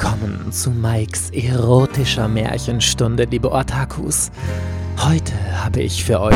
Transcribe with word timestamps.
willkommen 0.00 0.50
zu 0.50 0.70
Mikes 0.70 1.28
erotischer 1.30 2.26
Märchenstunde, 2.26 3.24
liebe 3.24 3.52
Otakus. 3.52 4.30
Heute 4.96 5.34
habe 5.62 5.82
ich 5.82 6.02
für 6.02 6.20
euch. 6.20 6.34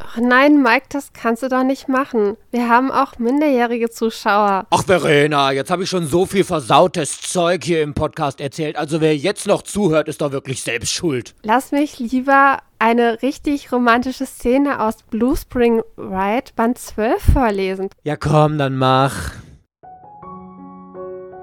Ach 0.00 0.16
nein, 0.16 0.62
Mike, 0.62 0.86
das 0.88 1.12
kannst 1.12 1.42
du 1.42 1.50
doch 1.50 1.64
nicht 1.64 1.88
machen. 1.88 2.38
Wir 2.50 2.70
haben 2.70 2.90
auch 2.90 3.18
minderjährige 3.18 3.90
Zuschauer. 3.90 4.66
Ach, 4.70 4.84
Verena, 4.84 5.52
jetzt 5.52 5.70
habe 5.70 5.82
ich 5.82 5.90
schon 5.90 6.06
so 6.06 6.24
viel 6.24 6.44
versautes 6.44 7.20
Zeug 7.20 7.62
hier 7.62 7.82
im 7.82 7.92
Podcast 7.92 8.40
erzählt. 8.40 8.76
Also 8.76 9.02
wer 9.02 9.14
jetzt 9.14 9.46
noch 9.46 9.60
zuhört, 9.60 10.08
ist 10.08 10.22
doch 10.22 10.32
wirklich 10.32 10.62
selbst 10.62 10.94
schuld. 10.94 11.34
Lass 11.42 11.72
mich 11.72 11.98
lieber 11.98 12.60
eine 12.78 13.20
richtig 13.20 13.70
romantische 13.70 14.24
Szene 14.24 14.80
aus 14.80 15.02
Blue 15.10 15.36
Spring 15.36 15.82
Ride 15.98 16.52
Band 16.56 16.78
12 16.78 17.22
vorlesen. 17.34 17.90
Ja, 18.04 18.16
komm, 18.16 18.56
dann 18.56 18.76
mach. 18.78 19.32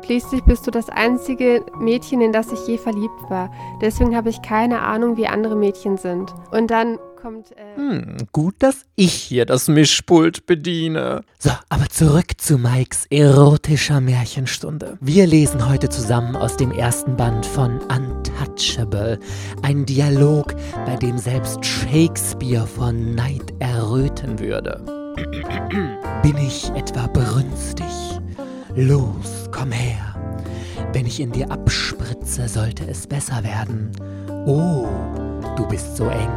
Schließlich 0.06 0.44
bist 0.44 0.68
du 0.68 0.72
das 0.72 0.90
einzige 0.90 1.66
Mädchen, 1.80 2.22
in 2.22 2.32
das 2.32 2.52
ich 2.52 2.68
je 2.68 2.78
verliebt 2.78 3.30
war. 3.30 3.52
Deswegen 3.82 4.16
habe 4.16 4.30
ich 4.30 4.42
keine 4.44 4.82
Ahnung, 4.82 5.18
wie 5.18 5.28
andere 5.28 5.56
Mädchen 5.56 5.98
sind. 5.98 6.32
Und 6.52 6.70
dann 6.70 7.00
kommt. 7.20 7.52
Äh 7.58 7.76
Hm, 7.76 8.18
gut, 8.32 8.54
dass 8.60 8.86
ich 8.96 9.14
hier 9.14 9.48
das 9.48 9.68
Mischpult 9.68 10.46
bediene. 10.46 11.22
So, 11.40 11.50
aber 11.70 11.90
zurück 11.90 12.34
zu 12.38 12.60
Mikes 12.60 13.08
erotischer 13.10 14.00
Märchenstunde. 14.00 15.00
Wir 15.02 15.26
lesen 15.26 15.68
heute 15.68 15.90
zusammen 15.90 16.36
aus 16.36 16.56
dem 16.56 16.72
ersten 16.72 17.18
Band 17.18 17.44
von 17.44 17.80
Untouchable. 17.80 19.20
Ein 19.64 19.88
Dialog, 19.88 20.54
bei 20.86 20.98
dem 20.98 21.18
selbst 21.18 21.66
Shakespeare 21.66 22.68
von 22.68 23.16
Neid 23.16 23.56
erröten 23.58 24.38
würde. 24.38 24.84
Bin 26.22 26.38
ich 26.38 26.70
etwa 26.76 27.08
brünstig? 27.08 28.15
Los, 28.76 29.50
komm 29.52 29.72
her. 29.72 30.14
Wenn 30.92 31.06
ich 31.06 31.22
in 31.22 31.32
dir 31.32 31.50
abspritze, 31.50 32.50
sollte 32.50 32.86
es 32.86 33.08
besser 33.08 33.42
werden. 33.42 33.92
Oh, 34.46 34.86
du 35.56 35.66
bist 35.66 35.96
so 35.96 36.10
eng. 36.10 36.30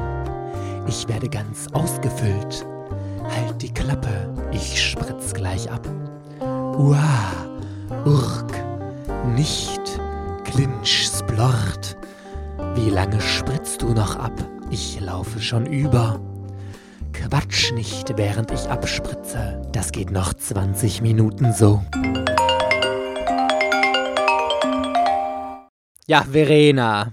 Ich 0.86 1.08
werde 1.08 1.28
ganz 1.28 1.66
ausgefüllt. 1.72 2.64
Halt 3.24 3.60
die 3.60 3.74
Klappe, 3.74 4.32
ich 4.52 4.80
spritz 4.80 5.34
gleich 5.34 5.68
ab. 5.68 5.86
Uah, 6.40 7.32
Urk, 8.04 8.52
nicht, 9.34 10.00
Clinch, 10.44 11.08
Splort. 11.12 11.96
Wie 12.76 12.90
lange 12.90 13.20
spritzt 13.20 13.82
du 13.82 13.88
noch 13.88 14.14
ab? 14.14 14.32
Ich 14.70 15.00
laufe 15.00 15.40
schon 15.40 15.66
über. 15.66 16.20
Quatsch 17.12 17.72
nicht, 17.72 18.16
während 18.16 18.52
ich 18.52 18.68
abspritze. 18.68 19.60
Das 19.72 19.90
geht 19.90 20.12
noch 20.12 20.32
20 20.34 21.02
Minuten 21.02 21.52
so. 21.52 21.82
Ja, 26.10 26.22
Verena. 26.22 27.12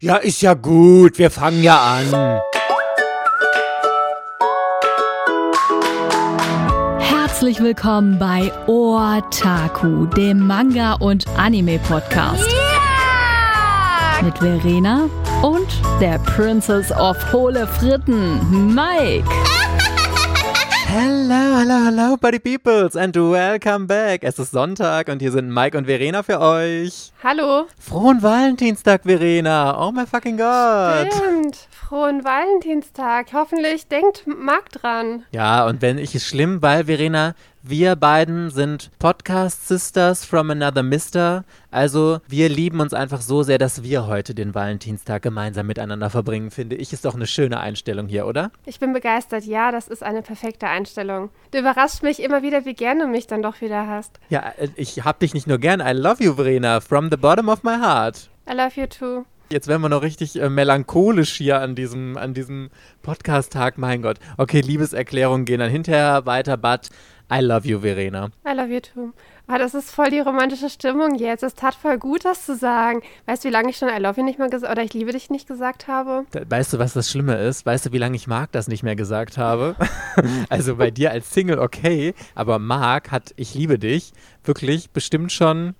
Ja, 0.00 0.16
ist 0.16 0.40
ja 0.40 0.54
gut, 0.54 1.18
wir 1.18 1.30
fangen 1.30 1.62
ja 1.62 1.76
an. 1.76 2.40
Herzlich 7.00 7.60
willkommen 7.60 8.18
bei 8.18 8.50
Otaku, 8.66 10.06
dem 10.06 10.46
Manga- 10.46 10.94
und 10.94 11.26
Anime-Podcast. 11.36 12.48
Mit 14.22 14.38
Verena 14.38 15.10
und 15.42 15.68
der 16.00 16.18
Princess 16.20 16.90
of 16.92 17.18
Hohle 17.30 17.66
Fritten, 17.66 18.74
Mike. 18.74 19.28
Hello, 20.96 21.58
hello, 21.58 21.86
hello, 21.86 22.16
Buddy 22.16 22.38
Peoples 22.38 22.94
and 22.94 23.16
welcome 23.16 23.88
back. 23.88 24.22
Es 24.22 24.38
ist 24.38 24.52
Sonntag 24.52 25.08
und 25.08 25.20
hier 25.20 25.32
sind 25.32 25.52
Mike 25.52 25.76
und 25.76 25.86
Verena 25.86 26.22
für 26.22 26.38
euch. 26.38 27.10
Hallo. 27.20 27.66
Frohen 27.80 28.22
Valentinstag, 28.22 29.02
Verena. 29.02 29.76
Oh 29.84 29.90
my 29.90 30.06
fucking 30.06 30.36
God. 30.36 31.12
Stimmt. 31.12 31.66
Frohen 31.72 32.22
Valentinstag. 32.22 33.32
Hoffentlich 33.32 33.88
denkt 33.88 34.24
Marc 34.28 34.70
dran. 34.70 35.24
Ja, 35.32 35.66
und 35.66 35.82
wenn 35.82 35.98
ich 35.98 36.14
es 36.14 36.28
schlimm, 36.28 36.62
weil 36.62 36.84
Verena, 36.84 37.34
wir 37.66 37.96
beiden 37.96 38.50
sind 38.50 38.90
Podcast 38.98 39.66
Sisters 39.66 40.26
from 40.26 40.50
Another 40.50 40.82
Mister. 40.82 41.44
Also 41.70 42.20
wir 42.28 42.50
lieben 42.50 42.80
uns 42.80 42.92
einfach 42.92 43.22
so 43.22 43.42
sehr, 43.42 43.56
dass 43.56 43.82
wir 43.82 44.06
heute 44.06 44.34
den 44.34 44.54
Valentinstag 44.54 45.22
gemeinsam 45.22 45.66
miteinander 45.66 46.10
verbringen, 46.10 46.50
finde 46.50 46.76
ich. 46.76 46.92
Ist 46.92 47.06
doch 47.06 47.14
eine 47.14 47.26
schöne 47.26 47.58
Einstellung 47.60 48.06
hier, 48.06 48.26
oder? 48.26 48.50
Ich 48.66 48.80
bin 48.80 48.92
begeistert. 48.92 49.44
Ja, 49.44 49.72
das 49.72 49.88
ist 49.88 50.02
eine 50.02 50.20
perfekte 50.20 50.66
Einstellung. 50.66 51.30
Du 51.52 51.58
überraschst 51.58 52.02
mich 52.02 52.22
immer 52.22 52.42
wieder, 52.42 52.66
wie 52.66 52.74
gerne 52.74 53.04
du 53.04 53.08
mich 53.08 53.28
dann 53.28 53.40
doch 53.40 53.62
wieder 53.62 53.86
hast. 53.86 54.20
Ja, 54.28 54.52
äh, 54.58 54.68
ich 54.76 55.02
hab 55.02 55.20
dich 55.20 55.32
nicht 55.32 55.46
nur 55.46 55.56
gern. 55.56 55.80
I 55.80 55.92
love 55.98 56.22
you, 56.22 56.34
Verena, 56.34 56.82
from 56.82 57.08
the 57.10 57.16
bottom 57.16 57.48
of 57.48 57.62
my 57.62 57.78
heart. 57.78 58.28
I 58.46 58.52
love 58.54 58.78
you 58.78 58.86
too. 58.86 59.24
Jetzt 59.50 59.68
werden 59.68 59.82
wir 59.82 59.90
noch 59.90 60.02
richtig 60.02 60.40
äh, 60.40 60.48
melancholisch 60.48 61.34
hier 61.34 61.60
an 61.60 61.74
diesem, 61.74 62.16
an 62.16 62.32
diesem 62.34 62.70
Podcast-Tag. 63.02 63.76
Mein 63.78 64.00
Gott. 64.00 64.18
Okay, 64.38 64.60
Liebeserklärungen 64.60 65.44
gehen 65.44 65.60
dann 65.60 65.70
hinterher 65.70 66.24
weiter, 66.24 66.56
but 66.56 66.88
I 67.32 67.40
love 67.40 67.66
you, 67.66 67.80
Verena. 67.80 68.30
I 68.46 68.52
love 68.54 68.68
you 68.72 68.80
too. 68.80 69.12
Ah, 69.46 69.58
das 69.58 69.74
ist 69.74 69.90
voll 69.90 70.10
die 70.10 70.20
romantische 70.20 70.70
Stimmung 70.70 71.16
jetzt. 71.16 71.42
Es 71.42 71.54
tat 71.54 71.74
voll 71.74 71.98
gut, 71.98 72.24
das 72.24 72.46
zu 72.46 72.54
sagen. 72.56 73.02
Weißt 73.26 73.44
du, 73.44 73.48
wie 73.48 73.52
lange 73.52 73.70
ich 73.70 73.76
schon 73.76 73.88
I 73.88 73.98
love 73.98 74.18
you 74.20 74.24
nicht 74.24 74.38
mehr 74.38 74.48
gesagt 74.48 74.70
oder 74.72 74.82
ich 74.82 74.94
liebe 74.94 75.12
dich 75.12 75.30
nicht 75.30 75.46
gesagt 75.48 75.86
habe? 75.88 76.24
Da- 76.30 76.42
Weißt 76.48 76.72
du, 76.72 76.78
was 76.78 76.92
das 76.94 77.10
Schlimme 77.10 77.36
ist? 77.36 77.66
Weißt 77.66 77.86
du, 77.86 77.92
wie 77.92 77.98
lange 77.98 78.16
ich 78.16 78.26
Marc 78.26 78.52
das 78.52 78.68
nicht 78.68 78.82
mehr 78.82 78.96
gesagt 78.96 79.36
habe? 79.38 79.74
also 80.48 80.76
bei 80.76 80.90
dir 80.90 81.10
als 81.10 81.30
Single 81.32 81.58
okay, 81.58 82.14
aber 82.34 82.58
Marc 82.58 83.10
hat 83.10 83.32
Ich 83.36 83.54
liebe 83.54 83.78
dich 83.78 84.12
wirklich 84.44 84.90
bestimmt 84.90 85.32
schon 85.32 85.74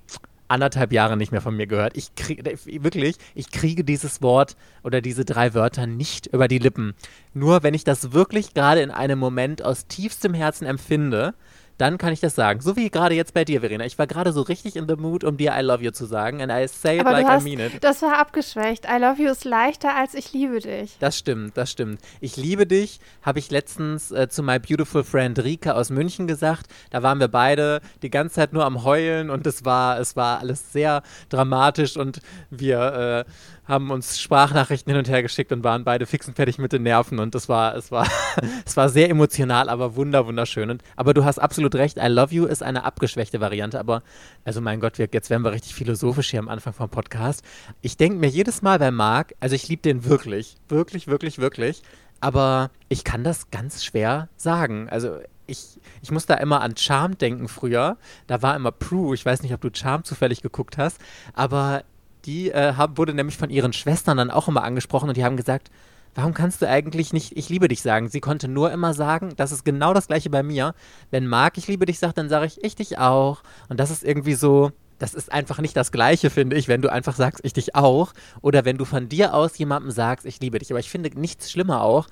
anderthalb 0.48 0.92
Jahre 0.92 1.16
nicht 1.16 1.32
mehr 1.32 1.40
von 1.40 1.56
mir 1.56 1.66
gehört. 1.66 1.96
Ich 1.96 2.14
kriege 2.14 2.44
wirklich, 2.64 3.16
ich 3.34 3.50
kriege 3.50 3.84
dieses 3.84 4.22
Wort 4.22 4.56
oder 4.82 5.00
diese 5.00 5.24
drei 5.24 5.54
Wörter 5.54 5.86
nicht 5.86 6.26
über 6.26 6.48
die 6.48 6.58
Lippen. 6.58 6.94
Nur 7.32 7.62
wenn 7.62 7.74
ich 7.74 7.84
das 7.84 8.12
wirklich 8.12 8.54
gerade 8.54 8.80
in 8.82 8.90
einem 8.90 9.18
Moment 9.18 9.62
aus 9.62 9.86
tiefstem 9.86 10.34
Herzen 10.34 10.66
empfinde, 10.66 11.34
dann 11.78 11.98
kann 11.98 12.12
ich 12.12 12.20
das 12.20 12.34
sagen. 12.34 12.60
So 12.60 12.76
wie 12.76 12.90
gerade 12.90 13.14
jetzt 13.14 13.34
bei 13.34 13.44
dir, 13.44 13.60
Verena. 13.60 13.84
Ich 13.84 13.98
war 13.98 14.06
gerade 14.06 14.32
so 14.32 14.42
richtig 14.42 14.76
in 14.76 14.86
the 14.88 14.96
mood, 14.96 15.24
um 15.24 15.36
dir 15.36 15.52
I 15.58 15.62
love 15.62 15.82
you 15.82 15.90
zu 15.90 16.06
sagen. 16.06 16.40
And 16.40 16.52
I 16.52 16.66
say 16.68 16.96
it 16.96 17.00
Aber 17.00 17.12
like 17.12 17.26
hast, 17.26 17.46
I 17.46 17.56
mean 17.56 17.66
it. 17.66 17.82
das 17.82 18.02
war 18.02 18.18
abgeschwächt. 18.18 18.86
I 18.86 19.00
love 19.00 19.20
you 19.20 19.30
ist 19.30 19.44
leichter 19.44 19.94
als 19.96 20.14
ich 20.14 20.32
liebe 20.32 20.60
dich. 20.60 20.96
Das 21.00 21.18
stimmt, 21.18 21.56
das 21.56 21.70
stimmt. 21.70 22.00
Ich 22.20 22.36
liebe 22.36 22.66
dich, 22.66 23.00
habe 23.22 23.38
ich 23.38 23.50
letztens 23.50 24.10
äh, 24.12 24.28
zu 24.28 24.42
my 24.42 24.58
beautiful 24.58 25.04
friend 25.04 25.42
Rika 25.42 25.72
aus 25.72 25.90
München 25.90 26.26
gesagt. 26.26 26.66
Da 26.90 27.02
waren 27.02 27.18
wir 27.20 27.28
beide 27.28 27.80
die 28.02 28.10
ganze 28.10 28.36
Zeit 28.36 28.52
nur 28.52 28.64
am 28.64 28.84
Heulen 28.84 29.30
und 29.30 29.46
es 29.46 29.64
war, 29.64 29.98
es 29.98 30.16
war 30.16 30.40
alles 30.40 30.72
sehr 30.72 31.02
dramatisch 31.28 31.96
und 31.96 32.20
wir 32.50 33.24
äh, 33.26 33.30
haben 33.66 33.90
uns 33.90 34.20
Sprachnachrichten 34.20 34.90
hin 34.90 34.98
und 34.98 35.08
her 35.08 35.22
geschickt 35.22 35.52
und 35.52 35.64
waren 35.64 35.84
beide 35.84 36.06
fix 36.06 36.28
und 36.28 36.34
fertig 36.34 36.58
mit 36.58 36.72
den 36.72 36.82
Nerven 36.82 37.18
und 37.18 37.34
es 37.34 37.48
war, 37.48 37.74
es 37.74 37.90
war, 37.90 38.06
es 38.66 38.76
war 38.76 38.88
sehr 38.88 39.08
emotional, 39.08 39.68
aber 39.68 39.96
wunder, 39.96 40.26
wunderschön. 40.26 40.70
Und, 40.70 40.82
aber 40.96 41.14
du 41.14 41.24
hast 41.24 41.38
absolut 41.38 41.74
recht, 41.74 41.98
I 41.98 42.08
love 42.08 42.34
you 42.34 42.44
ist 42.44 42.62
eine 42.62 42.84
abgeschwächte 42.84 43.40
Variante, 43.40 43.78
aber 43.78 44.02
also 44.44 44.60
mein 44.60 44.80
Gott, 44.80 44.98
wir, 44.98 45.08
jetzt 45.12 45.30
werden 45.30 45.42
wir 45.42 45.52
richtig 45.52 45.74
philosophisch 45.74 46.30
hier 46.30 46.40
am 46.40 46.48
Anfang 46.48 46.72
vom 46.72 46.88
Podcast. 46.88 47.42
Ich 47.80 47.96
denke 47.96 48.18
mir 48.18 48.28
jedes 48.28 48.62
Mal 48.62 48.78
bei 48.78 48.90
Marc, 48.90 49.34
also 49.40 49.54
ich 49.54 49.68
liebe 49.68 49.82
den 49.82 50.04
wirklich, 50.04 50.56
wirklich, 50.68 51.06
wirklich, 51.06 51.38
wirklich, 51.38 51.82
aber 52.20 52.70
ich 52.88 53.04
kann 53.04 53.24
das 53.24 53.50
ganz 53.50 53.84
schwer 53.84 54.28
sagen. 54.36 54.88
Also 54.88 55.18
ich, 55.46 55.78
ich 56.02 56.10
muss 56.10 56.26
da 56.26 56.34
immer 56.34 56.60
an 56.60 56.76
Charm 56.76 57.18
denken 57.18 57.48
früher. 57.48 57.98
Da 58.26 58.42
war 58.42 58.56
immer 58.56 58.72
Prue, 58.72 59.14
ich 59.14 59.24
weiß 59.24 59.42
nicht, 59.42 59.52
ob 59.52 59.60
du 59.60 59.70
Charm 59.72 60.04
zufällig 60.04 60.42
geguckt 60.42 60.78
hast, 60.78 60.98
aber 61.34 61.84
die 62.24 62.50
äh, 62.50 62.74
hab, 62.76 62.98
wurde 62.98 63.14
nämlich 63.14 63.36
von 63.36 63.50
ihren 63.50 63.72
Schwestern 63.72 64.16
dann 64.16 64.30
auch 64.30 64.48
immer 64.48 64.64
angesprochen 64.64 65.08
und 65.08 65.16
die 65.16 65.24
haben 65.24 65.36
gesagt, 65.36 65.70
warum 66.14 66.34
kannst 66.34 66.62
du 66.62 66.68
eigentlich 66.68 67.12
nicht 67.12 67.36
ich 67.36 67.48
liebe 67.48 67.68
dich 67.68 67.82
sagen? 67.82 68.08
Sie 68.08 68.20
konnte 68.20 68.48
nur 68.48 68.72
immer 68.72 68.94
sagen, 68.94 69.34
das 69.36 69.52
ist 69.52 69.64
genau 69.64 69.94
das 69.94 70.06
gleiche 70.06 70.30
bei 70.30 70.42
mir. 70.42 70.74
Wenn 71.10 71.26
Marc 71.26 71.58
ich 71.58 71.68
liebe 71.68 71.86
dich 71.86 71.98
sagt, 71.98 72.18
dann 72.18 72.28
sage 72.28 72.46
ich 72.46 72.62
ich 72.62 72.76
dich 72.76 72.98
auch. 72.98 73.42
Und 73.68 73.80
das 73.80 73.90
ist 73.90 74.04
irgendwie 74.04 74.34
so, 74.34 74.72
das 74.98 75.14
ist 75.14 75.32
einfach 75.32 75.60
nicht 75.60 75.76
das 75.76 75.92
Gleiche, 75.92 76.30
finde 76.30 76.56
ich, 76.56 76.68
wenn 76.68 76.82
du 76.82 76.90
einfach 76.90 77.16
sagst, 77.16 77.44
ich 77.44 77.52
dich 77.52 77.74
auch. 77.74 78.12
Oder 78.42 78.64
wenn 78.64 78.78
du 78.78 78.84
von 78.84 79.08
dir 79.08 79.34
aus 79.34 79.58
jemandem 79.58 79.90
sagst, 79.90 80.26
ich 80.26 80.40
liebe 80.40 80.58
dich. 80.58 80.70
Aber 80.70 80.80
ich 80.80 80.90
finde 80.90 81.10
nichts 81.18 81.50
schlimmer 81.50 81.82
auch, 81.82 82.06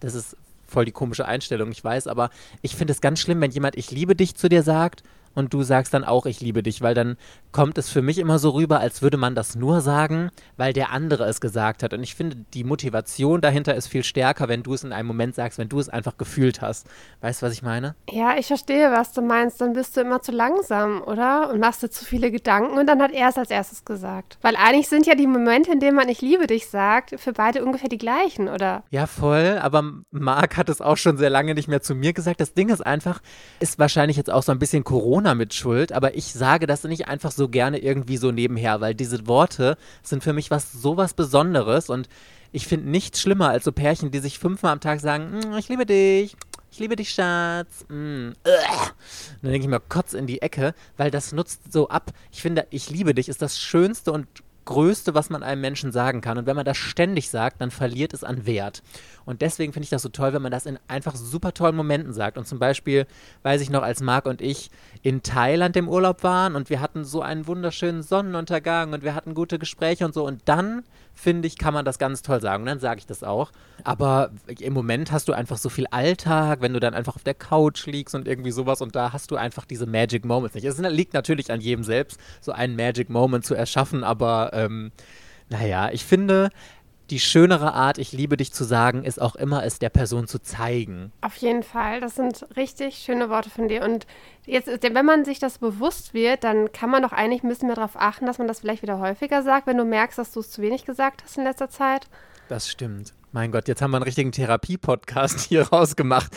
das 0.00 0.14
ist 0.14 0.36
voll 0.66 0.84
die 0.84 0.92
komische 0.92 1.26
Einstellung, 1.26 1.70
ich 1.70 1.82
weiß, 1.82 2.06
aber 2.06 2.30
ich 2.60 2.76
finde 2.76 2.92
es 2.92 3.00
ganz 3.00 3.20
schlimm, 3.20 3.40
wenn 3.40 3.50
jemand 3.50 3.76
ich 3.76 3.90
liebe 3.90 4.14
dich 4.14 4.34
zu 4.34 4.48
dir 4.50 4.62
sagt 4.62 5.02
und 5.38 5.54
du 5.54 5.62
sagst 5.62 5.94
dann 5.94 6.02
auch 6.02 6.26
ich 6.26 6.40
liebe 6.40 6.64
dich, 6.64 6.82
weil 6.82 6.94
dann 6.94 7.16
kommt 7.52 7.78
es 7.78 7.88
für 7.88 8.02
mich 8.02 8.18
immer 8.18 8.40
so 8.40 8.50
rüber, 8.50 8.80
als 8.80 9.02
würde 9.02 9.16
man 9.16 9.36
das 9.36 9.54
nur 9.54 9.80
sagen, 9.80 10.30
weil 10.56 10.72
der 10.72 10.90
andere 10.90 11.24
es 11.26 11.40
gesagt 11.40 11.84
hat. 11.84 11.94
Und 11.94 12.02
ich 12.02 12.16
finde, 12.16 12.36
die 12.54 12.64
Motivation 12.64 13.40
dahinter 13.40 13.76
ist 13.76 13.86
viel 13.86 14.02
stärker, 14.02 14.48
wenn 14.48 14.64
du 14.64 14.74
es 14.74 14.82
in 14.82 14.92
einem 14.92 15.06
Moment 15.06 15.36
sagst, 15.36 15.58
wenn 15.58 15.68
du 15.68 15.78
es 15.78 15.88
einfach 15.88 16.18
gefühlt 16.18 16.60
hast. 16.60 16.88
Weißt 17.20 17.40
du, 17.40 17.46
was 17.46 17.52
ich 17.52 17.62
meine? 17.62 17.94
Ja, 18.10 18.36
ich 18.36 18.48
verstehe, 18.48 18.90
was 18.90 19.12
du 19.12 19.22
meinst. 19.22 19.60
Dann 19.60 19.74
bist 19.74 19.96
du 19.96 20.00
immer 20.00 20.20
zu 20.20 20.32
langsam, 20.32 21.02
oder? 21.02 21.50
Und 21.50 21.60
machst 21.60 21.84
dir 21.84 21.90
zu 21.90 22.04
viele 22.04 22.32
Gedanken 22.32 22.76
und 22.76 22.86
dann 22.86 23.00
hat 23.00 23.12
er 23.12 23.28
es 23.28 23.38
als 23.38 23.50
erstes 23.50 23.84
gesagt. 23.84 24.38
Weil 24.42 24.56
eigentlich 24.56 24.88
sind 24.88 25.06
ja 25.06 25.14
die 25.14 25.28
Momente, 25.28 25.70
in 25.70 25.78
denen 25.78 25.96
man 25.96 26.08
ich 26.08 26.20
liebe 26.20 26.48
dich 26.48 26.68
sagt, 26.68 27.18
für 27.20 27.32
beide 27.32 27.64
ungefähr 27.64 27.88
die 27.88 27.98
gleichen, 27.98 28.48
oder? 28.48 28.82
Ja, 28.90 29.06
voll, 29.06 29.58
aber 29.62 29.84
Marc 30.10 30.56
hat 30.56 30.68
es 30.68 30.80
auch 30.80 30.96
schon 30.96 31.16
sehr 31.16 31.30
lange 31.30 31.54
nicht 31.54 31.68
mehr 31.68 31.80
zu 31.80 31.94
mir 31.94 32.12
gesagt. 32.12 32.40
Das 32.40 32.54
Ding 32.54 32.70
ist 32.70 32.84
einfach, 32.84 33.20
ist 33.60 33.78
wahrscheinlich 33.78 34.16
jetzt 34.16 34.32
auch 34.32 34.42
so 34.42 34.50
ein 34.50 34.58
bisschen 34.58 34.82
Corona 34.82 35.27
immer 35.28 35.34
mit 35.34 35.52
Schuld, 35.52 35.92
aber 35.92 36.16
ich 36.16 36.32
sage 36.32 36.66
das 36.66 36.84
nicht 36.84 37.06
einfach 37.06 37.32
so 37.32 37.48
gerne 37.48 37.78
irgendwie 37.78 38.16
so 38.16 38.32
nebenher, 38.32 38.80
weil 38.80 38.94
diese 38.94 39.26
Worte 39.26 39.76
sind 40.02 40.24
für 40.24 40.32
mich 40.32 40.50
was 40.50 40.72
sowas 40.72 41.12
Besonderes 41.12 41.90
und 41.90 42.08
ich 42.50 42.66
finde 42.66 42.88
nichts 42.88 43.20
schlimmer 43.20 43.50
als 43.50 43.64
so 43.64 43.72
Pärchen, 43.72 44.10
die 44.10 44.20
sich 44.20 44.38
fünfmal 44.38 44.72
am 44.72 44.80
Tag 44.80 45.00
sagen, 45.00 45.38
mm, 45.38 45.58
ich 45.58 45.68
liebe 45.68 45.84
dich, 45.84 46.34
ich 46.72 46.78
liebe 46.78 46.96
dich, 46.96 47.10
Schatz. 47.10 47.84
Mm, 47.90 48.30
dann 49.42 49.50
denke 49.50 49.58
ich 49.58 49.68
mir, 49.68 49.80
kotz 49.80 50.14
in 50.14 50.26
die 50.26 50.40
Ecke, 50.40 50.74
weil 50.96 51.10
das 51.10 51.32
nutzt 51.32 51.70
so 51.70 51.90
ab. 51.90 52.10
Ich 52.32 52.40
finde, 52.40 52.66
ich 52.70 52.88
liebe 52.88 53.12
dich 53.12 53.28
ist 53.28 53.42
das 53.42 53.60
Schönste 53.60 54.12
und 54.12 54.26
Größte, 54.64 55.14
was 55.14 55.28
man 55.28 55.42
einem 55.42 55.60
Menschen 55.60 55.92
sagen 55.92 56.20
kann. 56.22 56.36
Und 56.38 56.46
wenn 56.46 56.56
man 56.56 56.64
das 56.64 56.76
ständig 56.76 57.30
sagt, 57.30 57.60
dann 57.60 57.70
verliert 57.70 58.12
es 58.12 58.24
an 58.24 58.46
Wert. 58.46 58.82
Und 59.28 59.42
deswegen 59.42 59.74
finde 59.74 59.84
ich 59.84 59.90
das 59.90 60.00
so 60.00 60.08
toll, 60.08 60.32
wenn 60.32 60.40
man 60.40 60.50
das 60.50 60.64
in 60.64 60.78
einfach 60.88 61.14
super 61.14 61.52
tollen 61.52 61.76
Momenten 61.76 62.14
sagt. 62.14 62.38
Und 62.38 62.48
zum 62.48 62.58
Beispiel 62.58 63.06
weiß 63.42 63.60
ich 63.60 63.68
noch, 63.68 63.82
als 63.82 64.00
Marc 64.00 64.24
und 64.24 64.40
ich 64.40 64.70
in 65.02 65.22
Thailand 65.22 65.76
im 65.76 65.86
Urlaub 65.86 66.22
waren 66.22 66.56
und 66.56 66.70
wir 66.70 66.80
hatten 66.80 67.04
so 67.04 67.20
einen 67.20 67.46
wunderschönen 67.46 68.02
Sonnenuntergang 68.02 68.94
und 68.94 69.04
wir 69.04 69.14
hatten 69.14 69.34
gute 69.34 69.58
Gespräche 69.58 70.06
und 70.06 70.14
so. 70.14 70.24
Und 70.24 70.40
dann 70.46 70.82
finde 71.12 71.46
ich, 71.46 71.58
kann 71.58 71.74
man 71.74 71.84
das 71.84 71.98
ganz 71.98 72.22
toll 72.22 72.40
sagen. 72.40 72.62
Und 72.62 72.68
dann 72.68 72.80
sage 72.80 73.00
ich 73.00 73.06
das 73.06 73.22
auch. 73.22 73.52
Aber 73.84 74.30
im 74.60 74.72
Moment 74.72 75.12
hast 75.12 75.28
du 75.28 75.34
einfach 75.34 75.58
so 75.58 75.68
viel 75.68 75.86
Alltag, 75.90 76.62
wenn 76.62 76.72
du 76.72 76.80
dann 76.80 76.94
einfach 76.94 77.14
auf 77.14 77.22
der 77.22 77.34
Couch 77.34 77.84
liegst 77.84 78.14
und 78.14 78.26
irgendwie 78.26 78.50
sowas 78.50 78.80
und 78.80 78.96
da 78.96 79.12
hast 79.12 79.30
du 79.30 79.36
einfach 79.36 79.66
diese 79.66 79.84
Magic 79.84 80.24
Moments 80.24 80.54
nicht. 80.54 80.64
Es 80.64 80.78
liegt 80.78 81.12
natürlich 81.12 81.52
an 81.52 81.60
jedem 81.60 81.84
selbst, 81.84 82.18
so 82.40 82.52
einen 82.52 82.76
Magic 82.76 83.10
Moment 83.10 83.44
zu 83.44 83.54
erschaffen, 83.54 84.04
aber 84.04 84.52
ähm, 84.54 84.90
naja, 85.50 85.90
ich 85.92 86.04
finde, 86.04 86.50
die 87.10 87.20
schönere 87.20 87.72
Art, 87.74 87.98
ich 87.98 88.12
liebe 88.12 88.36
dich 88.36 88.52
zu 88.52 88.64
sagen, 88.64 89.04
ist 89.04 89.20
auch 89.20 89.34
immer, 89.34 89.64
es 89.64 89.78
der 89.78 89.88
Person 89.88 90.26
zu 90.26 90.40
zeigen. 90.40 91.12
Auf 91.20 91.36
jeden 91.36 91.62
Fall. 91.62 92.00
Das 92.00 92.16
sind 92.16 92.46
richtig 92.56 92.98
schöne 92.98 93.30
Worte 93.30 93.50
von 93.50 93.68
dir. 93.68 93.82
Und 93.82 94.06
jetzt, 94.44 94.68
wenn 94.68 95.06
man 95.06 95.24
sich 95.24 95.38
das 95.38 95.58
bewusst 95.58 96.14
wird, 96.14 96.44
dann 96.44 96.72
kann 96.72 96.90
man 96.90 97.02
doch 97.02 97.12
eigentlich 97.12 97.42
ein 97.42 97.48
bisschen 97.48 97.68
mehr 97.68 97.76
darauf 97.76 97.96
achten, 97.96 98.26
dass 98.26 98.38
man 98.38 98.48
das 98.48 98.60
vielleicht 98.60 98.82
wieder 98.82 98.98
häufiger 98.98 99.42
sagt, 99.42 99.66
wenn 99.66 99.78
du 99.78 99.84
merkst, 99.84 100.18
dass 100.18 100.32
du 100.32 100.40
es 100.40 100.50
zu 100.50 100.62
wenig 100.62 100.84
gesagt 100.84 101.22
hast 101.24 101.38
in 101.38 101.44
letzter 101.44 101.70
Zeit. 101.70 102.08
Das 102.48 102.68
stimmt. 102.68 103.14
Mein 103.30 103.52
Gott, 103.52 103.68
jetzt 103.68 103.82
haben 103.82 103.90
wir 103.90 103.98
einen 103.98 104.04
richtigen 104.04 104.32
Therapie-Podcast 104.32 105.40
hier 105.48 105.68
rausgemacht. 105.68 106.32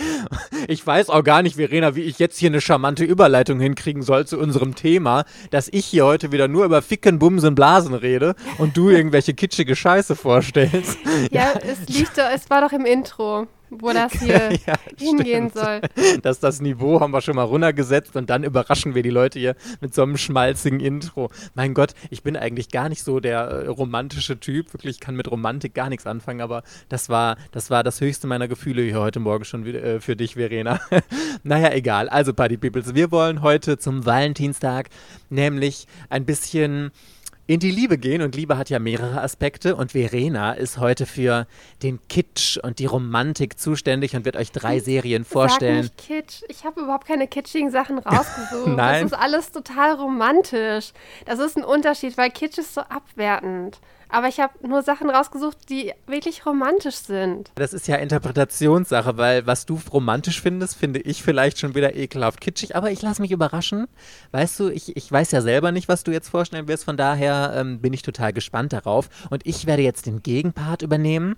Ich 0.68 0.86
weiß 0.86 1.10
auch 1.10 1.24
gar 1.24 1.42
nicht, 1.42 1.56
Verena, 1.56 1.96
wie 1.96 2.02
ich 2.02 2.20
jetzt 2.20 2.38
hier 2.38 2.50
eine 2.50 2.60
charmante 2.60 3.06
Überleitung 3.06 3.62
hinkriegen 3.62 4.02
soll 4.02 4.28
zu 4.28 4.38
unserem 4.38 4.76
Thema, 4.76 5.24
dass 5.52 5.70
ich 5.72 5.86
hier 5.86 6.06
heute 6.06 6.34
wieder 6.34 6.50
nur 6.50 6.66
über 6.66 6.82
Ficken, 6.82 7.18
Bumsen, 7.18 7.56
Blasen 7.56 7.94
rede 7.94 8.36
und 8.58 8.76
du 8.76 8.90
irgendwelche 8.90 9.34
kitschige 9.34 9.76
Scheiße 9.76 10.18
vorstellst. 10.18 10.98
Ja, 11.32 11.54
ja. 11.54 11.60
es 11.64 11.88
liegt, 11.88 12.18
es 12.18 12.50
war 12.50 12.62
doch 12.62 12.74
im 12.74 12.86
Intro 12.86 13.48
wo 13.72 13.92
das 13.94 14.12
hier 14.14 14.52
ja, 14.68 14.76
hingehen 14.98 15.50
stimmt. 15.50 15.54
soll. 15.54 15.82
Das, 16.22 16.40
das 16.40 16.62
Niveau 16.62 17.00
haben 17.00 17.12
wir 17.12 17.22
schon 17.22 17.36
mal 17.36 17.44
runtergesetzt 17.44 18.16
und 18.16 18.30
dann 18.30 18.44
überraschen 18.44 18.96
wir 18.96 19.02
die 19.02 19.10
Leute 19.10 19.40
hier 19.40 19.56
mit 19.80 19.94
so 19.94 20.04
einem 20.04 20.18
schmalzigen 20.18 20.80
Intro. 20.80 21.30
Mein 21.56 21.74
Gott, 21.74 21.94
ich 22.10 22.22
bin 22.22 22.36
eigentlich 22.36 22.70
gar 22.70 22.90
nicht 22.90 23.04
so 23.04 23.20
der 23.20 23.40
äh, 23.40 23.68
romantische 23.68 24.40
Typ. 24.40 24.74
Wirklich, 24.74 24.98
ich 24.98 25.00
kann 25.00 25.16
mit 25.16 25.32
Romantik 25.32 25.74
gar 25.74 25.90
nichts 25.90 26.06
anfangen, 26.06 26.42
aber 26.42 26.64
das 26.90 27.10
war 27.10 27.38
das, 27.52 27.70
war 27.70 27.84
das 27.84 28.02
höchste 28.02 28.28
meiner 28.28 28.48
Gefühle 28.48 28.82
hier 28.82 29.00
heute 29.00 29.20
Morgen 29.20 29.46
schon 29.46 29.66
wieder, 29.66 29.84
äh, 29.84 30.00
für 30.02 30.16
dich, 30.16 30.36
Verena. 30.36 30.80
naja, 31.44 31.72
egal. 31.72 32.10
Also, 32.10 32.34
Party 32.34 32.58
Peoples, 32.58 32.94
wir 32.94 33.12
wollen 33.12 33.42
heute 33.42 33.78
zum 33.78 34.06
Valentinstag 34.06 34.90
nämlich 35.30 35.88
ein 36.10 36.26
bisschen 36.26 36.92
in 37.52 37.60
die 37.60 37.70
Liebe 37.70 37.98
gehen. 37.98 38.22
Und 38.22 38.34
Liebe 38.34 38.58
hat 38.58 38.70
ja 38.70 38.80
mehrere 38.80 39.22
Aspekte. 39.22 39.76
Und 39.76 39.92
Verena 39.92 40.54
ist 40.54 40.78
heute 40.78 41.06
für 41.06 41.48
den 41.84 42.00
Kitsch 42.08 42.56
und 42.56 42.80
die 42.80 42.86
Romantik 42.86 43.60
zuständig 43.60 44.16
und 44.16 44.24
wird 44.24 44.38
euch 44.38 44.54
drei 44.54 44.80
Serien 44.80 45.26
vorstellen. 45.26 45.84
Sag 45.84 45.98
nicht 45.98 46.08
Kitsch. 46.08 46.44
Ich 46.48 46.64
habe 46.64 46.80
überhaupt 46.80 47.06
keine 47.06 47.28
kitschigen 47.28 47.70
Sachen 47.70 48.00
rausgesucht. 48.00 48.68
Nein. 48.68 49.04
Das 49.04 49.12
ist 49.12 49.18
alles 49.18 49.52
total 49.52 49.96
romantisch. 49.96 50.94
Das 51.26 51.40
ist 51.40 51.58
ein 51.58 51.66
Unterschied, 51.66 52.18
weil 52.18 52.30
Kitsch 52.30 52.58
ist 52.58 52.74
so 52.74 52.82
abwertend. 52.82 53.82
Aber 54.12 54.28
ich 54.28 54.40
habe 54.40 54.68
nur 54.68 54.84
Sachen 54.84 55.10
rausgesucht, 55.10 55.70
die 55.70 55.94
wirklich 56.06 56.46
romantisch 56.46 56.96
sind. 56.96 57.50
Das 57.56 57.74
ist 57.74 57.88
ja 57.88 57.96
Interpretationssache, 57.96 59.18
weil 59.18 59.48
was 59.48 59.66
du 59.66 59.80
romantisch 59.92 60.42
findest, 60.42 60.76
finde 60.76 61.00
ich 61.00 61.24
vielleicht 61.24 61.60
schon 61.60 61.76
wieder 61.76 61.96
ekelhaft 61.96 62.42
kitschig. 62.42 62.76
Aber 62.76 62.92
ich 62.92 63.02
lasse 63.02 63.22
mich 63.22 63.32
überraschen. 63.32 63.88
Weißt 64.32 64.60
du, 64.60 64.70
ich, 64.70 64.98
ich 64.98 65.10
weiß 65.10 65.32
ja 65.32 65.42
selber 65.42 65.72
nicht, 65.72 65.88
was 65.88 66.04
du 66.04 66.12
jetzt 66.12 66.28
vorstellen 66.28 66.68
wirst. 66.68 66.84
Von 66.84 66.98
daher 66.98 67.54
ähm, 67.56 67.80
bin 67.80 67.94
ich 67.94 68.02
total 68.02 68.34
gespannt 68.34 68.74
darauf. 68.74 69.10
Und 69.30 69.48
ich 69.48 69.66
werde 69.66 69.82
jetzt 69.82 70.06
den 70.06 70.22
Gegenpart 70.22 70.82
übernehmen 70.82 71.38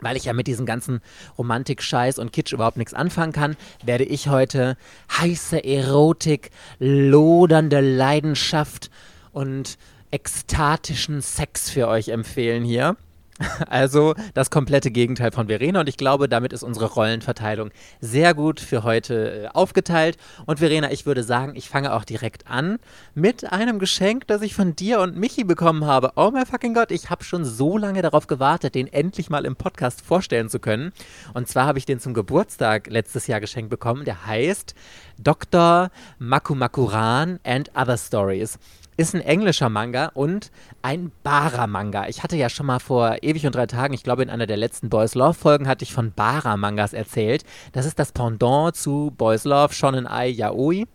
weil 0.00 0.16
ich 0.16 0.24
ja 0.24 0.32
mit 0.32 0.46
diesem 0.46 0.66
ganzen 0.66 1.00
Romantik-Scheiß 1.38 2.18
und 2.18 2.32
Kitsch 2.32 2.52
überhaupt 2.52 2.76
nichts 2.76 2.94
anfangen 2.94 3.32
kann, 3.32 3.56
werde 3.84 4.04
ich 4.04 4.28
heute 4.28 4.76
heiße 5.18 5.64
Erotik, 5.64 6.50
lodernde 6.78 7.80
Leidenschaft 7.80 8.90
und 9.32 9.78
ekstatischen 10.14 11.20
Sex 11.20 11.70
für 11.70 11.88
euch 11.88 12.08
empfehlen 12.08 12.64
hier. 12.64 12.96
Also 13.68 14.14
das 14.34 14.50
komplette 14.50 14.92
Gegenteil 14.92 15.32
von 15.32 15.48
Verena 15.48 15.80
und 15.80 15.88
ich 15.88 15.96
glaube, 15.96 16.28
damit 16.28 16.52
ist 16.52 16.62
unsere 16.62 16.86
Rollenverteilung 16.86 17.70
sehr 18.00 18.32
gut 18.32 18.60
für 18.60 18.84
heute 18.84 19.44
äh, 19.44 19.48
aufgeteilt. 19.48 20.16
Und 20.46 20.60
Verena, 20.60 20.92
ich 20.92 21.04
würde 21.04 21.24
sagen, 21.24 21.56
ich 21.56 21.68
fange 21.68 21.94
auch 21.94 22.04
direkt 22.04 22.46
an 22.48 22.78
mit 23.14 23.52
einem 23.52 23.80
Geschenk, 23.80 24.28
das 24.28 24.42
ich 24.42 24.54
von 24.54 24.76
dir 24.76 25.00
und 25.00 25.16
Michi 25.16 25.42
bekommen 25.42 25.84
habe. 25.84 26.12
Oh 26.14 26.30
mein 26.32 26.46
fucking 26.46 26.74
Gott, 26.74 26.92
ich 26.92 27.10
habe 27.10 27.24
schon 27.24 27.44
so 27.44 27.76
lange 27.76 28.02
darauf 28.02 28.28
gewartet, 28.28 28.76
den 28.76 28.86
endlich 28.86 29.30
mal 29.30 29.44
im 29.44 29.56
Podcast 29.56 30.00
vorstellen 30.00 30.48
zu 30.48 30.60
können. 30.60 30.92
Und 31.32 31.48
zwar 31.48 31.66
habe 31.66 31.78
ich 31.78 31.86
den 31.86 31.98
zum 31.98 32.14
Geburtstag 32.14 32.86
letztes 32.88 33.26
Jahr 33.26 33.40
geschenkt 33.40 33.70
bekommen. 33.70 34.04
Der 34.04 34.26
heißt 34.26 34.76
Dr. 35.18 35.90
Makumakuran 36.18 37.40
and 37.42 37.70
Other 37.74 37.98
Stories 37.98 38.58
ist 38.96 39.14
ein 39.14 39.20
englischer 39.20 39.68
Manga 39.68 40.10
und 40.14 40.50
ein 40.82 41.10
Bara-Manga. 41.22 42.08
Ich 42.08 42.22
hatte 42.22 42.36
ja 42.36 42.48
schon 42.48 42.66
mal 42.66 42.78
vor 42.78 43.16
ewig 43.22 43.46
und 43.46 43.54
drei 43.54 43.66
Tagen, 43.66 43.94
ich 43.94 44.02
glaube 44.02 44.22
in 44.22 44.30
einer 44.30 44.46
der 44.46 44.56
letzten 44.56 44.88
Boys 44.88 45.14
Love-Folgen, 45.14 45.66
hatte 45.66 45.84
ich 45.84 45.92
von 45.92 46.12
Bara-Mangas 46.12 46.92
erzählt. 46.92 47.44
Das 47.72 47.86
ist 47.86 47.98
das 47.98 48.12
Pendant 48.12 48.76
zu 48.76 49.12
Boys 49.16 49.44
Love, 49.44 49.74
Shonen 49.74 50.06
Ai, 50.06 50.28
Yaoi. 50.28 50.86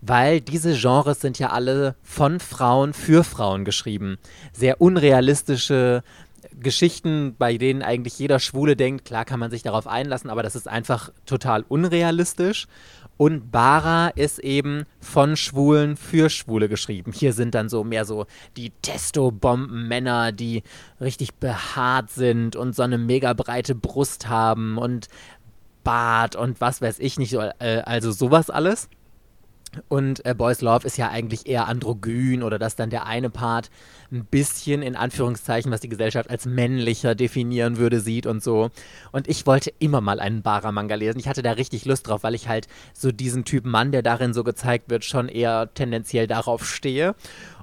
Weil 0.00 0.40
diese 0.40 0.74
Genres 0.74 1.20
sind 1.20 1.38
ja 1.38 1.50
alle 1.50 1.94
von 2.02 2.40
Frauen 2.40 2.92
für 2.92 3.22
Frauen 3.22 3.64
geschrieben. 3.64 4.18
Sehr 4.52 4.80
unrealistische 4.80 6.02
Geschichten, 6.58 7.36
bei 7.38 7.56
denen 7.56 7.82
eigentlich 7.82 8.18
jeder 8.18 8.38
Schwule 8.40 8.76
denkt, 8.76 9.04
klar 9.04 9.24
kann 9.24 9.40
man 9.40 9.50
sich 9.50 9.62
darauf 9.62 9.86
einlassen, 9.86 10.30
aber 10.30 10.42
das 10.42 10.56
ist 10.56 10.68
einfach 10.68 11.10
total 11.24 11.64
unrealistisch. 11.68 12.66
Und 13.22 13.52
Bara 13.52 14.08
ist 14.08 14.40
eben 14.40 14.82
von 14.98 15.36
Schwulen 15.36 15.96
für 15.96 16.28
Schwule 16.28 16.68
geschrieben. 16.68 17.12
Hier 17.12 17.32
sind 17.32 17.54
dann 17.54 17.68
so 17.68 17.84
mehr 17.84 18.04
so 18.04 18.26
die 18.56 18.70
Testo-Bomben-Männer, 18.82 20.32
die 20.32 20.64
richtig 21.00 21.34
behaart 21.34 22.10
sind 22.10 22.56
und 22.56 22.74
so 22.74 22.82
eine 22.82 22.98
mega 22.98 23.32
breite 23.32 23.76
Brust 23.76 24.28
haben 24.28 24.76
und 24.76 25.06
Bart 25.84 26.34
und 26.34 26.60
was 26.60 26.82
weiß 26.82 26.98
ich 26.98 27.16
nicht, 27.16 27.34
äh, 27.34 27.82
also 27.84 28.10
sowas 28.10 28.50
alles. 28.50 28.88
Und 29.88 30.24
äh, 30.26 30.34
Boys 30.34 30.60
Love 30.60 30.86
ist 30.86 30.98
ja 30.98 31.08
eigentlich 31.08 31.46
eher 31.46 31.66
androgyn 31.66 32.42
oder 32.42 32.58
dass 32.58 32.76
dann 32.76 32.90
der 32.90 33.06
eine 33.06 33.30
Part 33.30 33.70
ein 34.10 34.24
bisschen 34.24 34.82
in 34.82 34.96
Anführungszeichen, 34.96 35.72
was 35.72 35.80
die 35.80 35.88
Gesellschaft 35.88 36.30
als 36.30 36.46
männlicher 36.46 37.14
definieren 37.14 37.78
würde, 37.78 38.00
sieht 38.00 38.26
und 38.26 38.42
so. 38.42 38.70
Und 39.12 39.28
ich 39.28 39.46
wollte 39.46 39.72
immer 39.78 40.00
mal 40.00 40.20
einen 40.20 40.42
Bara-Manga 40.42 40.94
lesen. 40.94 41.18
Ich 41.18 41.28
hatte 41.28 41.42
da 41.42 41.52
richtig 41.52 41.84
Lust 41.84 42.08
drauf, 42.08 42.22
weil 42.22 42.34
ich 42.34 42.48
halt 42.48 42.68
so 42.92 43.12
diesen 43.12 43.44
Typ 43.44 43.64
Mann, 43.64 43.92
der 43.92 44.02
darin 44.02 44.34
so 44.34 44.44
gezeigt 44.44 44.90
wird, 44.90 45.04
schon 45.04 45.28
eher 45.28 45.72
tendenziell 45.74 46.26
darauf 46.26 46.66
stehe. 46.66 47.14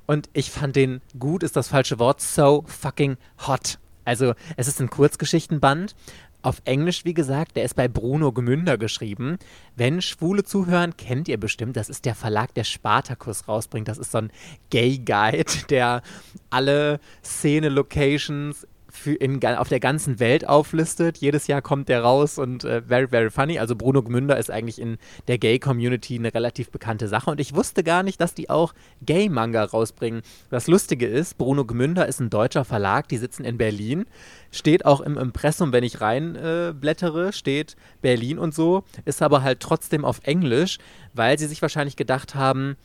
Und 0.05 0.29
ich 0.33 0.49
fand 0.49 0.75
den 0.75 1.01
gut, 1.19 1.43
ist 1.43 1.55
das 1.55 1.67
falsche 1.67 1.99
Wort, 1.99 2.21
so 2.21 2.63
fucking 2.67 3.17
hot. 3.47 3.77
Also 4.05 4.33
es 4.57 4.67
ist 4.67 4.81
ein 4.81 4.89
Kurzgeschichtenband 4.89 5.93
auf 6.41 6.61
Englisch, 6.65 7.05
wie 7.05 7.13
gesagt, 7.13 7.55
der 7.55 7.65
ist 7.65 7.75
bei 7.75 7.87
Bruno 7.87 8.31
Gemünder 8.31 8.77
geschrieben. 8.77 9.37
Wenn 9.75 10.01
Schwule 10.01 10.43
zuhören, 10.43 10.95
kennt 10.95 11.27
ihr 11.27 11.39
bestimmt. 11.39 11.75
Das 11.75 11.89
ist 11.89 12.05
der 12.05 12.15
Verlag, 12.15 12.53
der 12.53 12.63
Spartacus 12.63 13.47
rausbringt. 13.47 13.87
Das 13.87 13.97
ist 13.97 14.11
so 14.11 14.19
ein 14.19 14.31
Gay 14.69 14.99
Guide, 14.99 15.51
der 15.69 16.01
alle 16.49 16.99
Szene-Locations 17.23 18.65
in, 19.05 19.43
auf 19.45 19.69
der 19.69 19.79
ganzen 19.79 20.19
Welt 20.19 20.47
auflistet. 20.47 21.17
Jedes 21.17 21.47
Jahr 21.47 21.61
kommt 21.61 21.89
der 21.89 22.01
raus 22.01 22.37
und 22.37 22.63
äh, 22.63 22.81
very, 22.81 23.07
very 23.07 23.29
funny. 23.29 23.59
Also 23.59 23.75
Bruno 23.75 24.03
Gmünder 24.03 24.37
ist 24.37 24.51
eigentlich 24.51 24.79
in 24.79 24.97
der 25.27 25.37
Gay-Community 25.37 26.17
eine 26.17 26.33
relativ 26.33 26.71
bekannte 26.71 27.07
Sache 27.07 27.31
und 27.31 27.39
ich 27.39 27.55
wusste 27.55 27.83
gar 27.83 28.03
nicht, 28.03 28.19
dass 28.21 28.33
die 28.33 28.49
auch 28.49 28.73
Gay-Manga 29.05 29.63
rausbringen. 29.63 30.21
Das 30.49 30.67
Lustige 30.67 31.07
ist, 31.07 31.37
Bruno 31.37 31.65
Gmünder 31.65 32.07
ist 32.07 32.19
ein 32.19 32.29
deutscher 32.29 32.65
Verlag, 32.65 33.07
die 33.07 33.17
sitzen 33.17 33.45
in 33.45 33.57
Berlin. 33.57 34.05
Steht 34.51 34.85
auch 34.85 35.01
im 35.01 35.17
Impressum, 35.17 35.71
wenn 35.73 35.83
ich 35.83 36.01
reinblättere, 36.01 37.27
äh, 37.27 37.33
steht 37.33 37.75
Berlin 38.01 38.39
und 38.39 38.53
so, 38.53 38.83
ist 39.05 39.21
aber 39.21 39.43
halt 39.43 39.59
trotzdem 39.59 40.05
auf 40.05 40.21
Englisch, 40.23 40.79
weil 41.13 41.37
sie 41.37 41.47
sich 41.47 41.61
wahrscheinlich 41.61 41.95
gedacht 41.95 42.35
haben, 42.35 42.75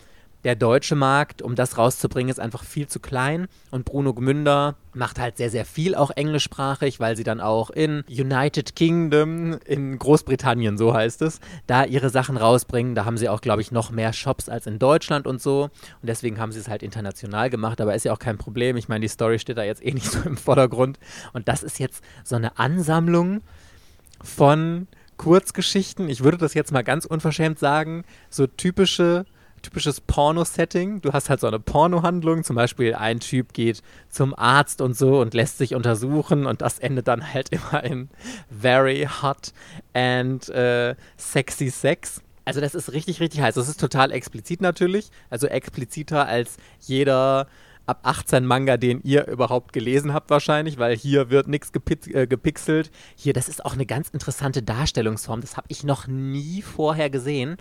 der 0.45 0.55
deutsche 0.55 0.95
Markt, 0.95 1.43
um 1.43 1.55
das 1.55 1.79
rauszubringen, 1.79 2.31
ist 2.31 2.39
einfach 2.39 2.65
viel 2.65 2.87
zu 2.87 3.01
klein. 3.01 3.49
Und 3.71 3.85
Bruno 3.85 4.13
Gmünder 4.15 4.77
macht 4.93 5.19
halt 5.19 5.37
sehr, 5.37 5.51
sehr 5.51 5.65
viel 5.65 5.95
auch 5.95 6.11
englischsprachig, 6.11 7.01
weil 7.01 7.17
sie 7.17 7.25
dann 7.25 7.41
auch 7.41 7.71
in 7.71 8.05
United 8.09 8.77
Kingdom, 8.77 9.59
in 9.65 9.99
Großbritannien, 9.99 10.79
so 10.79 10.95
heißt 10.95 11.23
es, 11.23 11.41
da 11.67 11.85
ihre 11.85 12.11
Sachen 12.11 12.37
rausbringen. 12.37 12.95
Da 12.95 13.05
haben 13.05 13.17
sie 13.17 13.29
auch, 13.29 13.41
glaube 13.41 13.63
ich, 13.63 13.73
noch 13.73 13.91
mehr 13.91 14.13
Shops 14.13 14.49
als 14.49 14.67
in 14.67 14.79
Deutschland 14.79 15.27
und 15.27 15.41
so. 15.41 15.65
Und 16.03 16.09
deswegen 16.09 16.39
haben 16.39 16.53
sie 16.53 16.61
es 16.61 16.69
halt 16.69 16.83
international 16.83 17.51
gemacht, 17.51 17.81
aber 17.81 17.95
ist 17.95 18.05
ja 18.05 18.13
auch 18.13 18.19
kein 18.19 18.39
Problem. 18.39 18.77
Ich 18.77 18.89
meine, 18.89 19.01
die 19.01 19.09
Story 19.09 19.39
steht 19.39 19.59
da 19.59 19.65
jetzt 19.65 19.85
eh 19.85 19.93
nicht 19.93 20.11
so 20.11 20.21
im 20.25 20.37
Vordergrund. 20.37 20.99
Und 21.33 21.49
das 21.49 21.63
ist 21.63 21.79
jetzt 21.79 22.05
so 22.23 22.37
eine 22.37 22.59
Ansammlung 22.59 23.41
von 24.23 24.87
Kurzgeschichten. 25.17 26.09
Ich 26.09 26.23
würde 26.23 26.39
das 26.39 26.55
jetzt 26.55 26.73
mal 26.73 26.83
ganz 26.83 27.05
unverschämt 27.05 27.59
sagen, 27.59 28.05
so 28.31 28.47
typische 28.47 29.25
typisches 29.65 30.01
Porno-Setting. 30.01 31.01
Du 31.01 31.13
hast 31.13 31.31
halt 31.31 31.41
so 31.41 31.47
eine 31.47 31.59
Porno-Handlung, 31.59 32.45
zum 32.45 32.57
Beispiel 32.57 32.95
ein 32.95 33.21
Typ 33.21 33.53
geht 33.53 33.83
zum 34.09 34.35
Arzt 34.39 34.81
und 34.81 34.97
so 34.97 35.21
und 35.21 35.35
lässt 35.35 35.59
sich 35.59 35.75
untersuchen 35.75 36.47
und 36.47 36.63
das 36.63 36.79
endet 36.79 37.09
dann 37.09 37.35
halt 37.35 37.49
immer 37.51 37.83
in 37.83 38.09
very 38.49 39.09
hot 39.23 39.53
and 39.93 40.49
äh, 40.51 40.95
sexy 41.17 41.71
Sex. 41.71 42.21
Also 42.45 42.61
das 42.61 42.75
ist 42.75 42.93
richtig, 42.93 43.21
richtig 43.21 43.41
heiß. 43.41 43.55
Das 43.55 43.69
ist 43.69 43.81
total 43.81 44.13
explizit 44.13 44.61
natürlich, 44.61 45.11
also 45.31 45.47
expliziter 45.47 46.27
als 46.27 46.59
jeder 46.81 47.49
ab 47.87 48.01
18 48.03 48.47
Manga, 48.47 48.77
den 48.77 49.01
ihr 49.03 49.27
überhaupt 49.27 49.73
gelesen 49.73 50.15
habt 50.15 50.31
wahrscheinlich, 50.31 50.79
weil 50.79 50.97
hier 50.97 51.31
wird 51.31 51.49
nichts 51.49 51.71
äh, 52.13 52.27
gepixelt. 52.27 52.91
Hier, 53.15 53.33
das 53.33 53.49
ist 53.49 53.65
auch 53.65 53.75
eine 53.75 53.87
ganz 53.87 54.09
interessante 54.11 54.63
Darstellungsform. 54.63 55.41
Das 55.41 55.57
habe 55.57 55.67
ich 55.69 55.85
noch 55.85 56.07
nie 56.07 56.63
vorher 56.63 57.11
gesehen 57.11 57.57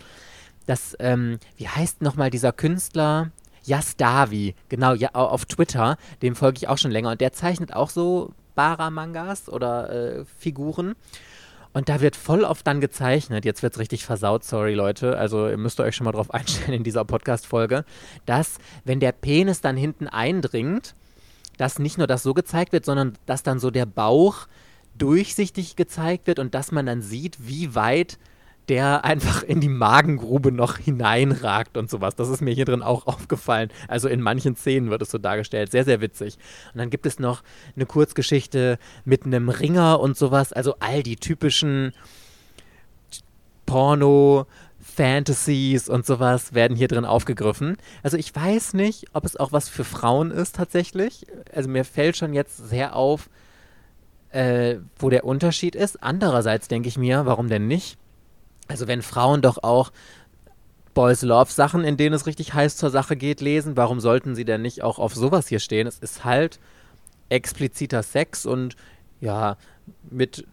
das, 0.65 0.96
ähm, 1.00 1.39
wie 1.58 1.67
heißt 1.67 2.01
nochmal 2.01 2.29
dieser 2.29 2.51
Künstler? 2.51 3.32
Yastavi, 3.65 4.55
genau, 4.67 4.93
ja, 4.93 5.10
auf 5.13 5.46
Twitter, 5.46 5.98
dem 6.22 6.36
folge 6.36 6.58
ich 6.58 6.67
auch 6.67 6.77
schon 6.77 6.91
länger. 6.91 7.12
Und 7.12 7.22
der 7.22 7.32
zeichnet 7.32 7.74
auch 7.74 7.89
so 7.89 8.34
Bara-Mangas 8.55 9.50
oder 9.50 9.89
äh, 9.89 10.25
Figuren. 10.38 10.96
Und 11.74 11.89
da 11.89 12.01
wird 12.01 12.15
voll 12.15 12.43
oft 12.43 12.67
dann 12.67 12.82
gezeichnet, 12.82 13.46
jetzt 13.46 13.63
wird 13.63 13.74
es 13.74 13.79
richtig 13.79 14.05
versaut, 14.05 14.43
sorry 14.43 14.75
Leute, 14.75 15.17
also 15.17 15.48
ihr 15.48 15.58
müsst 15.58 15.79
euch 15.79 15.96
schon 15.96 16.05
mal 16.05 16.12
drauf 16.12 16.32
einstellen 16.34 16.77
in 16.77 16.84
dieser 16.84 17.03
Podcast-Folge, 17.03 17.84
dass, 18.27 18.60
wenn 18.86 19.00
der 19.00 19.12
Penis 19.12 19.62
dann 19.62 19.75
hinten 19.75 20.08
eindringt, 20.08 20.93
dass 21.58 21.79
nicht 21.79 21.98
nur 21.98 22.05
das 22.05 22.22
so 22.22 22.36
gezeigt 22.36 22.74
wird, 22.74 22.86
sondern 22.86 23.13
dass 23.25 23.41
dann 23.41 23.60
so 23.60 23.72
der 23.72 23.88
Bauch 23.88 24.48
durchsichtig 24.98 25.75
gezeigt 25.75 26.27
wird 26.27 26.38
und 26.38 26.53
dass 26.53 26.72
man 26.72 26.86
dann 26.86 27.01
sieht, 27.01 27.48
wie 27.48 27.74
weit 27.74 28.20
der 28.70 29.03
einfach 29.03 29.43
in 29.43 29.60
die 29.60 29.70
Magengrube 29.70 30.51
noch 30.51 30.77
hineinragt 30.77 31.77
und 31.77 31.89
sowas. 31.89 32.15
Das 32.15 32.29
ist 32.29 32.41
mir 32.41 32.53
hier 32.53 32.65
drin 32.65 32.82
auch 32.82 33.08
aufgefallen. 33.08 33.70
Also 33.88 34.08
in 34.08 34.22
manchen 34.22 34.55
Szenen 34.55 34.89
wird 34.89 35.01
es 35.01 35.12
so 35.12 35.17
dargestellt. 35.17 35.72
Sehr, 35.72 35.84
sehr 35.84 36.01
witzig. 36.01 36.38
Und 36.74 36.79
dann 36.79 36.89
gibt 36.89 37.05
es 37.05 37.20
noch 37.20 37.43
eine 37.75 37.86
Kurzgeschichte 37.86 38.79
mit 39.05 39.25
einem 39.25 39.50
Ringer 39.50 40.00
und 40.00 40.17
sowas. 40.17 40.53
Also 40.53 40.75
all 40.79 41.03
die 41.03 41.17
typischen 41.17 41.93
Porno, 43.65 44.46
Fantasies 44.79 45.89
und 45.89 46.05
sowas 46.05 46.53
werden 46.53 46.77
hier 46.77 46.88
drin 46.88 47.05
aufgegriffen. 47.05 47.77
Also 48.03 48.17
ich 48.17 48.36
weiß 48.36 48.74
nicht, 48.74 49.05
ob 49.13 49.25
es 49.25 49.38
auch 49.38 49.51
was 49.51 49.70
für 49.70 49.84
Frauen 49.84 50.32
ist 50.32 50.55
tatsächlich. 50.55 51.25
Also 51.53 51.70
mir 51.70 51.84
fällt 51.86 52.17
schon 52.17 52.34
jetzt 52.34 52.58
sehr 52.70 52.96
auf, 52.96 53.29
äh, 54.29 54.77
wo 54.98 55.10
der 55.10 55.25
Unterschied 55.25 55.75
ist. 55.75 56.03
Andererseits 56.03 56.67
denke 56.67 56.89
ich 56.89 56.98
mir, 56.98 57.25
warum 57.25 57.50
denn 57.50 57.67
nicht? 57.67 57.98
Also 58.67 58.88
wenn 58.88 59.01
Frauen 59.01 59.41
doch 59.41 59.62
auch 59.62 59.91
Boys 60.93 61.22
Love 61.24 61.51
Sachen, 61.51 61.84
in 61.84 61.98
denen 61.98 62.13
es 62.13 62.27
richtig 62.27 62.53
heiß 62.53 62.77
zur 62.77 62.89
Sache 62.89 63.15
geht, 63.15 63.41
lesen, 63.41 63.75
warum 63.75 64.00
sollten 64.00 64.36
sie 64.36 64.46
denn 64.46 64.62
nicht 64.62 64.84
auch 64.84 65.00
auf 65.00 65.15
sowas 65.15 65.48
hier 65.48 65.60
stehen? 65.60 65.88
Es 65.88 66.00
ist 66.00 66.24
halt 66.24 66.60
expliziter 67.29 68.03
Sex 68.03 68.46
und 68.46 68.75
ja, 69.20 69.58
mit 70.10 70.46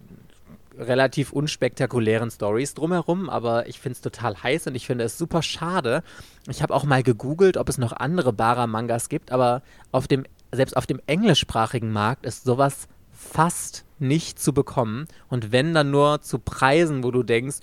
relativ 0.79 1.33
unspektakulären 1.33 2.31
Stories 2.31 2.75
drumherum, 2.75 3.29
aber 3.29 3.69
ich 3.69 3.81
finde 3.81 3.97
es 3.97 4.01
total 4.01 4.43
heiß 4.43 4.67
und 4.67 4.75
ich 4.75 4.87
finde 4.87 5.05
es 5.05 5.19
super 5.19 5.43
schade. 5.43 6.03
Ich 6.49 6.63
habe 6.63 6.75
auch 6.75 6.85
mal 6.85 7.03
gegoogelt, 7.03 7.57
ob 7.59 7.69
es 7.69 7.77
noch 7.77 7.93
andere 7.93 8.33
Bara-Mangas 8.33 9.09
gibt, 9.09 9.31
aber 9.31 9.63
auf 9.93 10.09
dem, 10.09 10.25
selbst 10.53 10.77
auf 10.77 10.87
dem 10.87 11.01
englischsprachigen 11.07 11.93
Markt 11.93 12.25
ist 12.25 12.45
sowas 12.45 12.89
fast 13.21 13.85
nicht 13.99 14.41
zu 14.41 14.55
bekommen. 14.55 15.07
Und 15.29 15.53
wenn 15.53 15.75
dann 15.75 15.91
nur 15.91 16.23
zu 16.23 16.39
Preisen, 16.39 17.05
wo 17.05 17.11
du 17.11 17.23
denkst, 17.23 17.59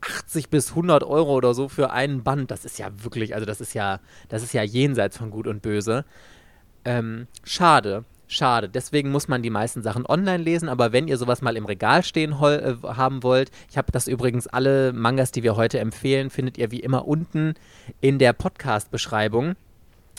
80 0.00 0.48
bis 0.48 0.70
100 0.70 1.02
Euro 1.02 1.34
oder 1.34 1.54
so 1.54 1.68
für 1.68 1.90
einen 1.90 2.22
Band, 2.22 2.50
das 2.50 2.64
ist 2.64 2.78
ja 2.78 2.88
wirklich, 3.02 3.34
also 3.34 3.46
das 3.46 3.60
ist 3.60 3.74
ja, 3.74 4.00
das 4.28 4.42
ist 4.42 4.54
ja 4.54 4.62
jenseits 4.62 5.18
von 5.18 5.30
Gut 5.30 5.46
und 5.46 5.60
Böse. 5.60 6.04
Ähm, 6.84 7.26
schade, 7.42 8.04
schade. 8.28 8.68
Deswegen 8.68 9.10
muss 9.10 9.26
man 9.26 9.42
die 9.42 9.50
meisten 9.50 9.82
Sachen 9.82 10.06
online 10.06 10.42
lesen, 10.42 10.68
aber 10.68 10.92
wenn 10.92 11.08
ihr 11.08 11.16
sowas 11.16 11.42
mal 11.42 11.56
im 11.56 11.64
Regal 11.64 12.04
stehen 12.04 12.32
äh, 12.32 12.74
haben 12.82 13.22
wollt, 13.22 13.50
ich 13.70 13.76
habe 13.76 13.90
das 13.90 14.06
übrigens, 14.06 14.46
alle 14.46 14.92
Mangas, 14.92 15.32
die 15.32 15.42
wir 15.42 15.56
heute 15.56 15.80
empfehlen, 15.80 16.30
findet 16.30 16.58
ihr 16.58 16.70
wie 16.70 16.80
immer 16.80 17.08
unten 17.08 17.54
in 18.00 18.18
der 18.18 18.34
Podcast-Beschreibung. 18.34 19.56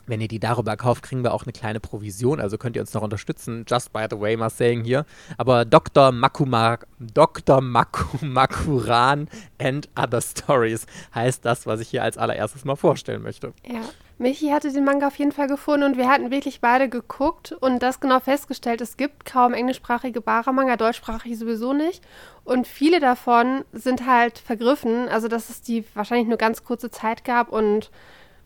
Wenn 0.07 0.21
ihr 0.21 0.27
die 0.27 0.39
darüber 0.39 0.77
kauft, 0.77 1.03
kriegen 1.03 1.23
wir 1.23 1.33
auch 1.33 1.43
eine 1.43 1.53
kleine 1.53 1.79
Provision, 1.79 2.39
also 2.39 2.57
könnt 2.57 2.75
ihr 2.75 2.81
uns 2.81 2.93
noch 2.93 3.01
unterstützen. 3.01 3.65
Just 3.67 3.91
by 3.93 4.05
the 4.09 4.19
way, 4.19 4.37
mal 4.37 4.49
saying 4.49 4.83
hier. 4.83 5.05
Aber 5.37 5.65
Dr. 5.65 6.11
Makuma, 6.11 6.79
Dr. 6.99 7.61
Maku, 7.61 8.23
Makuran 8.25 9.27
and 9.59 9.89
Other 9.97 10.21
Stories 10.21 10.85
heißt 11.13 11.45
das, 11.45 11.65
was 11.65 11.79
ich 11.79 11.89
hier 11.89 12.03
als 12.03 12.17
allererstes 12.17 12.65
mal 12.65 12.75
vorstellen 12.75 13.23
möchte. 13.23 13.53
Ja. 13.65 13.81
Michi 14.17 14.47
hatte 14.47 14.71
den 14.71 14.85
Manga 14.85 15.07
auf 15.07 15.17
jeden 15.17 15.33
Fall 15.33 15.47
gefunden 15.47 15.83
und 15.83 15.97
wir 15.97 16.07
hatten 16.07 16.31
wirklich 16.31 16.61
beide 16.61 16.87
geguckt 16.87 17.51
und 17.51 17.83
das 17.83 17.99
genau 17.99 18.21
festgestellt. 18.21 18.79
Es 18.79 18.95
gibt 18.95 19.25
kaum 19.25 19.53
englischsprachige 19.53 20.21
Bara-Manga, 20.21 20.77
deutschsprachig 20.77 21.37
sowieso 21.37 21.73
nicht. 21.73 22.01
Und 22.45 22.65
viele 22.65 23.01
davon 23.01 23.65
sind 23.73 24.05
halt 24.05 24.39
vergriffen, 24.39 25.09
also 25.09 25.27
dass 25.27 25.49
es 25.49 25.61
die 25.61 25.83
wahrscheinlich 25.95 26.29
nur 26.29 26.37
ganz 26.37 26.63
kurze 26.63 26.89
Zeit 26.89 27.25
gab 27.25 27.49
und 27.49 27.91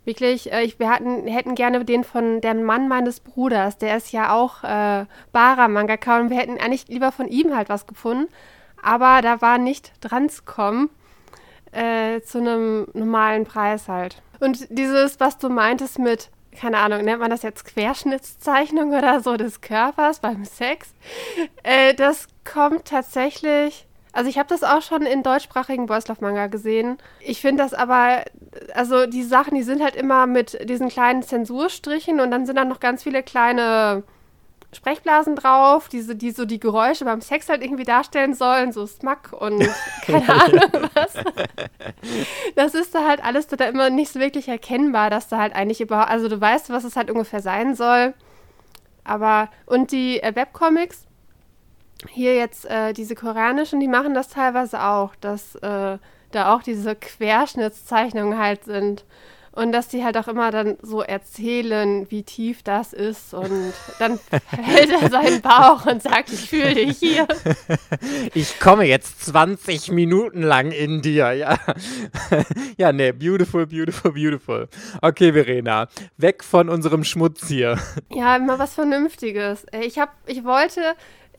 Wirklich, 0.10 0.51
äh, 0.51 0.74
wir 0.80 0.89
hatten, 0.89 1.28
hätten 1.28 1.54
gerne 1.54 1.86
den 1.86 2.04
von 2.04 2.42
dem 2.42 2.63
Mann 2.63 2.88
meines 2.88 3.20
Bruders, 3.20 3.78
der 3.78 3.96
ist 3.96 4.12
ja 4.12 4.34
auch 4.34 4.63
äh, 4.63 5.06
Bara-Mangaka 5.34 6.20
und 6.20 6.32
wir 6.32 6.38
hätten 6.38 6.58
eigentlich 6.58 6.88
lieber 6.88 7.12
von 7.12 7.28
ihm 7.28 7.56
halt 7.56 7.70
was 7.70 7.86
gefunden. 7.86 8.28
Aber 8.82 9.22
da 9.22 9.39
war 9.44 9.60
nicht 9.60 9.92
dran 10.01 10.28
zu 10.28 10.42
kommen 10.46 10.89
äh, 11.74 12.22
zu 12.22 12.39
einem 12.39 12.88
normalen 12.94 13.46
Preis 13.46 13.88
halt. 13.88 14.24
Und 14.39 14.66
dieses, 14.72 15.20
was 15.20 15.38
du 15.38 15.48
meintest 15.48 16.00
mit, 16.00 16.32
keine 16.60 16.80
Ahnung, 16.80 17.04
nennt 17.04 17.20
man 17.20 17.30
das 17.30 17.44
jetzt 17.44 17.66
Querschnittszeichnung 17.66 18.89
oder 18.98 19.20
so 19.20 19.38
des 19.38 19.62
Körpers 19.62 20.22
beim 20.22 20.44
Sex, 20.44 20.92
äh, 21.62 21.94
das 21.94 22.25
kommt 22.51 22.86
tatsächlich 22.86 23.86
also 24.19 24.29
ich 24.29 24.38
habe 24.38 24.49
das 24.49 24.65
auch 24.65 24.81
schon 24.81 25.03
in 25.03 25.23
deutschsprachigen 25.23 25.85
Boys 25.85 26.09
Love 26.09 26.19
Manga 26.19 26.47
gesehen. 26.47 26.97
Ich 27.21 27.39
finde 27.39 27.63
das 27.63 27.73
aber, 27.73 28.25
also 28.73 29.05
die 29.05 29.23
Sachen, 29.23 29.55
die 29.55 29.63
sind 29.63 29.81
halt 29.81 29.95
immer 29.95 30.27
mit 30.27 30.69
diesen 30.69 30.89
kleinen 30.89 31.23
Zensurstrichen 31.23 32.19
und 32.19 32.29
dann 32.29 32.45
sind 32.45 32.57
da 32.57 32.65
noch 32.65 32.81
ganz 32.81 33.03
viele 33.03 33.23
kleine 33.23 34.03
Sprechblasen 34.73 35.38
drauf, 35.38 35.88
diese, 35.88 36.17
die 36.17 36.31
so 36.31 36.43
die 36.43 36.59
Geräusche 36.59 37.05
beim 37.05 37.21
Sex 37.21 37.47
halt 37.47 37.63
irgendwie 37.63 37.85
darstellen 37.85 38.33
sollen, 38.33 38.73
so 38.73 38.85
Smack 38.85 39.31
und 39.31 39.65
keine 40.05 40.27
Ahnung 40.27 40.89
was. 40.93 41.13
Das 42.55 42.75
ist 42.75 42.93
da 42.93 43.07
halt 43.07 43.23
alles 43.23 43.47
da 43.47 43.63
immer 43.63 43.89
nicht 43.89 44.11
so 44.11 44.19
wirklich 44.19 44.49
erkennbar, 44.49 45.09
dass 45.09 45.29
da 45.29 45.38
halt 45.38 45.55
eigentlich 45.55 45.79
überhaupt, 45.79 46.09
also 46.09 46.27
du 46.27 46.41
weißt, 46.41 46.71
was 46.71 46.83
es 46.83 46.97
halt 46.97 47.09
ungefähr 47.09 47.39
sein 47.39 47.73
soll. 47.73 48.13
Aber, 49.05 49.47
und 49.65 49.93
die 49.93 50.21
äh, 50.21 50.35
Webcomics, 50.35 51.05
hier 52.08 52.36
jetzt 52.36 52.65
äh, 52.65 52.94
diese 52.94 53.15
koreanischen, 53.15 53.79
die 53.79 53.88
machen 53.88 54.13
das 54.13 54.29
teilweise 54.29 54.84
auch, 54.84 55.15
dass 55.20 55.56
äh, 55.56 55.98
da 56.32 56.53
auch 56.53 56.63
diese 56.63 56.96
Querschnittszeichnungen 56.96 58.38
halt 58.38 58.63
sind. 58.63 59.06
Und 59.51 59.72
dass 59.72 59.88
die 59.88 60.06
halt 60.06 60.15
auch 60.15 60.27
immer 60.27 60.51
dann 60.51 60.77
so 60.82 61.01
erzählen, 61.01 62.10
wie 62.10 62.24
tief 62.24 62.62
das 62.63 62.94
ist. 62.94 63.34
Und 63.34 63.74
dann 63.98 64.20
hält 64.48 64.89
er 64.89 65.10
seinen 65.10 65.41
Bauch 65.41 65.86
und 65.86 66.01
sagt, 66.01 66.32
ich 66.32 66.50
fühle 66.50 66.75
dich 66.75 66.98
hier. 66.98 67.27
Ich 68.34 68.60
komme 68.60 68.86
jetzt 68.86 69.25
20 69.25 69.91
Minuten 69.91 70.41
lang 70.44 70.72
in 70.72 71.01
dir, 71.01 71.34
ja. 71.34 71.58
Ja, 72.77 72.91
nee, 72.91 73.12
beautiful, 73.12 73.65
beautiful, 73.65 74.12
beautiful. 74.12 74.68
Okay, 75.01 75.34
Verena, 75.34 75.88
weg 76.18 76.44
von 76.44 76.70
unserem 76.70 77.03
Schmutz 77.03 77.48
hier. 77.48 77.77
Ja, 78.10 78.36
immer 78.36 78.60
was 78.60 78.75
Vernünftiges. 78.75 79.65
Ich, 79.82 79.98
hab, 79.98 80.13
ich 80.27 80.44
wollte 80.44 80.82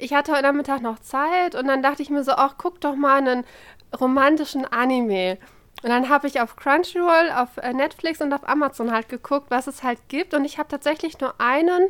ich 0.00 0.14
hatte 0.14 0.32
heute 0.32 0.42
Nachmittag 0.42 0.80
noch 0.80 0.98
Zeit 0.98 1.54
und 1.54 1.66
dann 1.66 1.82
dachte 1.82 2.02
ich 2.02 2.10
mir 2.10 2.24
so, 2.24 2.32
ach, 2.32 2.54
guck 2.58 2.80
doch 2.80 2.96
mal 2.96 3.18
einen 3.18 3.44
romantischen 3.98 4.64
Anime. 4.64 5.38
Und 5.82 5.88
dann 5.88 6.08
habe 6.08 6.26
ich 6.26 6.40
auf 6.40 6.56
Crunchyroll, 6.56 7.30
auf 7.34 7.56
äh, 7.56 7.72
Netflix 7.72 8.20
und 8.20 8.32
auf 8.32 8.46
Amazon 8.48 8.92
halt 8.92 9.08
geguckt, 9.08 9.50
was 9.50 9.66
es 9.66 9.82
halt 9.82 9.98
gibt. 10.08 10.34
Und 10.34 10.44
ich 10.44 10.58
habe 10.58 10.68
tatsächlich 10.68 11.18
nur 11.20 11.40
einen 11.40 11.88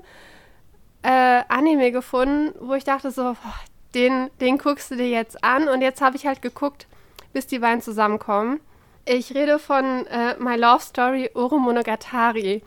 äh, 1.03 1.43
Anime 1.49 1.91
gefunden, 1.91 2.55
wo 2.61 2.75
ich 2.75 2.85
dachte 2.85 3.11
so, 3.11 3.23
boah, 3.23 3.55
den, 3.95 4.31
den 4.41 4.59
guckst 4.59 4.91
du 4.93 4.97
dir 4.97 5.09
jetzt 5.09 5.43
an. 5.43 5.69
Und 5.69 5.83
jetzt 5.83 6.01
habe 6.01 6.17
ich 6.17 6.27
halt 6.27 6.41
geguckt, 6.41 6.87
bis 7.33 7.47
die 7.47 7.59
beiden 7.59 7.83
zusammenkommen. 7.83 8.61
Ich 9.05 9.35
rede 9.35 9.59
von 9.59 10.07
äh, 10.07 10.37
My 10.39 10.57
Love 10.57 10.83
Story 10.83 11.31
Oro 11.35 11.59
Monogatari. 11.59 12.63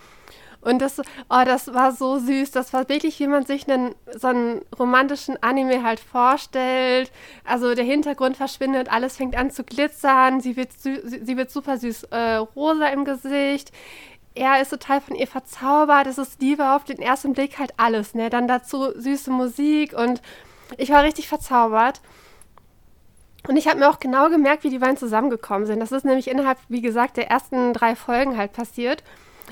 Und 0.64 0.80
das, 0.80 1.00
oh, 1.00 1.44
das 1.46 1.74
war 1.74 1.92
so 1.92 2.20
süß. 2.20 2.52
Das 2.52 2.72
war 2.72 2.88
wirklich, 2.88 3.20
wie 3.20 3.28
man 3.28 3.46
sich 3.46 3.70
einen, 3.70 3.96
so 4.16 4.28
einen 4.28 4.62
romantischen 4.78 5.42
Anime 5.44 5.84
halt 5.84 6.00
vorstellt. 6.00 7.12
Also 7.44 7.76
der 7.76 7.84
Hintergrund 7.84 8.38
verschwindet, 8.38 8.92
alles 8.92 9.18
fängt 9.18 9.36
an 9.36 9.52
zu 9.52 9.64
glitzern. 9.64 10.40
Sie 10.40 10.56
wird, 10.56 10.70
sie 10.74 11.38
wird 11.38 11.52
super 11.52 11.78
süß 11.78 12.04
äh, 12.12 12.36
rosa 12.36 12.88
im 12.88 13.04
Gesicht. 13.04 13.72
Er 14.36 14.62
ist 14.62 14.70
total 14.70 15.02
von 15.02 15.16
ihr 15.16 15.28
verzaubert. 15.28 16.08
Es 16.08 16.18
ist 16.18 16.42
Liebe 16.42 16.72
auf 16.72 16.86
den 16.86 17.00
ersten 17.00 17.34
Blick 17.34 17.60
halt 17.60 17.74
alles. 17.78 18.16
Ne? 18.16 18.30
Dann 18.30 18.48
dazu 18.48 18.92
süße 18.96 19.32
Musik 19.32 19.94
und 19.94 20.22
ich 20.78 20.90
war 20.90 21.04
richtig 21.04 21.28
verzaubert. 21.28 22.02
Und 23.48 23.58
ich 23.58 23.68
habe 23.68 23.80
mir 23.80 23.90
auch 23.90 24.00
genau 24.00 24.30
gemerkt, 24.30 24.64
wie 24.64 24.70
die 24.70 24.80
beiden 24.80 24.96
zusammengekommen 24.96 25.68
sind. 25.68 25.82
Das 25.82 25.92
ist 25.92 26.06
nämlich 26.06 26.30
innerhalb, 26.30 26.58
wie 26.70 26.82
gesagt, 26.82 27.18
der 27.18 27.30
ersten 27.30 27.74
drei 27.74 27.96
Folgen 27.96 28.38
halt 28.38 28.54
passiert. 28.54 29.04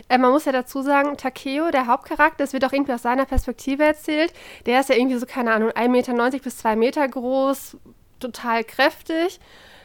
Äh, 0.10 0.18
man 0.18 0.32
muss 0.32 0.46
ja 0.46 0.52
dazu 0.52 0.82
sagen, 0.82 1.18
Takeo, 1.18 1.72
der 1.72 1.88
Hauptcharakter, 1.88 2.38
das 2.44 2.54
wird 2.54 2.66
auch 2.66 2.74
irgendwie 2.74 2.94
aus 2.94 3.02
seiner 3.02 3.26
Perspektive 3.26 3.84
erzählt. 3.84 4.34
Der 4.66 4.80
ist 4.80 4.90
ja 4.90 4.96
irgendwie 4.96 5.18
so, 5.18 5.26
keine 5.26 5.52
Ahnung, 5.54 5.72
1,90 5.72 5.90
Meter 5.90 6.40
bis 6.40 6.58
2 6.58 6.76
Meter 6.76 7.08
groß, 7.08 7.78
total 8.20 8.64
kräftig, 8.64 9.40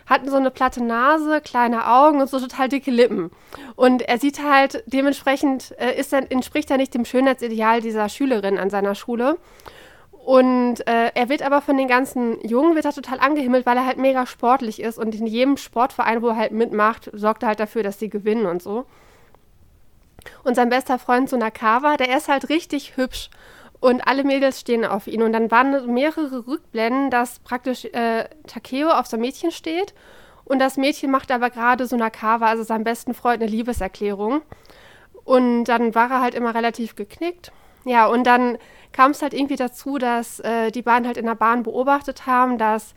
hat 0.07 0.29
so 0.29 0.37
eine 0.37 0.51
platte 0.51 0.83
Nase, 0.83 1.41
kleine 1.41 1.89
Augen 1.89 2.21
und 2.21 2.31
so 2.31 2.39
total 2.39 2.69
dicke 2.69 2.91
Lippen. 2.91 3.31
Und 3.75 4.03
er 4.03 4.19
sieht 4.19 4.43
halt, 4.43 4.85
dementsprechend 4.87 5.75
äh, 5.79 5.99
ist 5.99 6.13
er, 6.13 6.31
entspricht 6.31 6.71
er 6.71 6.77
nicht 6.77 6.95
dem 6.95 7.05
Schönheitsideal 7.05 7.81
dieser 7.81 8.09
Schülerin 8.09 8.59
an 8.59 8.71
seiner 8.71 8.95
Schule. 8.95 9.37
Und 10.25 10.87
äh, 10.89 11.13
er 11.15 11.29
wird 11.29 11.43
aber 11.43 11.61
von 11.61 11.77
den 11.77 11.87
ganzen 11.87 12.45
Jungen 12.45 12.75
wird 12.75 12.85
er 12.85 12.93
total 12.93 13.21
angehimmelt, 13.21 13.65
weil 13.65 13.77
er 13.77 13.87
halt 13.87 13.99
mega 13.99 14.27
sportlich 14.27 14.83
ist 14.83 14.99
und 14.99 15.15
in 15.15 15.27
jedem 15.27 15.57
Sportverein, 15.57 16.21
wo 16.21 16.31
er 16.31 16.37
halt 16.37 16.51
mitmacht, 16.51 17.11
sorgt 17.13 17.45
er 17.45 17.51
halt 17.51 17.61
dafür, 17.61 17.85
dass 17.85 18.01
sie 18.01 18.09
gewinnen 18.09 18.47
und 18.47 18.61
so. 18.61 18.87
Und 20.45 20.55
sein 20.55 20.69
bester 20.69 20.99
Freund 20.99 21.29
Sunakawa, 21.29 21.97
der 21.97 22.17
ist 22.17 22.29
halt 22.29 22.49
richtig 22.49 22.97
hübsch. 22.97 23.31
Und 23.81 24.07
alle 24.07 24.25
Mädels 24.25 24.61
stehen 24.61 24.85
auf 24.85 25.07
ihn. 25.07 25.23
Und 25.23 25.33
dann 25.33 25.51
waren 25.51 25.93
mehrere 25.93 26.47
Rückblenden, 26.47 27.11
dass 27.11 27.39
praktisch 27.41 27.85
äh, 27.87 28.25
Takeo 28.47 28.91
auf 28.91 29.07
so 29.07 29.17
ein 29.17 29.21
Mädchen 29.21 29.51
steht. 29.51 29.95
Und 30.45 30.61
das 30.61 30.77
Mädchen 30.77 31.11
macht 31.11 31.31
aber 31.31 31.51
gerade 31.51 31.87
Sunakawa, 31.87 32.47
also 32.47 32.63
seinem 32.63 32.85
besten 32.85 33.15
Freund, 33.15 33.43
eine 33.43 33.51
Liebeserklärung. 33.51 34.43
Und 35.25 35.65
dann 35.65 35.95
war 35.95 36.11
er 36.11 36.21
halt 36.21 36.35
immer 36.35 36.55
relativ 36.55 36.95
geknickt. 36.95 37.53
Ja, 37.85 38.07
und 38.07 38.25
dann 38.25 38.59
kam 38.93 39.11
es 39.11 39.23
halt 39.23 39.35
irgendwie 39.35 39.57
dazu, 39.57 39.99
dass 39.99 40.41
äh, 40.41 40.71
die 40.71 40.83
beiden 40.83 41.07
halt 41.07 41.17
in 41.17 41.27
der 41.27 41.35
Bahn 41.35 41.63
beobachtet 41.65 42.27
haben, 42.27 42.59
dass 42.59 42.95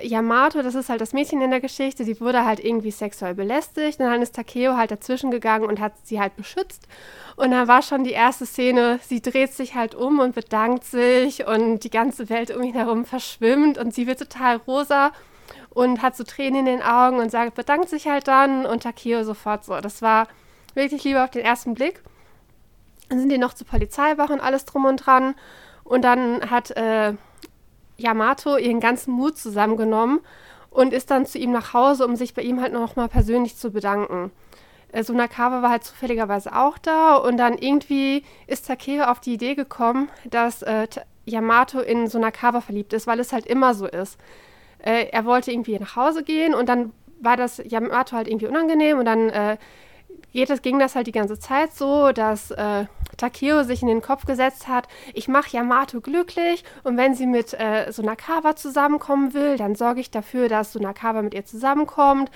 Yamato, 0.00 0.62
das 0.62 0.74
ist 0.74 0.88
halt 0.88 1.00
das 1.00 1.12
Mädchen 1.12 1.42
in 1.42 1.50
der 1.50 1.60
Geschichte, 1.60 2.04
die 2.04 2.18
wurde 2.20 2.44
halt 2.44 2.60
irgendwie 2.60 2.90
sexuell 2.90 3.34
belästigt 3.34 4.00
und 4.00 4.06
dann 4.06 4.22
ist 4.22 4.34
Takeo 4.34 4.76
halt 4.76 4.90
dazwischen 4.90 5.30
gegangen 5.30 5.66
und 5.66 5.80
hat 5.80 5.92
sie 6.04 6.18
halt 6.18 6.34
beschützt. 6.36 6.88
Und 7.36 7.50
dann 7.50 7.68
war 7.68 7.82
schon 7.82 8.02
die 8.02 8.12
erste 8.12 8.46
Szene, 8.46 9.00
sie 9.06 9.20
dreht 9.20 9.52
sich 9.52 9.74
halt 9.74 9.94
um 9.94 10.20
und 10.20 10.34
bedankt 10.34 10.84
sich 10.84 11.46
und 11.46 11.80
die 11.80 11.90
ganze 11.90 12.30
Welt 12.30 12.50
um 12.50 12.62
ihn 12.62 12.74
herum 12.74 13.04
verschwimmt 13.04 13.76
und 13.76 13.94
sie 13.94 14.06
wird 14.06 14.18
total 14.18 14.56
rosa 14.56 15.12
und 15.70 16.00
hat 16.00 16.16
so 16.16 16.24
Tränen 16.24 16.60
in 16.60 16.66
den 16.66 16.82
Augen 16.82 17.18
und 17.18 17.30
sagt, 17.30 17.54
bedankt 17.54 17.90
sich 17.90 18.06
halt 18.06 18.28
dann 18.28 18.64
und 18.64 18.82
Takeo 18.82 19.24
sofort 19.24 19.64
so. 19.64 19.78
Das 19.80 20.00
war 20.00 20.26
wirklich 20.74 21.04
lieber 21.04 21.24
auf 21.24 21.30
den 21.30 21.44
ersten 21.44 21.74
Blick. 21.74 22.02
Dann 23.08 23.18
sind 23.18 23.28
die 23.28 23.38
noch 23.38 23.52
zur 23.52 23.66
Polizeiwache 23.66 24.32
und 24.32 24.40
alles 24.40 24.64
drum 24.64 24.86
und 24.86 24.96
dran. 24.98 25.34
Und 25.84 26.02
dann 26.02 26.50
hat 26.50 26.70
äh, 26.70 27.14
Yamato 28.02 28.56
ihren 28.56 28.80
ganzen 28.80 29.12
Mut 29.12 29.38
zusammengenommen 29.38 30.20
und 30.70 30.92
ist 30.92 31.10
dann 31.10 31.26
zu 31.26 31.38
ihm 31.38 31.52
nach 31.52 31.74
Hause, 31.74 32.06
um 32.06 32.16
sich 32.16 32.34
bei 32.34 32.42
ihm 32.42 32.60
halt 32.60 32.72
noch 32.72 32.96
mal 32.96 33.08
persönlich 33.08 33.56
zu 33.56 33.70
bedanken. 33.70 34.30
Äh, 34.90 35.04
Sunakawa 35.04 35.62
war 35.62 35.70
halt 35.70 35.84
zufälligerweise 35.84 36.54
auch 36.54 36.78
da 36.78 37.16
und 37.16 37.36
dann 37.36 37.56
irgendwie 37.58 38.24
ist 38.46 38.66
Takeo 38.66 39.04
auf 39.04 39.20
die 39.20 39.34
Idee 39.34 39.54
gekommen, 39.54 40.08
dass 40.24 40.62
äh, 40.62 40.86
Yamato 41.24 41.80
in 41.80 42.08
Sunakawa 42.08 42.60
verliebt 42.60 42.92
ist, 42.92 43.06
weil 43.06 43.20
es 43.20 43.32
halt 43.32 43.46
immer 43.46 43.74
so 43.74 43.86
ist. 43.86 44.18
Äh, 44.78 45.06
er 45.10 45.24
wollte 45.24 45.52
irgendwie 45.52 45.78
nach 45.78 45.96
Hause 45.96 46.22
gehen 46.24 46.54
und 46.54 46.68
dann 46.68 46.92
war 47.20 47.36
das 47.36 47.62
Yamato 47.64 48.16
halt 48.16 48.28
irgendwie 48.28 48.48
unangenehm 48.48 48.98
und 48.98 49.04
dann 49.04 49.30
äh, 49.30 49.56
geht 50.32 50.50
das, 50.50 50.62
ging 50.62 50.78
das 50.78 50.94
halt 50.94 51.06
die 51.06 51.12
ganze 51.12 51.38
Zeit 51.38 51.72
so, 51.74 52.12
dass 52.12 52.50
äh, 52.50 52.86
Takeo 53.16 53.62
sich 53.64 53.82
in 53.82 53.88
den 53.88 54.02
Kopf 54.02 54.24
gesetzt 54.24 54.68
hat, 54.68 54.88
ich 55.14 55.28
mache 55.28 55.56
Yamato 55.56 56.00
glücklich 56.00 56.64
und 56.82 56.96
wenn 56.96 57.14
sie 57.14 57.26
mit 57.26 57.54
äh, 57.54 57.90
Sunakawa 57.92 58.56
zusammenkommen 58.56 59.34
will, 59.34 59.56
dann 59.56 59.74
sorge 59.74 60.00
ich 60.00 60.10
dafür, 60.10 60.48
dass 60.48 60.72
Sunakawa 60.72 61.22
mit 61.22 61.34
ihr 61.34 61.44
zusammenkommt, 61.44 62.30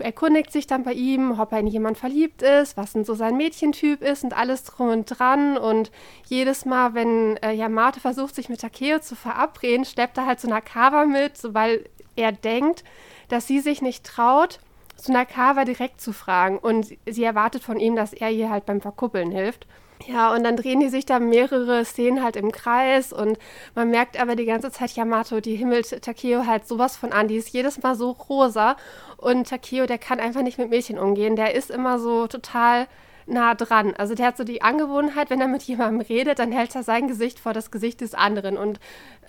erkundigt 0.00 0.52
sich 0.52 0.66
dann 0.66 0.82
bei 0.82 0.92
ihm, 0.92 1.38
ob 1.38 1.52
er 1.52 1.60
in 1.60 1.66
jemand 1.66 1.98
verliebt 1.98 2.42
ist, 2.42 2.76
was 2.76 2.92
denn 2.92 3.04
so 3.04 3.14
sein 3.14 3.36
Mädchentyp 3.36 4.02
ist 4.02 4.24
und 4.24 4.36
alles 4.36 4.64
drum 4.64 4.88
und 4.88 5.06
dran. 5.06 5.56
Und 5.56 5.90
jedes 6.26 6.64
Mal, 6.64 6.94
wenn 6.94 7.36
äh, 7.38 7.52
Yamato 7.52 8.00
versucht, 8.00 8.34
sich 8.34 8.48
mit 8.48 8.60
Takeo 8.60 8.98
zu 8.98 9.14
verabreden, 9.14 9.84
schleppt 9.84 10.18
er 10.18 10.26
halt 10.26 10.40
Sunakawa 10.40 11.04
mit, 11.04 11.32
weil 11.54 11.88
er 12.16 12.32
denkt, 12.32 12.84
dass 13.28 13.46
sie 13.46 13.60
sich 13.60 13.82
nicht 13.82 14.04
traut, 14.04 14.58
Sunakawa 14.96 15.64
direkt 15.64 16.00
zu 16.00 16.12
fragen. 16.12 16.58
Und 16.58 16.96
sie 17.06 17.24
erwartet 17.24 17.62
von 17.62 17.78
ihm, 17.78 17.96
dass 17.96 18.12
er 18.12 18.30
ihr 18.30 18.50
halt 18.50 18.66
beim 18.66 18.80
Verkuppeln 18.80 19.30
hilft. 19.30 19.66
Ja, 20.06 20.34
und 20.34 20.44
dann 20.44 20.56
drehen 20.56 20.80
die 20.80 20.88
sich 20.88 21.06
da 21.06 21.18
mehrere 21.18 21.84
Szenen 21.84 22.22
halt 22.22 22.36
im 22.36 22.52
Kreis 22.52 23.12
und 23.12 23.38
man 23.74 23.90
merkt 23.90 24.20
aber 24.20 24.36
die 24.36 24.44
ganze 24.44 24.70
Zeit, 24.70 24.92
Yamato, 24.92 25.40
die 25.40 25.56
himmelt 25.56 26.02
Takeo 26.02 26.46
halt 26.46 26.66
sowas 26.68 26.96
von 26.96 27.12
an. 27.12 27.28
Die 27.28 27.36
ist 27.36 27.50
jedes 27.50 27.82
Mal 27.82 27.94
so 27.94 28.10
rosa 28.10 28.76
und 29.16 29.48
Takeo, 29.48 29.86
der 29.86 29.98
kann 29.98 30.20
einfach 30.20 30.42
nicht 30.42 30.58
mit 30.58 30.68
Mädchen 30.68 30.98
umgehen. 30.98 31.36
Der 31.36 31.54
ist 31.54 31.70
immer 31.70 31.98
so 31.98 32.26
total 32.26 32.86
nah 33.26 33.54
dran. 33.54 33.94
Also 33.96 34.14
der 34.14 34.26
hat 34.26 34.36
so 34.36 34.44
die 34.44 34.60
Angewohnheit, 34.62 35.30
wenn 35.30 35.40
er 35.40 35.48
mit 35.48 35.62
jemandem 35.62 36.00
redet, 36.02 36.38
dann 36.38 36.52
hält 36.52 36.74
er 36.74 36.82
sein 36.82 37.08
Gesicht 37.08 37.40
vor 37.40 37.54
das 37.54 37.70
Gesicht 37.70 38.02
des 38.02 38.14
anderen. 38.14 38.58
Und 38.58 38.80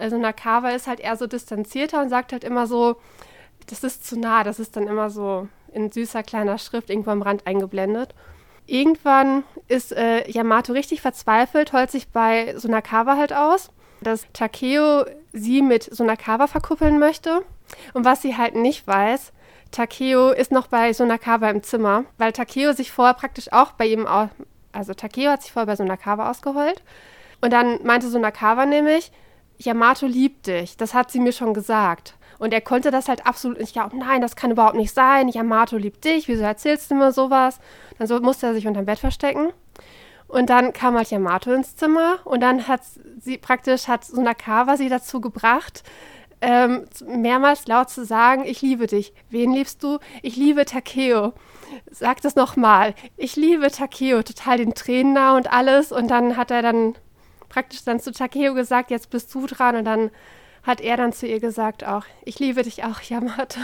so 0.10 0.18
Nakawa 0.18 0.72
ist 0.72 0.88
halt 0.88 1.00
eher 1.00 1.16
so 1.16 1.28
distanzierter 1.28 2.02
und 2.02 2.10
sagt 2.10 2.34
halt 2.34 2.44
immer 2.44 2.68
so, 2.68 2.98
das 3.68 3.84
ist 3.84 4.06
zu 4.06 4.20
nah. 4.20 4.44
Das 4.44 4.60
ist 4.60 4.76
dann 4.76 4.88
immer 4.88 5.10
so 5.10 5.48
in 5.72 5.92
süßer 5.92 6.24
kleiner 6.24 6.58
Schrift 6.58 6.90
irgendwo 6.90 7.12
am 7.12 7.22
Rand 7.22 7.48
eingeblendet. 7.48 8.14
Irgendwann 8.68 9.44
ist 9.68 9.92
äh, 9.92 10.30
Yamato 10.30 10.74
richtig 10.74 11.02
verzweifelt, 11.02 11.74
holt 11.74 11.92
sich 11.92 12.10
bei 12.10 12.58
Sunakawa 12.58 13.18
halt 13.18 13.34
aus, 13.34 13.70
dass 14.02 14.26
Takeo 14.34 15.06
sie 15.34 15.62
mit 15.62 15.84
Sunakawa 15.84 16.48
verkuppeln 16.48 17.00
möchte. 17.00 17.44
Und 17.94 18.06
was 18.06 18.22
sie 18.22 18.38
halt 18.38 18.56
nicht 18.56 18.88
weiß, 18.88 19.34
Takeo 19.72 20.30
ist 20.30 20.52
noch 20.52 20.68
bei 20.68 20.94
Sunakawa 20.94 21.50
im 21.50 21.64
Zimmer, 21.64 22.06
weil 22.18 22.32
Takeo 22.32 22.74
sich 22.74 22.92
vorher 22.92 23.14
praktisch 23.14 23.52
auch 23.52 23.74
bei 23.74 23.88
ihm, 23.88 24.08
also 24.72 24.94
Takeo 24.94 25.32
hat 25.32 25.44
sich 25.44 25.52
vorher 25.52 25.68
bei 25.68 25.76
Sunakawa 25.76 26.30
ausgeheult. 26.30 26.82
Und 27.42 27.52
dann 27.52 27.80
meinte 27.84 28.10
Sunakawa 28.10 28.66
nämlich, 28.66 29.12
Yamato 29.58 30.06
liebt 30.06 30.48
dich, 30.48 30.78
das 30.78 30.94
hat 30.94 31.12
sie 31.12 31.20
mir 31.20 31.32
schon 31.32 31.54
gesagt. 31.54 32.16
Und 32.38 32.54
er 32.54 32.62
konnte 32.62 32.92
das 32.92 33.08
halt 33.08 33.26
absolut 33.26 33.60
nicht 33.60 33.74
glauben. 33.74 34.00
Nein, 34.00 34.22
das 34.22 34.36
kann 34.36 34.52
überhaupt 34.52 34.76
nicht 34.76 34.94
sein. 34.94 35.30
Yamato 35.30 35.78
liebt 35.78 36.04
dich. 36.04 36.28
Wieso 36.28 36.44
erzählst 36.44 36.92
du 36.92 36.96
mir 36.96 37.12
sowas? 37.12 37.60
Dann 37.98 38.08
so 38.08 38.20
musste 38.20 38.48
er 38.48 38.54
sich 38.54 38.68
unterm 38.68 38.86
Bett 38.86 39.00
verstecken. 39.00 39.54
Und 40.28 40.50
dann 40.50 40.74
kam 40.74 40.96
halt 40.96 41.12
Yamato 41.12 41.54
ins 41.54 41.76
Zimmer 41.76 42.20
und 42.24 42.42
dann 42.42 42.68
hat 42.68 42.82
sie 43.20 43.38
praktisch, 43.38 43.88
hat 43.88 44.04
Sunakawa 44.04 44.76
sie 44.76 44.90
dazu 44.90 45.22
gebracht, 45.22 45.84
ähm, 46.42 46.86
mehrmals 47.08 47.68
laut 47.68 47.90
zu 47.90 48.06
sagen, 48.06 48.44
ich 48.46 48.62
liebe 48.62 48.88
dich. 48.88 49.14
Wen 49.30 49.54
liebst 49.54 49.82
du? 49.84 50.00
Ich 50.22 50.36
liebe 50.36 50.66
Takeo. 50.66 51.34
Sag 51.90 52.22
das 52.22 52.36
nochmal. 52.36 52.94
Ich 53.18 53.36
liebe 53.36 53.72
Takeo. 53.72 54.22
Total 54.22 54.58
den 54.58 54.74
Tränen 54.74 55.14
nah 55.14 55.36
und 55.36 55.52
alles. 55.52 55.92
Und 55.92 56.10
dann 56.10 56.38
hat 56.38 56.52
er 56.52 56.62
dann 56.62 56.96
praktisch 57.50 57.84
dann 57.84 58.00
zu 58.00 58.12
Takeo 58.12 58.54
gesagt, 58.54 58.92
jetzt 58.92 59.10
bist 59.10 59.34
du 59.34 59.48
dran. 59.48 59.76
Und 59.76 59.86
dann 59.86 60.12
hat 60.66 60.82
er 60.82 60.98
dann 60.98 61.14
zu 61.14 61.28
ihr 61.28 61.40
gesagt 61.40 61.86
auch, 61.86 62.04
ich 62.24 62.40
liebe 62.40 62.64
dich 62.64 62.84
auch, 62.84 63.02
Yamato. 63.02 63.60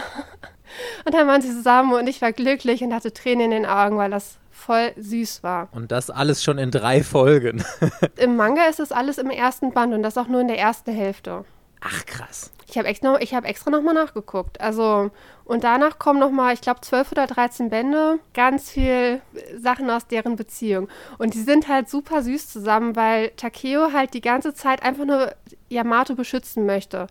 Und 1.05 1.13
dann 1.13 1.27
waren 1.27 1.41
sie 1.41 1.49
zusammen 1.49 1.93
und 1.93 2.07
ich 2.07 2.21
war 2.21 2.31
glücklich 2.31 2.81
und 2.81 2.93
hatte 2.93 3.11
Tränen 3.11 3.51
in 3.51 3.51
den 3.51 3.65
Augen, 3.65 3.97
weil 3.97 4.09
das 4.09 4.37
voll 4.51 4.93
süß 4.95 5.43
war. 5.43 5.67
Und 5.73 5.91
das 5.91 6.09
alles 6.09 6.43
schon 6.43 6.57
in 6.57 6.71
drei 6.71 7.03
Folgen. 7.03 7.63
Im 8.15 8.37
Manga 8.37 8.65
ist 8.67 8.79
das 8.79 8.93
alles 8.93 9.17
im 9.17 9.29
ersten 9.29 9.73
Band 9.73 9.93
und 9.93 10.01
das 10.01 10.17
auch 10.17 10.27
nur 10.27 10.39
in 10.39 10.47
der 10.47 10.59
ersten 10.59 10.93
Hälfte. 10.93 11.43
Ach 11.81 12.05
krass. 12.05 12.51
Ich 12.69 12.77
habe 12.77 12.87
extra, 12.87 13.19
hab 13.19 13.45
extra 13.45 13.71
nochmal 13.71 13.95
nachgeguckt. 13.95 14.61
Also, 14.61 15.11
und 15.51 15.65
danach 15.65 15.99
kommen 15.99 16.17
nochmal, 16.17 16.53
ich 16.53 16.61
glaube, 16.61 16.79
zwölf 16.79 17.11
oder 17.11 17.27
13 17.27 17.69
Bände, 17.69 18.19
ganz 18.33 18.71
viel 18.71 19.19
Sachen 19.57 19.89
aus 19.89 20.07
deren 20.07 20.37
Beziehung. 20.37 20.87
Und 21.17 21.33
die 21.33 21.41
sind 21.41 21.67
halt 21.67 21.89
super 21.89 22.23
süß 22.23 22.47
zusammen, 22.47 22.95
weil 22.95 23.31
Takeo 23.35 23.91
halt 23.91 24.13
die 24.13 24.21
ganze 24.21 24.53
Zeit 24.53 24.81
einfach 24.81 25.03
nur 25.03 25.33
Yamato 25.67 26.15
beschützen 26.15 26.65
möchte. 26.65 27.07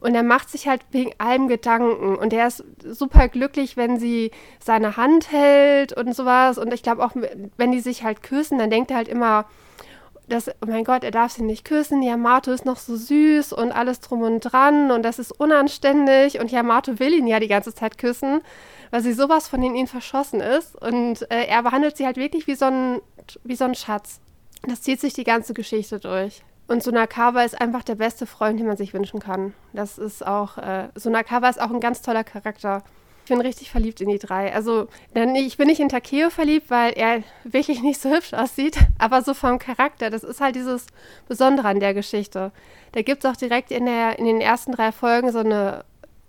Und 0.00 0.14
er 0.14 0.22
macht 0.22 0.48
sich 0.48 0.68
halt 0.68 0.80
wegen 0.90 1.12
allem 1.18 1.48
Gedanken. 1.48 2.16
Und 2.16 2.32
er 2.32 2.46
ist 2.46 2.64
super 2.82 3.28
glücklich, 3.28 3.76
wenn 3.76 4.00
sie 4.00 4.30
seine 4.58 4.96
Hand 4.96 5.30
hält 5.30 5.92
und 5.92 6.16
sowas. 6.16 6.56
Und 6.56 6.72
ich 6.72 6.82
glaube 6.82 7.04
auch, 7.04 7.12
wenn 7.58 7.72
die 7.72 7.80
sich 7.80 8.04
halt 8.04 8.22
küssen, 8.22 8.58
dann 8.58 8.70
denkt 8.70 8.90
er 8.90 8.96
halt 8.96 9.08
immer, 9.08 9.44
dass, 10.32 10.48
oh 10.48 10.66
mein 10.66 10.84
Gott, 10.84 11.04
er 11.04 11.10
darf 11.10 11.32
sie 11.32 11.42
nicht 11.42 11.64
küssen, 11.64 12.02
Yamato 12.02 12.52
ist 12.52 12.64
noch 12.64 12.78
so 12.78 12.96
süß 12.96 13.52
und 13.52 13.72
alles 13.72 14.00
drum 14.00 14.22
und 14.22 14.40
dran 14.40 14.90
und 14.90 15.02
das 15.02 15.18
ist 15.18 15.32
unanständig 15.32 16.40
und 16.40 16.50
Yamato 16.50 16.98
will 16.98 17.12
ihn 17.12 17.26
ja 17.26 17.38
die 17.38 17.48
ganze 17.48 17.74
Zeit 17.74 17.98
küssen, 17.98 18.40
weil 18.90 19.02
sie 19.02 19.12
sowas 19.12 19.48
von 19.48 19.62
in 19.62 19.74
ihn 19.74 19.86
verschossen 19.86 20.40
ist. 20.40 20.80
Und 20.80 21.30
äh, 21.30 21.46
er 21.46 21.62
behandelt 21.62 21.96
sie 21.96 22.06
halt 22.06 22.16
wirklich 22.16 22.46
wie 22.46 22.54
so, 22.54 22.66
ein, 22.66 23.00
wie 23.44 23.56
so 23.56 23.64
ein 23.64 23.74
Schatz. 23.74 24.20
Das 24.62 24.82
zieht 24.82 25.00
sich 25.00 25.12
die 25.12 25.24
ganze 25.24 25.54
Geschichte 25.54 25.98
durch. 25.98 26.42
Und 26.68 26.82
Sunakawa 26.82 27.42
ist 27.42 27.60
einfach 27.60 27.82
der 27.82 27.96
beste 27.96 28.26
Freund, 28.26 28.58
den 28.58 28.66
man 28.66 28.76
sich 28.76 28.94
wünschen 28.94 29.20
kann. 29.20 29.52
Das 29.72 29.98
ist 29.98 30.24
auch, 30.26 30.58
äh, 30.58 30.88
Sunakawa 30.94 31.48
ist 31.48 31.60
auch 31.60 31.70
ein 31.70 31.80
ganz 31.80 32.02
toller 32.02 32.24
Charakter. 32.24 32.82
Ich 33.24 33.28
bin 33.28 33.40
richtig 33.40 33.70
verliebt 33.70 34.00
in 34.00 34.08
die 34.08 34.18
drei. 34.18 34.52
Also, 34.52 34.88
ich 35.14 35.56
bin 35.56 35.68
nicht 35.68 35.80
in 35.80 35.88
Takeo 35.88 36.28
verliebt, 36.28 36.70
weil 36.70 36.92
er 36.94 37.22
wirklich 37.44 37.80
nicht 37.80 38.00
so 38.00 38.10
hübsch 38.10 38.34
aussieht, 38.34 38.76
aber 38.98 39.22
so 39.22 39.32
vom 39.32 39.60
Charakter. 39.60 40.10
Das 40.10 40.24
ist 40.24 40.40
halt 40.40 40.56
dieses 40.56 40.86
Besondere 41.28 41.68
an 41.68 41.78
der 41.78 41.94
Geschichte. 41.94 42.50
Da 42.90 43.02
gibt 43.02 43.24
es 43.24 43.30
auch 43.30 43.36
direkt 43.36 43.70
in, 43.70 43.86
der, 43.86 44.18
in 44.18 44.24
den 44.24 44.40
ersten 44.40 44.72
drei 44.72 44.90
Folgen 44.90 45.30
so 45.30 45.38
eine, 45.38 45.84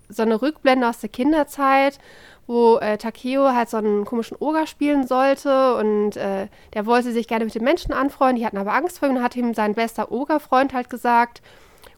so 0.08 0.22
eine 0.22 0.40
Rückblende 0.40 0.88
aus 0.88 1.00
der 1.00 1.08
Kinderzeit, 1.08 1.98
wo 2.46 2.76
äh, 2.76 2.96
Takeo 2.96 3.52
halt 3.52 3.70
so 3.70 3.78
einen 3.78 4.04
komischen 4.04 4.36
Oger 4.38 4.68
spielen 4.68 5.04
sollte 5.04 5.74
und 5.76 6.16
äh, 6.16 6.46
der 6.74 6.86
wollte 6.86 7.12
sich 7.12 7.26
gerne 7.26 7.44
mit 7.44 7.56
den 7.56 7.64
Menschen 7.64 7.92
anfreunden. 7.92 8.36
Die 8.36 8.46
hatten 8.46 8.58
aber 8.58 8.72
Angst 8.72 9.00
vor 9.00 9.08
ihm 9.08 9.16
und 9.16 9.22
hat 9.22 9.34
ihm 9.34 9.52
sein 9.54 9.74
bester 9.74 10.12
Ogerfreund 10.12 10.72
halt 10.72 10.90
gesagt: 10.90 11.42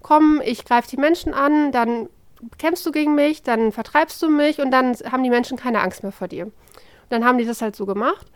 Komm, 0.01 0.41
ich 0.43 0.65
greife 0.65 0.89
die 0.89 0.97
Menschen 0.97 1.35
an, 1.35 1.71
dann 1.71 2.09
kämpfst 2.59 2.85
du 2.87 2.93
gegen 2.93 3.15
mich, 3.15 3.43
dann 3.43 3.73
vertreibst 3.73 4.23
du 4.23 4.29
mich 4.29 4.61
und 4.61 4.71
dann 4.71 4.95
haben 5.11 5.23
die 5.23 5.31
Menschen 5.31 5.57
keine 5.57 5.81
Angst 5.81 6.03
mehr 6.03 6.13
vor 6.13 6.29
dir. 6.29 6.47
Und 6.47 6.53
dann 7.11 7.25
haben 7.25 7.39
die 7.39 7.45
das 7.45 7.63
halt 7.63 7.77
so 7.77 7.87
gemacht. 7.87 8.27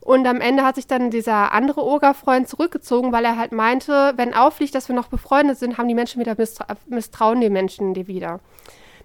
Und 0.00 0.26
am 0.26 0.40
Ende 0.40 0.64
hat 0.64 0.76
sich 0.76 0.86
dann 0.86 1.10
dieser 1.10 1.52
andere 1.52 1.84
Ogerfreund 1.84 2.48
zurückgezogen, 2.48 3.12
weil 3.12 3.24
er 3.24 3.36
halt 3.36 3.52
meinte, 3.52 4.14
wenn 4.16 4.32
auffliegt, 4.32 4.74
dass 4.74 4.88
wir 4.88 4.96
noch 4.96 5.08
befreundet 5.08 5.58
sind, 5.58 5.76
haben 5.76 5.88
die 5.88 5.94
Menschen 5.94 6.20
wieder 6.20 6.34
mistra 6.38 6.66
misstrauen 6.86 7.40
die 7.40 7.50
Menschen 7.50 7.92
dir 7.92 8.06
wieder. 8.06 8.40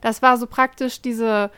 Das 0.02 0.22
war 0.22 0.38
so 0.38 0.48
praktisch 0.48 1.02
diese, 1.02 1.52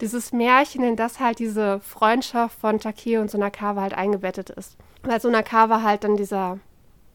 dieses 0.00 0.32
Märchen, 0.32 0.82
in 0.82 0.96
das 0.96 1.20
halt 1.20 1.38
diese 1.38 1.78
Freundschaft 1.80 2.58
von 2.60 2.80
Takeo 2.80 3.20
und 3.20 3.30
Sonakawa 3.30 3.82
halt 3.82 3.94
eingebettet 3.94 4.50
ist. 4.50 4.76
Weil 5.02 5.20
Sonakawa 5.20 5.82
halt 5.82 6.02
dann 6.02 6.16
dieser 6.16 6.58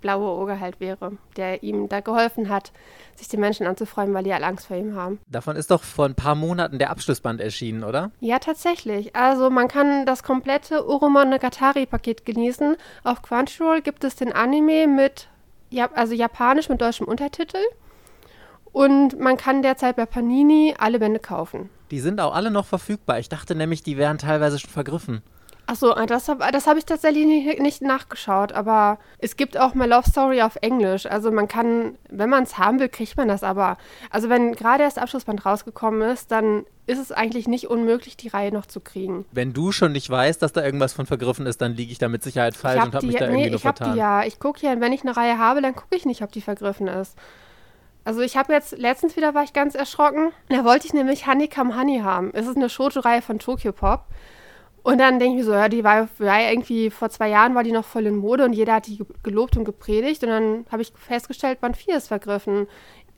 blaue 0.05 0.39
Oger 0.39 0.59
halt 0.59 0.79
wäre, 0.79 1.13
der 1.35 1.63
ihm 1.63 1.89
da 1.89 1.99
geholfen 1.99 2.47
hat, 2.47 2.71
sich 3.15 3.27
die 3.27 3.37
Menschen 3.37 3.65
anzufreuen, 3.65 4.13
weil 4.13 4.23
die 4.23 4.33
alle 4.33 4.45
Angst 4.45 4.67
vor 4.67 4.77
ihm 4.77 4.95
haben. 4.95 5.19
Davon 5.27 5.55
ist 5.55 5.71
doch 5.71 5.81
vor 5.81 6.05
ein 6.05 6.13
paar 6.13 6.35
Monaten 6.35 6.77
der 6.77 6.91
Abschlussband 6.91 7.41
erschienen, 7.41 7.83
oder? 7.83 8.11
Ja, 8.19 8.37
tatsächlich. 8.37 9.15
Also 9.15 9.49
man 9.49 9.67
kann 9.67 10.05
das 10.05 10.21
komplette 10.21 10.87
Urumonogatari-Paket 10.87 12.23
genießen. 12.23 12.75
Auf 13.03 13.23
Crunchyroll 13.23 13.81
gibt 13.81 14.03
es 14.03 14.15
den 14.15 14.31
Anime 14.31 14.85
mit, 14.85 15.27
also 15.95 16.13
japanisch 16.13 16.69
mit 16.69 16.81
deutschem 16.81 17.07
Untertitel. 17.07 17.57
Und 18.71 19.19
man 19.19 19.37
kann 19.37 19.63
derzeit 19.63 19.95
bei 19.95 20.05
Panini 20.05 20.75
alle 20.77 20.99
Bände 20.99 21.19
kaufen. 21.19 21.71
Die 21.89 21.99
sind 21.99 22.21
auch 22.21 22.35
alle 22.35 22.51
noch 22.51 22.67
verfügbar. 22.67 23.17
Ich 23.17 23.29
dachte 23.29 23.55
nämlich, 23.55 23.81
die 23.81 23.97
wären 23.97 24.19
teilweise 24.19 24.59
schon 24.59 24.69
vergriffen. 24.69 25.23
Achso, 25.67 25.95
äh, 25.95 26.05
das 26.05 26.27
habe 26.27 26.45
das 26.51 26.67
hab 26.67 26.77
ich 26.77 26.85
tatsächlich 26.85 27.25
nicht, 27.25 27.59
nicht, 27.59 27.81
nachgeschaut, 27.81 28.51
aber 28.51 28.99
es 29.17 29.35
gibt 29.35 29.57
auch 29.57 29.73
My 29.73 29.85
Love 29.85 30.09
Story 30.09 30.41
auf 30.41 30.57
Englisch. 30.61 31.05
Also 31.05 31.31
man 31.31 31.47
kann, 31.47 31.97
wenn 32.09 32.29
man 32.29 32.43
es 32.43 32.57
haben 32.57 32.79
will, 32.79 32.89
kriegt 32.89 33.17
man 33.17 33.27
das 33.27 33.43
aber. 33.43 33.77
Also 34.09 34.29
wenn 34.29 34.53
gerade 34.53 34.83
erst 34.83 34.99
Abschlussband 34.99 35.45
rausgekommen 35.45 36.01
ist, 36.09 36.31
dann 36.31 36.65
ist 36.87 36.99
es 36.99 37.11
eigentlich 37.11 37.47
nicht 37.47 37.67
unmöglich, 37.67 38.15
die 38.15 38.27
Reihe 38.27 38.51
noch 38.51 38.67
zu 38.67 38.79
kriegen. 38.79 39.25
Wenn 39.31 39.53
du 39.53 39.71
schon 39.71 39.91
nicht 39.91 40.09
weißt, 40.09 40.41
dass 40.41 40.53
da 40.53 40.63
irgendwas 40.63 40.93
von 40.93 41.07
vergriffen 41.07 41.47
ist, 41.47 41.61
dann 41.61 41.73
liege 41.73 41.91
ich 41.91 41.97
da 41.97 42.09
mit 42.09 42.23
Sicherheit 42.23 42.55
falsch 42.55 42.83
und 42.83 42.93
habe 42.93 43.05
mich 43.05 43.15
da 43.15 43.27
nee, 43.27 43.33
irgendwie 43.33 43.49
nur 43.51 43.59
vertan. 43.59 43.93
Die 43.93 43.99
ja, 43.99 44.23
ich 44.23 44.39
gucke 44.39 44.65
ja, 44.65 44.79
wenn 44.79 44.93
ich 44.93 45.01
eine 45.01 45.17
Reihe 45.17 45.39
habe, 45.39 45.61
dann 45.61 45.75
gucke 45.75 45.95
ich 45.95 46.05
nicht, 46.05 46.21
ob 46.21 46.31
die 46.31 46.41
vergriffen 46.41 46.87
ist. 46.87 47.17
Also 48.03 48.21
ich 48.21 48.37
habe 48.37 48.53
jetzt, 48.53 48.77
letztens 48.77 49.15
wieder 49.15 49.33
war 49.33 49.43
ich 49.43 49.53
ganz 49.53 49.73
erschrocken. 49.73 50.31
Da 50.49 50.63
wollte 50.63 50.85
ich 50.85 50.93
nämlich 50.93 51.25
Honeycomb 51.25 51.75
Honey 51.75 52.01
haben. 52.01 52.29
Es 52.35 52.45
ist 52.45 52.55
eine 52.55 52.69
Shoujo-Reihe 52.69 53.23
von 53.23 53.39
Tokyo 53.39 53.71
Pop. 53.71 54.05
Und 54.85 54.99
dann 54.99 55.17
denke 55.17 55.39
ich 55.39 55.43
mir 55.43 55.45
so, 55.45 55.53
ja, 55.53 55.67
die 55.67 55.83
war, 55.83 56.07
war 56.19 56.39
irgendwie 56.39 56.91
vor 56.91 57.09
zwei 57.09 57.27
Jahren 57.29 57.55
war 57.55 57.63
die 57.63 57.71
noch 57.71 57.83
voll 57.83 58.05
in 58.05 58.17
Mode 58.17 58.45
und 58.45 58.53
jeder 58.53 58.75
hat 58.75 58.85
die 58.85 59.03
gelobt 59.23 59.57
und 59.57 59.65
gepredigt. 59.65 60.21
Und 60.21 60.29
dann 60.29 60.65
habe 60.71 60.83
ich 60.83 60.93
festgestellt, 60.95 61.59
Band 61.59 61.75
4 61.75 61.97
ist 61.97 62.07
vergriffen. 62.07 62.67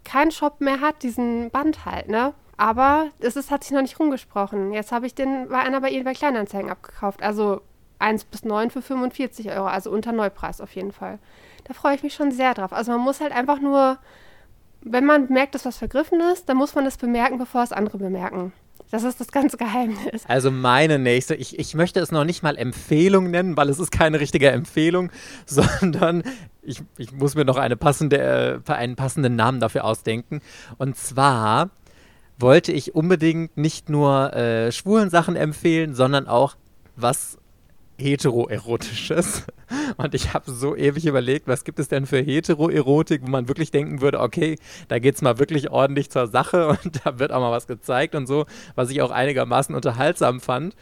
Kein 0.05 0.31
Shop 0.31 0.61
mehr 0.61 0.79
hat 0.79 1.03
diesen 1.03 1.49
Band 1.49 1.83
halt, 1.83 2.07
ne? 2.07 2.33
Aber 2.55 3.07
es 3.19 3.35
ist, 3.35 3.51
hat 3.51 3.65
sich 3.65 3.73
noch 3.73 3.81
nicht 3.81 3.99
rumgesprochen. 3.99 4.71
Jetzt 4.71 4.93
habe 4.93 5.07
ich 5.07 5.13
den, 5.13 5.49
war 5.49 5.59
einer 5.59 5.81
bei 5.81 5.91
eBay 5.91 6.13
Kleinanzeigen 6.13 6.71
abgekauft. 6.71 7.21
Also 7.21 7.59
1 7.99 8.23
bis 8.23 8.45
9 8.45 8.69
für 8.69 8.81
45 8.81 9.51
Euro, 9.51 9.65
also 9.65 9.91
unter 9.91 10.13
Neupreis 10.13 10.61
auf 10.61 10.73
jeden 10.73 10.93
Fall. 10.93 11.19
Da 11.65 11.73
freue 11.73 11.95
ich 11.95 12.03
mich 12.03 12.13
schon 12.13 12.31
sehr 12.31 12.53
drauf. 12.53 12.71
Also 12.71 12.93
man 12.93 13.01
muss 13.01 13.19
halt 13.19 13.33
einfach 13.33 13.59
nur, 13.59 13.97
wenn 14.79 15.05
man 15.05 15.27
merkt, 15.27 15.53
dass 15.53 15.65
was 15.65 15.79
vergriffen 15.79 16.21
ist, 16.31 16.47
dann 16.47 16.55
muss 16.55 16.75
man 16.75 16.85
das 16.85 16.95
bemerken, 16.95 17.37
bevor 17.37 17.61
es 17.61 17.73
andere 17.73 17.97
bemerken. 17.97 18.53
Das 18.89 19.03
ist 19.03 19.19
das 19.19 19.27
ganze 19.27 19.57
Geheimnis. 19.57 20.25
Also 20.27 20.49
meine 20.49 20.97
nächste, 20.97 21.35
ich, 21.35 21.59
ich 21.59 21.75
möchte 21.75 21.99
es 21.99 22.11
noch 22.11 22.23
nicht 22.23 22.41
mal 22.41 22.57
Empfehlung 22.57 23.29
nennen, 23.31 23.57
weil 23.57 23.69
es 23.69 23.79
ist 23.79 23.91
keine 23.91 24.19
richtige 24.19 24.49
Empfehlung, 24.51 25.11
sondern 25.45 26.23
ich, 26.61 26.83
ich 26.97 27.11
muss 27.11 27.35
mir 27.35 27.45
noch 27.45 27.57
eine 27.57 27.75
passende, 27.75 28.61
äh, 28.65 28.71
einen 28.71 28.95
passenden 28.95 29.35
Namen 29.35 29.59
dafür 29.59 29.83
ausdenken. 29.83 30.41
Und 30.77 30.95
zwar 30.95 31.71
wollte 32.39 32.71
ich 32.71 32.95
unbedingt 32.95 33.57
nicht 33.57 33.89
nur 33.89 34.33
äh, 34.33 34.71
schwulen 34.71 35.09
Sachen 35.09 35.35
empfehlen, 35.35 35.93
sondern 35.93 36.27
auch 36.27 36.55
was 36.95 37.37
heteroerotisches. 37.97 39.43
Und 39.97 40.13
ich 40.13 40.33
habe 40.33 40.51
so 40.51 40.75
ewig 40.75 41.05
überlegt, 41.05 41.47
was 41.47 41.63
gibt 41.63 41.79
es 41.79 41.87
denn 41.87 42.05
für 42.05 42.19
Heteroerotik, 42.19 43.21
wo 43.23 43.29
man 43.29 43.47
wirklich 43.47 43.71
denken 43.71 44.01
würde, 44.01 44.19
okay, 44.19 44.57
da 44.87 44.99
geht 44.99 45.15
es 45.15 45.21
mal 45.21 45.39
wirklich 45.39 45.71
ordentlich 45.71 46.09
zur 46.09 46.27
Sache 46.27 46.67
und 46.83 47.05
da 47.05 47.19
wird 47.19 47.31
auch 47.31 47.39
mal 47.39 47.51
was 47.51 47.67
gezeigt 47.67 48.15
und 48.15 48.27
so, 48.27 48.45
was 48.75 48.89
ich 48.89 49.01
auch 49.01 49.11
einigermaßen 49.11 49.75
unterhaltsam 49.75 50.39
fand. 50.39 50.75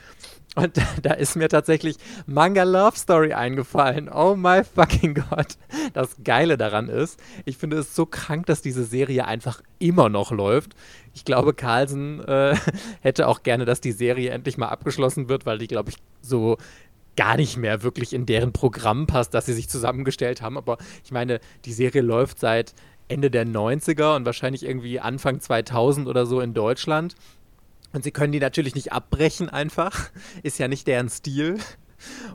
Und 0.56 0.78
da, 0.78 0.84
da, 1.02 1.14
ist 1.14 1.36
mir 1.36 1.50
tatsächlich 1.50 1.98
Manga 2.28 2.64
Love 2.64 2.98
Story 2.98 3.34
eingefallen. 3.34 4.08
Oh 4.10 4.36
my 4.38 4.64
fucking 4.64 5.16
God. 5.16 5.58
Das 5.94 6.16
Geile 6.24 6.58
daran 6.58 6.88
ist, 6.88 7.20
ich 7.44 7.58
finde 7.58 7.78
es 7.78 7.94
so 7.94 8.06
krank, 8.06 8.46
dass 8.46 8.62
diese 8.62 8.86
Serie 8.86 9.26
einfach 9.26 9.62
immer 9.80 10.08
noch 10.08 10.32
läuft. 10.32 10.74
Ich 11.14 11.26
glaube, 11.26 11.54
Carlsen 11.54 12.24
äh, 12.24 12.56
hätte 13.02 13.28
auch 13.28 13.44
gerne, 13.44 13.66
dass 13.66 13.82
die 13.82 13.92
Serie 13.92 14.32
endlich 14.32 14.58
mal 14.58 14.70
abgeschlossen 14.70 15.28
wird, 15.28 15.46
weil 15.46 15.58
die, 15.58 15.68
glaube 15.68 15.90
ich, 15.90 15.98
so 16.22 16.58
gar 17.16 17.38
nicht 17.38 17.58
mehr 17.58 17.84
wirklich 17.84 18.14
in 18.14 18.26
deren 18.26 18.54
Programm 18.54 19.08
passt, 19.08 19.34
das 19.34 19.46
sie 19.46 19.54
sich 19.54 19.70
zusammengestellt 19.70 20.42
haben. 20.42 20.58
Aber 20.58 20.78
ich 21.04 21.12
meine, 21.12 21.40
die 21.66 21.74
Serie 21.74 22.02
läuft 22.02 22.40
seit 22.40 22.74
Ende 23.08 23.30
der 23.30 23.46
90er 23.46 24.16
und 24.16 24.26
wahrscheinlich 24.26 24.64
irgendwie 24.64 25.00
Anfang 25.00 25.40
2000 25.40 26.08
oder 26.08 26.26
so 26.26 26.42
in 26.42 26.54
Deutschland. 26.54 27.16
Und 27.94 28.04
sie 28.04 28.12
können 28.12 28.34
die 28.34 28.40
natürlich 28.40 28.76
nicht 28.76 28.92
abbrechen 28.92 29.50
einfach. 29.50 30.10
Ist 30.44 30.60
ja 30.60 30.68
nicht 30.68 30.88
deren 30.88 31.10
Stil. 31.10 31.60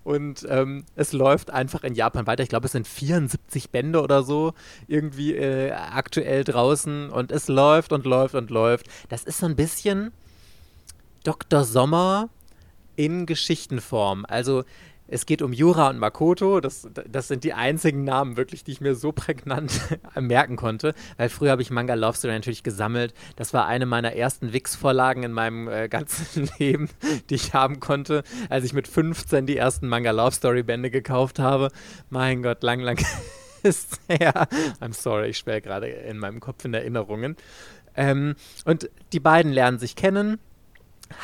Und 0.04 0.46
ähm, 0.48 0.84
es 0.96 1.12
läuft 1.12 1.50
einfach 1.50 1.84
in 1.84 1.94
Japan 1.94 2.26
weiter. 2.26 2.42
Ich 2.42 2.48
glaube, 2.48 2.66
es 2.66 2.72
sind 2.72 2.88
74 2.88 3.70
Bände 3.70 4.00
oder 4.00 4.22
so 4.22 4.54
irgendwie 4.88 5.34
äh, 5.34 5.72
aktuell 5.72 6.44
draußen. 6.44 7.10
Und 7.10 7.30
es 7.30 7.48
läuft 7.48 7.92
und 7.92 8.06
läuft 8.06 8.34
und 8.34 8.50
läuft. 8.50 8.86
Das 9.08 9.24
ist 9.24 9.38
so 9.38 9.46
ein 9.46 9.56
bisschen 9.56 10.12
Dr. 11.24 11.64
Sommer 11.64 12.30
in 13.00 13.24
Geschichtenform. 13.24 14.26
Also 14.28 14.64
es 15.08 15.24
geht 15.24 15.40
um 15.40 15.54
Jura 15.54 15.88
und 15.88 15.98
Makoto. 15.98 16.60
Das, 16.60 16.86
das 17.08 17.28
sind 17.28 17.44
die 17.44 17.54
einzigen 17.54 18.04
Namen 18.04 18.36
wirklich, 18.36 18.62
die 18.62 18.72
ich 18.72 18.82
mir 18.82 18.94
so 18.94 19.10
prägnant 19.12 19.72
merken 20.20 20.56
konnte. 20.56 20.94
Weil 21.16 21.30
früher 21.30 21.50
habe 21.50 21.62
ich 21.62 21.70
Manga 21.70 21.94
Love 21.94 22.16
Story 22.16 22.34
natürlich 22.34 22.62
gesammelt. 22.62 23.14
Das 23.36 23.54
war 23.54 23.66
eine 23.66 23.86
meiner 23.86 24.12
ersten 24.12 24.52
Wix-Vorlagen 24.52 25.22
in 25.22 25.32
meinem 25.32 25.66
äh, 25.66 25.88
ganzen 25.88 26.50
Leben, 26.58 26.90
die 27.30 27.36
ich 27.36 27.54
haben 27.54 27.80
konnte, 27.80 28.22
als 28.50 28.66
ich 28.66 28.74
mit 28.74 28.86
15 28.86 29.46
die 29.46 29.56
ersten 29.56 29.88
Manga 29.88 30.10
Love 30.10 30.32
Story 30.32 30.62
Bände 30.62 30.90
gekauft 30.90 31.38
habe. 31.38 31.70
Mein 32.10 32.42
Gott, 32.42 32.62
lang, 32.62 32.80
lang 32.80 33.02
ist 33.62 33.98
her. 34.08 34.46
I'm 34.82 34.92
sorry, 34.92 35.30
ich 35.30 35.38
schwelge 35.38 35.68
gerade 35.68 35.88
in 35.88 36.18
meinem 36.18 36.40
Kopf 36.40 36.66
in 36.66 36.74
Erinnerungen. 36.74 37.36
Ähm, 37.96 38.36
und 38.66 38.90
die 39.14 39.20
beiden 39.20 39.52
lernen 39.52 39.78
sich 39.78 39.96
kennen, 39.96 40.38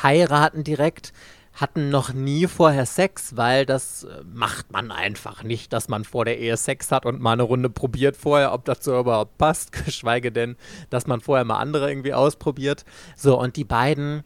heiraten 0.03 0.63
direkt 0.63 1.13
hatten 1.57 1.89
noch 1.89 2.13
nie 2.13 2.45
vorher 2.45 2.85
Sex, 2.85 3.35
weil 3.35 3.65
das 3.65 4.03
äh, 4.03 4.23
macht 4.31 4.71
man 4.71 4.91
einfach 4.91 5.43
nicht, 5.43 5.73
dass 5.73 5.89
man 5.89 6.03
vor 6.03 6.23
der 6.23 6.37
Ehe 6.37 6.55
Sex 6.55 6.91
hat 6.91 7.05
und 7.05 7.19
mal 7.19 7.33
eine 7.33 7.43
Runde 7.43 7.69
probiert 7.69 8.15
vorher, 8.15 8.53
ob 8.53 8.63
das 8.65 8.83
so 8.83 8.97
überhaupt 8.97 9.37
passt, 9.39 9.71
geschweige 9.85 10.31
denn, 10.31 10.55
dass 10.91 11.07
man 11.07 11.19
vorher 11.19 11.45
mal 11.45 11.57
andere 11.57 11.89
irgendwie 11.89 12.13
ausprobiert. 12.13 12.85
So, 13.15 13.39
und 13.39 13.55
die 13.55 13.63
beiden 13.63 14.23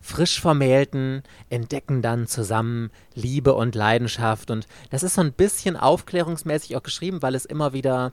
frisch 0.00 0.40
Vermählten 0.40 1.24
entdecken 1.50 2.00
dann 2.00 2.28
zusammen 2.28 2.90
Liebe 3.14 3.54
und 3.54 3.74
Leidenschaft 3.74 4.50
und 4.50 4.66
das 4.90 5.02
ist 5.02 5.14
so 5.14 5.20
ein 5.20 5.32
bisschen 5.32 5.76
aufklärungsmäßig 5.76 6.76
auch 6.76 6.82
geschrieben, 6.82 7.22
weil 7.22 7.34
es 7.34 7.44
immer 7.44 7.72
wieder 7.72 8.12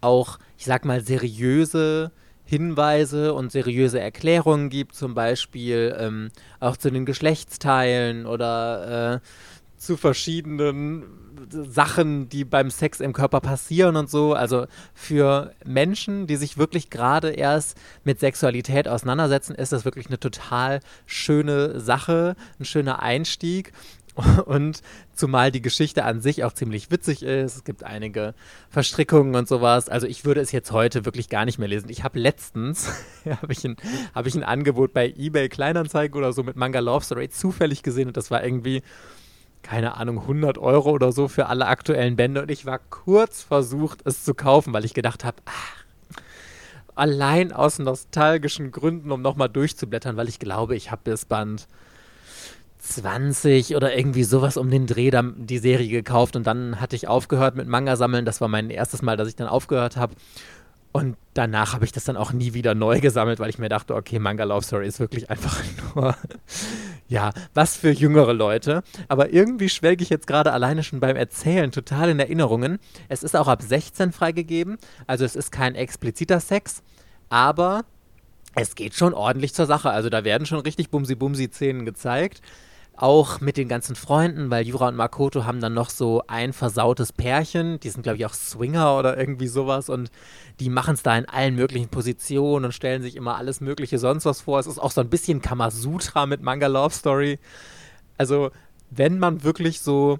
auch, 0.00 0.38
ich 0.58 0.64
sag 0.64 0.84
mal, 0.84 1.00
seriöse 1.00 2.10
Hinweise 2.50 3.32
und 3.32 3.52
seriöse 3.52 4.00
Erklärungen 4.00 4.70
gibt, 4.70 4.96
zum 4.96 5.14
Beispiel 5.14 5.96
ähm, 5.96 6.30
auch 6.58 6.76
zu 6.76 6.90
den 6.90 7.06
Geschlechtsteilen 7.06 8.26
oder 8.26 9.14
äh, 9.14 9.20
zu 9.76 9.96
verschiedenen 9.96 11.04
Sachen, 11.48 12.28
die 12.28 12.44
beim 12.44 12.70
Sex 12.70 12.98
im 12.98 13.12
Körper 13.12 13.40
passieren 13.40 13.94
und 13.94 14.10
so. 14.10 14.34
Also 14.34 14.66
für 14.94 15.52
Menschen, 15.64 16.26
die 16.26 16.34
sich 16.34 16.58
wirklich 16.58 16.90
gerade 16.90 17.30
erst 17.30 17.78
mit 18.02 18.18
Sexualität 18.18 18.88
auseinandersetzen, 18.88 19.54
ist 19.54 19.72
das 19.72 19.84
wirklich 19.84 20.08
eine 20.08 20.18
total 20.18 20.80
schöne 21.06 21.78
Sache, 21.78 22.34
ein 22.58 22.64
schöner 22.64 23.00
Einstieg. 23.00 23.72
Und 24.46 24.82
zumal 25.14 25.50
die 25.50 25.62
Geschichte 25.62 26.04
an 26.04 26.20
sich 26.20 26.44
auch 26.44 26.52
ziemlich 26.52 26.90
witzig 26.90 27.22
ist, 27.22 27.56
es 27.56 27.64
gibt 27.64 27.84
einige 27.84 28.34
Verstrickungen 28.70 29.34
und 29.34 29.48
sowas. 29.48 29.88
Also 29.88 30.06
ich 30.06 30.24
würde 30.24 30.40
es 30.40 30.52
jetzt 30.52 30.72
heute 30.72 31.04
wirklich 31.04 31.28
gar 31.28 31.44
nicht 31.44 31.58
mehr 31.58 31.68
lesen. 31.68 31.88
Ich 31.90 32.04
habe 32.04 32.18
letztens, 32.18 32.90
habe 33.24 33.52
ich, 33.52 33.64
ein, 33.64 33.76
hab 34.14 34.26
ich 34.26 34.34
ein 34.34 34.44
Angebot 34.44 34.92
bei 34.92 35.12
eBay 35.16 35.48
Kleinanzeigen 35.48 36.16
oder 36.16 36.32
so 36.32 36.42
mit 36.42 36.56
Manga 36.56 36.80
Love 36.80 37.04
Story 37.04 37.28
zufällig 37.28 37.82
gesehen 37.82 38.08
und 38.08 38.16
das 38.16 38.30
war 38.30 38.44
irgendwie, 38.44 38.82
keine 39.62 39.96
Ahnung, 39.96 40.20
100 40.20 40.58
Euro 40.58 40.90
oder 40.90 41.12
so 41.12 41.28
für 41.28 41.46
alle 41.46 41.66
aktuellen 41.66 42.16
Bände 42.16 42.42
und 42.42 42.50
ich 42.50 42.66
war 42.66 42.78
kurz 42.78 43.42
versucht, 43.42 44.00
es 44.04 44.24
zu 44.24 44.34
kaufen, 44.34 44.72
weil 44.72 44.84
ich 44.84 44.94
gedacht 44.94 45.24
habe, 45.24 45.36
allein 46.94 47.52
aus 47.52 47.78
nostalgischen 47.78 48.72
Gründen, 48.72 49.10
um 49.10 49.22
nochmal 49.22 49.48
durchzublättern, 49.48 50.16
weil 50.16 50.28
ich 50.28 50.38
glaube, 50.38 50.76
ich 50.76 50.90
habe 50.90 51.02
das 51.04 51.24
Band 51.24 51.66
20 52.80 53.76
oder 53.76 53.96
irgendwie 53.96 54.24
sowas 54.24 54.56
um 54.56 54.70
den 54.70 54.86
Dreh 54.86 55.10
dann 55.10 55.34
die 55.46 55.58
Serie 55.58 55.88
gekauft 55.88 56.36
und 56.36 56.46
dann 56.46 56.80
hatte 56.80 56.96
ich 56.96 57.08
aufgehört 57.08 57.54
mit 57.54 57.68
Manga 57.68 57.96
sammeln. 57.96 58.24
Das 58.24 58.40
war 58.40 58.48
mein 58.48 58.70
erstes 58.70 59.02
Mal, 59.02 59.16
dass 59.16 59.28
ich 59.28 59.36
dann 59.36 59.48
aufgehört 59.48 59.96
habe. 59.96 60.14
Und 60.92 61.16
danach 61.34 61.74
habe 61.74 61.84
ich 61.84 61.92
das 61.92 62.02
dann 62.02 62.16
auch 62.16 62.32
nie 62.32 62.52
wieder 62.52 62.74
neu 62.74 62.98
gesammelt, 63.00 63.38
weil 63.38 63.48
ich 63.48 63.60
mir 63.60 63.68
dachte, 63.68 63.94
okay, 63.94 64.18
Manga 64.18 64.42
Love 64.42 64.64
Story 64.64 64.88
ist 64.88 64.98
wirklich 64.98 65.30
einfach 65.30 65.62
nur, 65.94 66.16
ja, 67.06 67.30
was 67.54 67.76
für 67.76 67.90
jüngere 67.90 68.32
Leute. 68.32 68.82
Aber 69.06 69.32
irgendwie 69.32 69.68
schwelge 69.68 70.02
ich 70.02 70.10
jetzt 70.10 70.26
gerade 70.26 70.52
alleine 70.52 70.82
schon 70.82 70.98
beim 70.98 71.14
Erzählen 71.14 71.70
total 71.70 72.08
in 72.08 72.18
Erinnerungen. 72.18 72.80
Es 73.08 73.22
ist 73.22 73.36
auch 73.36 73.46
ab 73.46 73.62
16 73.62 74.10
freigegeben, 74.10 74.78
also 75.06 75.24
es 75.24 75.36
ist 75.36 75.52
kein 75.52 75.76
expliziter 75.76 76.40
Sex, 76.40 76.82
aber 77.28 77.84
es 78.56 78.74
geht 78.74 78.94
schon 78.94 79.14
ordentlich 79.14 79.54
zur 79.54 79.66
Sache. 79.66 79.90
Also 79.90 80.08
da 80.10 80.24
werden 80.24 80.44
schon 80.44 80.58
richtig 80.58 80.88
Bumsi-Bumsi-Szenen 80.88 81.84
gezeigt 81.84 82.42
auch 83.02 83.40
mit 83.40 83.56
den 83.56 83.68
ganzen 83.68 83.96
Freunden, 83.96 84.50
weil 84.50 84.66
Jura 84.66 84.88
und 84.88 84.96
Makoto 84.96 85.44
haben 85.44 85.60
dann 85.60 85.72
noch 85.72 85.88
so 85.88 86.22
ein 86.26 86.52
versautes 86.52 87.12
Pärchen, 87.12 87.80
die 87.80 87.88
sind 87.88 88.02
glaube 88.02 88.18
ich 88.18 88.26
auch 88.26 88.34
Swinger 88.34 88.98
oder 88.98 89.16
irgendwie 89.16 89.46
sowas 89.46 89.88
und 89.88 90.10
die 90.60 90.68
machen 90.68 90.94
es 90.94 91.02
da 91.02 91.16
in 91.16 91.26
allen 91.26 91.54
möglichen 91.54 91.88
Positionen 91.88 92.66
und 92.66 92.72
stellen 92.72 93.00
sich 93.00 93.16
immer 93.16 93.36
alles 93.36 93.62
mögliche 93.62 93.98
sonst 93.98 94.26
was 94.26 94.42
vor. 94.42 94.58
Es 94.58 94.66
ist 94.66 94.78
auch 94.78 94.90
so 94.90 95.00
ein 95.00 95.08
bisschen 95.08 95.40
Kamasutra 95.40 96.26
mit 96.26 96.42
Manga 96.42 96.66
Love 96.66 96.94
Story. 96.94 97.38
Also, 98.18 98.50
wenn 98.90 99.18
man 99.18 99.42
wirklich 99.44 99.80
so 99.80 100.18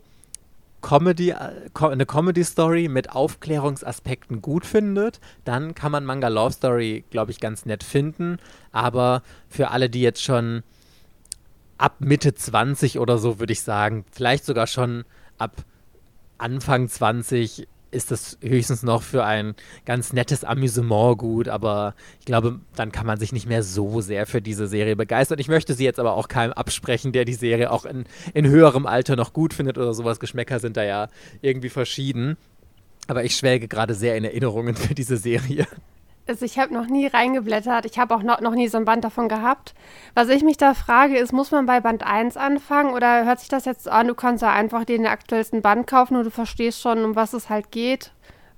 Comedy, 0.80 1.30
äh, 1.30 1.52
eine 1.78 2.06
Comedy-Story 2.06 2.88
mit 2.88 3.10
Aufklärungsaspekten 3.10 4.40
gut 4.40 4.64
findet, 4.64 5.20
dann 5.44 5.74
kann 5.74 5.92
man 5.92 6.06
Manga 6.06 6.28
Love 6.28 6.52
Story, 6.52 7.04
glaube 7.10 7.30
ich, 7.30 7.40
ganz 7.40 7.66
nett 7.66 7.84
finden. 7.84 8.38
Aber 8.72 9.22
für 9.48 9.70
alle, 9.70 9.90
die 9.90 10.00
jetzt 10.00 10.22
schon 10.22 10.62
ab 11.80 11.96
Mitte 12.00 12.34
20 12.34 12.98
oder 12.98 13.18
so, 13.18 13.40
würde 13.40 13.52
ich 13.52 13.62
sagen. 13.62 14.04
Vielleicht 14.12 14.44
sogar 14.44 14.66
schon 14.66 15.04
ab 15.38 15.64
Anfang 16.36 16.88
20 16.88 17.66
ist 17.90 18.10
das 18.10 18.38
höchstens 18.40 18.82
noch 18.82 19.02
für 19.02 19.24
ein 19.24 19.54
ganz 19.84 20.12
nettes 20.12 20.44
Amüsement 20.44 21.18
gut, 21.18 21.48
aber 21.48 21.94
ich 22.20 22.26
glaube, 22.26 22.60
dann 22.76 22.92
kann 22.92 23.06
man 23.06 23.18
sich 23.18 23.32
nicht 23.32 23.48
mehr 23.48 23.62
so 23.62 24.00
sehr 24.00 24.26
für 24.26 24.40
diese 24.40 24.68
Serie 24.68 24.94
begeistern. 24.94 25.40
Ich 25.40 25.48
möchte 25.48 25.74
sie 25.74 25.84
jetzt 25.84 25.98
aber 25.98 26.14
auch 26.14 26.28
keinem 26.28 26.52
absprechen, 26.52 27.12
der 27.12 27.24
die 27.24 27.34
Serie 27.34 27.72
auch 27.72 27.84
in, 27.84 28.04
in 28.32 28.46
höherem 28.46 28.86
Alter 28.86 29.16
noch 29.16 29.32
gut 29.32 29.54
findet 29.54 29.76
oder 29.76 29.92
sowas. 29.92 30.20
Geschmäcker 30.20 30.60
sind 30.60 30.76
da 30.76 30.84
ja 30.84 31.08
irgendwie 31.40 31.70
verschieden. 31.70 32.36
Aber 33.08 33.24
ich 33.24 33.34
schwelge 33.34 33.66
gerade 33.66 33.94
sehr 33.94 34.16
in 34.16 34.24
Erinnerungen 34.24 34.76
für 34.76 34.94
diese 34.94 35.16
Serie. 35.16 35.66
Also 36.26 36.44
ich 36.44 36.58
habe 36.58 36.72
noch 36.72 36.86
nie 36.86 37.06
reingeblättert. 37.06 37.86
Ich 37.86 37.98
habe 37.98 38.14
auch 38.14 38.22
noch, 38.22 38.40
noch 38.40 38.54
nie 38.54 38.68
so 38.68 38.78
ein 38.78 38.84
Band 38.84 39.04
davon 39.04 39.28
gehabt. 39.28 39.74
Was 40.14 40.28
ich 40.28 40.44
mich 40.44 40.56
da 40.56 40.74
frage, 40.74 41.18
ist, 41.18 41.32
muss 41.32 41.50
man 41.50 41.66
bei 41.66 41.80
Band 41.80 42.04
1 42.04 42.36
anfangen 42.36 42.94
oder 42.94 43.24
hört 43.24 43.40
sich 43.40 43.48
das 43.48 43.64
jetzt 43.64 43.88
an, 43.88 44.06
du 44.06 44.14
kannst 44.14 44.42
ja 44.42 44.52
einfach 44.52 44.84
den 44.84 45.06
aktuellsten 45.06 45.62
Band 45.62 45.86
kaufen 45.86 46.16
und 46.16 46.24
du 46.24 46.30
verstehst 46.30 46.80
schon, 46.80 47.04
um 47.04 47.16
was 47.16 47.32
es 47.32 47.48
halt 47.48 47.72
geht, 47.72 48.12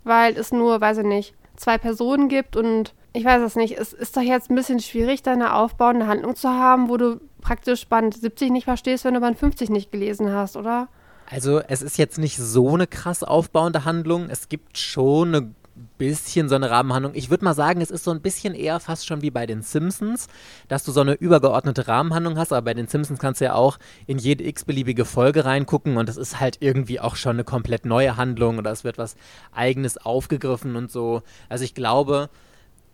weil 0.05 0.37
es 0.37 0.53
nur, 0.53 0.81
weiß 0.81 0.98
ich 0.98 1.05
nicht, 1.05 1.35
zwei 1.57 1.79
Personen 1.79 2.29
gibt 2.29 2.57
und 2.57 2.94
ich 3.14 3.25
weiß 3.25 3.42
es 3.42 3.57
nicht, 3.57 3.79
es 3.79 3.92
ist 3.92 4.16
doch 4.16 4.22
jetzt 4.22 4.51
ein 4.51 4.55
bisschen 4.55 4.81
schwierig, 4.81 5.22
da 5.22 5.33
eine 5.33 5.55
aufbauende 5.55 6.07
Handlung 6.07 6.35
zu 6.35 6.48
haben, 6.48 6.88
wo 6.88 6.96
du 6.96 7.20
praktisch 7.40 7.87
Band 7.87 8.14
70 8.14 8.51
nicht 8.51 8.64
verstehst, 8.64 9.05
wenn 9.05 9.14
du 9.14 9.20
Band 9.20 9.38
50 9.38 9.70
nicht 9.70 9.92
gelesen 9.92 10.33
hast, 10.33 10.57
oder? 10.57 10.88
Also 11.31 11.61
es 11.61 11.83
ist 11.83 11.98
jetzt 11.98 12.18
nicht 12.18 12.37
so 12.37 12.75
eine 12.75 12.87
krass 12.87 13.22
aufbauende 13.22 13.85
Handlung. 13.85 14.29
Es 14.29 14.48
gibt 14.48 14.77
schon 14.77 15.35
eine 15.35 15.55
bisschen 16.03 16.49
so 16.49 16.57
eine 16.57 16.69
Rahmenhandlung. 16.69 17.15
Ich 17.15 17.31
würde 17.31 17.45
mal 17.45 17.55
sagen, 17.55 17.81
es 17.81 17.93
ist 17.93 18.03
so 18.03 18.11
ein 18.11 18.21
bisschen 18.21 18.55
eher 18.55 18.81
fast 18.81 19.07
schon 19.07 19.23
wie 19.23 19.31
bei 19.31 19.47
den 19.47 19.62
Simpsons, 19.62 20.27
dass 20.67 20.83
du 20.83 20.91
so 20.91 21.01
eine 21.01 21.12
übergeordnete 21.15 21.87
Rahmenhandlung 21.87 22.37
hast, 22.38 22.53
aber 22.53 22.62
bei 22.62 22.75
den 22.75 22.88
Simpsons 22.88 23.21
kannst 23.21 23.41
du 23.41 23.45
ja 23.45 23.55
auch 23.55 23.79
in 24.07 24.19
jede 24.19 24.45
x-beliebige 24.45 25.05
Folge 25.05 25.45
reingucken 25.45 25.97
und 25.97 26.09
es 26.09 26.17
ist 26.17 26.41
halt 26.41 26.57
irgendwie 26.59 26.99
auch 26.99 27.15
schon 27.15 27.37
eine 27.37 27.45
komplett 27.45 27.87
neue 27.87 28.17
Handlung 28.17 28.59
oder 28.59 28.73
es 28.73 28.83
wird 28.83 28.99
was 28.99 29.15
eigenes 29.53 29.97
aufgegriffen 29.97 30.75
und 30.75 30.91
so. 30.91 31.23
Also 31.49 31.65
ich 31.65 31.75
glaube, 31.75 32.29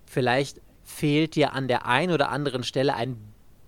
vielleicht 0.04 0.60
fehlt 0.84 1.34
dir 1.34 1.54
an 1.54 1.66
der 1.66 1.86
einen 1.86 2.12
oder 2.12 2.30
anderen 2.30 2.62
Stelle 2.62 2.94
ein 2.94 3.16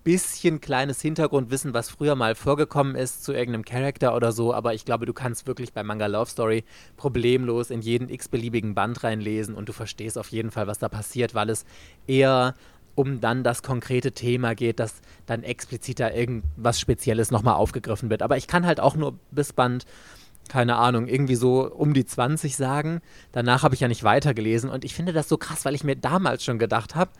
bisschen 0.03 0.61
kleines 0.61 1.01
Hintergrundwissen, 1.01 1.73
was 1.73 1.89
früher 1.89 2.15
mal 2.15 2.35
vorgekommen 2.35 2.95
ist 2.95 3.23
zu 3.23 3.33
irgendeinem 3.33 3.65
Charakter 3.65 4.15
oder 4.15 4.31
so, 4.31 4.53
aber 4.53 4.73
ich 4.73 4.85
glaube, 4.85 5.05
du 5.05 5.13
kannst 5.13 5.47
wirklich 5.47 5.73
bei 5.73 5.83
Manga 5.83 6.07
Love 6.07 6.29
Story 6.29 6.63
problemlos 6.97 7.69
in 7.69 7.81
jeden 7.81 8.09
x-beliebigen 8.09 8.73
Band 8.73 9.03
reinlesen 9.03 9.55
und 9.55 9.69
du 9.69 9.73
verstehst 9.73 10.17
auf 10.17 10.29
jeden 10.29 10.51
Fall, 10.51 10.67
was 10.67 10.79
da 10.79 10.89
passiert, 10.89 11.35
weil 11.35 11.49
es 11.49 11.65
eher 12.07 12.55
um 12.95 13.21
dann 13.21 13.43
das 13.43 13.63
konkrete 13.63 14.11
Thema 14.11 14.53
geht, 14.53 14.79
dass 14.79 15.01
dann 15.25 15.43
expliziter 15.43 16.13
irgendwas 16.13 16.79
Spezielles 16.79 17.31
nochmal 17.31 17.55
aufgegriffen 17.55 18.09
wird. 18.09 18.21
Aber 18.21 18.37
ich 18.37 18.47
kann 18.47 18.65
halt 18.65 18.79
auch 18.79 18.95
nur 18.95 19.17
bis 19.31 19.53
Band 19.53 19.85
keine 20.51 20.75
Ahnung, 20.75 21.07
irgendwie 21.07 21.35
so 21.35 21.71
um 21.71 21.93
die 21.93 22.05
20 22.05 22.57
sagen. 22.57 22.99
Danach 23.31 23.63
habe 23.63 23.73
ich 23.73 23.79
ja 23.79 23.87
nicht 23.87 24.03
weitergelesen 24.03 24.69
und 24.69 24.83
ich 24.83 24.93
finde 24.93 25.13
das 25.13 25.29
so 25.29 25.37
krass, 25.37 25.63
weil 25.63 25.75
ich 25.75 25.85
mir 25.85 25.95
damals 25.95 26.43
schon 26.43 26.59
gedacht 26.59 26.93
habe, 26.93 27.11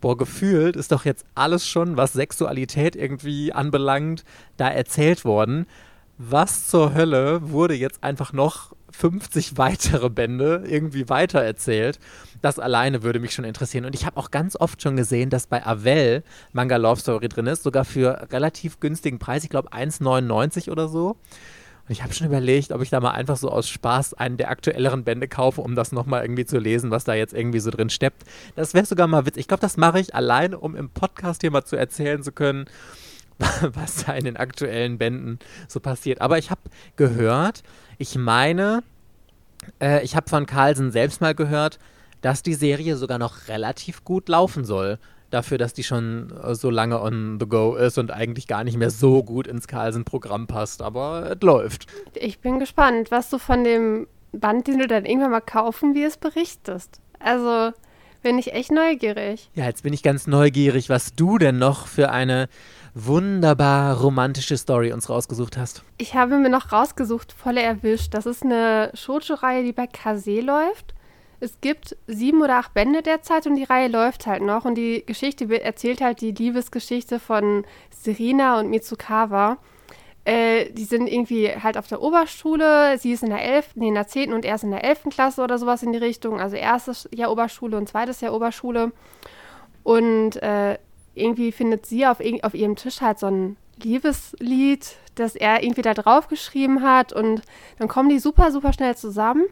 boah, 0.00 0.16
gefühlt 0.16 0.76
ist 0.76 0.92
doch 0.92 1.04
jetzt 1.04 1.24
alles 1.34 1.66
schon, 1.66 1.96
was 1.96 2.12
Sexualität 2.12 2.96
irgendwie 2.96 3.52
anbelangt, 3.52 4.24
da 4.56 4.68
erzählt 4.68 5.24
worden. 5.24 5.66
Was 6.18 6.68
zur 6.68 6.94
Hölle 6.94 7.50
wurde 7.50 7.74
jetzt 7.74 8.02
einfach 8.02 8.32
noch 8.32 8.74
50 8.90 9.58
weitere 9.58 10.08
Bände 10.08 10.64
irgendwie 10.66 11.08
weitererzählt? 11.08 11.98
Das 12.40 12.58
alleine 12.58 13.02
würde 13.02 13.20
mich 13.20 13.34
schon 13.34 13.44
interessieren. 13.44 13.84
Und 13.84 13.94
ich 13.94 14.06
habe 14.06 14.16
auch 14.16 14.30
ganz 14.30 14.56
oft 14.56 14.80
schon 14.80 14.96
gesehen, 14.96 15.28
dass 15.28 15.46
bei 15.46 15.64
Avell 15.66 16.22
Manga 16.52 16.76
Love 16.76 17.00
Story 17.00 17.28
drin 17.28 17.46
ist, 17.46 17.64
sogar 17.64 17.84
für 17.84 18.28
relativ 18.32 18.80
günstigen 18.80 19.18
Preis, 19.18 19.44
ich 19.44 19.50
glaube 19.50 19.72
1,99 19.72 20.70
oder 20.70 20.88
so. 20.88 21.16
Und 21.86 21.92
ich 21.92 22.02
habe 22.02 22.12
schon 22.12 22.26
überlegt, 22.26 22.72
ob 22.72 22.82
ich 22.82 22.90
da 22.90 22.98
mal 22.98 23.12
einfach 23.12 23.36
so 23.36 23.48
aus 23.48 23.68
Spaß 23.68 24.14
einen 24.14 24.36
der 24.36 24.50
aktuelleren 24.50 25.04
Bände 25.04 25.28
kaufe, 25.28 25.60
um 25.60 25.76
das 25.76 25.92
nochmal 25.92 26.22
irgendwie 26.22 26.44
zu 26.44 26.58
lesen, 26.58 26.90
was 26.90 27.04
da 27.04 27.14
jetzt 27.14 27.32
irgendwie 27.32 27.60
so 27.60 27.70
drin 27.70 27.90
steppt. 27.90 28.24
Das 28.56 28.74
wäre 28.74 28.86
sogar 28.86 29.06
mal 29.06 29.24
witzig. 29.24 29.42
Ich 29.42 29.48
glaube, 29.48 29.60
das 29.60 29.76
mache 29.76 30.00
ich 30.00 30.14
allein, 30.14 30.54
um 30.54 30.74
im 30.74 30.90
Podcast 30.90 31.42
hier 31.42 31.52
mal 31.52 31.64
zu 31.64 31.76
erzählen 31.76 32.24
zu 32.24 32.32
können, 32.32 32.66
was 33.60 34.04
da 34.04 34.14
in 34.14 34.24
den 34.24 34.36
aktuellen 34.36 34.98
Bänden 34.98 35.38
so 35.68 35.78
passiert. 35.78 36.20
Aber 36.20 36.38
ich 36.38 36.50
habe 36.50 36.62
gehört, 36.96 37.62
ich 37.98 38.16
meine, 38.16 38.82
äh, 39.80 40.02
ich 40.02 40.16
habe 40.16 40.28
von 40.28 40.46
Carlsen 40.46 40.90
selbst 40.90 41.20
mal 41.20 41.36
gehört, 41.36 41.78
dass 42.20 42.42
die 42.42 42.54
Serie 42.54 42.96
sogar 42.96 43.18
noch 43.18 43.46
relativ 43.46 44.02
gut 44.02 44.28
laufen 44.28 44.64
soll 44.64 44.98
dafür, 45.30 45.58
dass 45.58 45.72
die 45.72 45.84
schon 45.84 46.32
äh, 46.42 46.54
so 46.54 46.70
lange 46.70 47.00
on 47.00 47.38
the 47.40 47.46
go 47.46 47.74
ist 47.74 47.98
und 47.98 48.10
eigentlich 48.10 48.46
gar 48.46 48.64
nicht 48.64 48.76
mehr 48.76 48.90
so 48.90 49.22
gut 49.22 49.46
ins 49.46 49.66
Carlsen-Programm 49.66 50.46
passt. 50.46 50.82
Aber 50.82 51.36
es 51.36 51.42
läuft. 51.42 51.86
Ich 52.14 52.40
bin 52.40 52.58
gespannt, 52.58 53.10
was 53.10 53.30
du 53.30 53.38
von 53.38 53.64
dem 53.64 54.06
Band, 54.32 54.66
den 54.66 54.78
du 54.78 54.86
dann 54.86 55.04
irgendwann 55.04 55.30
mal 55.30 55.40
kaufen 55.40 55.94
wirst, 55.94 56.20
berichtest. 56.20 57.00
Also 57.18 57.72
bin 58.22 58.38
ich 58.38 58.52
echt 58.52 58.72
neugierig. 58.72 59.50
Ja, 59.54 59.66
jetzt 59.66 59.82
bin 59.82 59.92
ich 59.92 60.02
ganz 60.02 60.26
neugierig, 60.26 60.88
was 60.88 61.14
du 61.14 61.38
denn 61.38 61.58
noch 61.58 61.86
für 61.86 62.10
eine 62.10 62.48
wunderbar 62.94 64.00
romantische 64.00 64.56
Story 64.56 64.92
uns 64.92 65.08
rausgesucht 65.08 65.56
hast. 65.56 65.82
Ich 65.98 66.14
habe 66.14 66.38
mir 66.38 66.48
noch 66.48 66.72
rausgesucht, 66.72 67.32
volle 67.32 67.62
erwischt. 67.62 68.14
Das 68.14 68.26
ist 68.26 68.42
eine 68.42 68.90
Shoujo-Reihe, 68.94 69.62
die 69.62 69.72
bei 69.72 69.86
Kase 69.86 70.40
läuft. 70.40 70.94
Es 71.40 71.60
gibt 71.60 71.96
sieben 72.06 72.42
oder 72.42 72.56
acht 72.56 72.74
Bände 72.74 73.02
derzeit 73.02 73.46
und 73.46 73.56
die 73.56 73.64
Reihe 73.64 73.88
läuft 73.88 74.26
halt 74.26 74.42
noch. 74.42 74.64
Und 74.64 74.76
die 74.76 75.04
Geschichte 75.04 75.62
erzählt 75.62 76.00
halt 76.00 76.20
die 76.20 76.32
Liebesgeschichte 76.32 77.20
von 77.20 77.64
Serena 77.90 78.58
und 78.58 78.70
Mitsukawa. 78.70 79.58
Äh, 80.24 80.72
die 80.72 80.84
sind 80.84 81.06
irgendwie 81.06 81.50
halt 81.50 81.76
auf 81.76 81.86
der 81.86 82.02
Oberschule. 82.02 82.98
Sie 82.98 83.12
ist 83.12 83.22
in 83.22 83.30
der 83.30 83.44
11., 83.44 83.76
nee, 83.76 83.88
in 83.88 83.94
der 83.94 84.08
10. 84.08 84.32
und 84.32 84.44
er 84.44 84.56
ist 84.56 84.64
in 84.64 84.70
der 84.70 84.84
11. 84.84 85.04
Klasse 85.10 85.42
oder 85.42 85.58
sowas 85.58 85.82
in 85.82 85.92
die 85.92 85.98
Richtung. 85.98 86.40
Also 86.40 86.56
erstes 86.56 87.08
Jahr 87.14 87.30
Oberschule 87.30 87.76
und 87.76 87.88
zweites 87.88 88.20
Jahr 88.20 88.34
Oberschule. 88.34 88.92
Und 89.82 90.42
äh, 90.42 90.78
irgendwie 91.14 91.52
findet 91.52 91.86
sie 91.86 92.06
auf, 92.06 92.18
auf 92.42 92.54
ihrem 92.54 92.76
Tisch 92.76 93.00
halt 93.00 93.18
so 93.18 93.26
ein 93.26 93.56
Liebeslied, 93.82 94.96
das 95.14 95.36
er 95.36 95.62
irgendwie 95.62 95.82
da 95.82 95.94
drauf 95.94 96.28
geschrieben 96.28 96.82
hat 96.82 97.12
und 97.12 97.42
dann 97.78 97.88
kommen 97.88 98.08
die 98.08 98.18
super, 98.18 98.50
super 98.50 98.72
schnell 98.72 98.96
zusammen. 98.96 99.44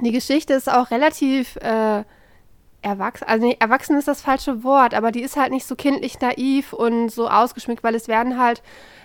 Die 0.00 0.12
Geschichte 0.12 0.54
ist 0.54 0.70
auch 0.70 0.90
relativ 0.90 1.56
äh, 1.56 2.04
erwachsen, 2.82 3.26
also 3.26 3.46
nee, 3.46 3.56
erwachsen 3.58 3.96
ist 3.96 4.06
das 4.06 4.22
falsche 4.22 4.62
Wort, 4.62 4.94
aber 4.94 5.10
die 5.10 5.22
ist 5.22 5.36
halt 5.36 5.50
nicht 5.50 5.66
so 5.66 5.74
kindlich 5.74 6.20
naiv 6.20 6.72
und 6.72 7.08
so 7.08 7.28
ausgeschmückt, 7.28 7.82
weil 7.82 7.94
es 7.94 8.06
werden 8.06 8.38
halt 8.38 8.62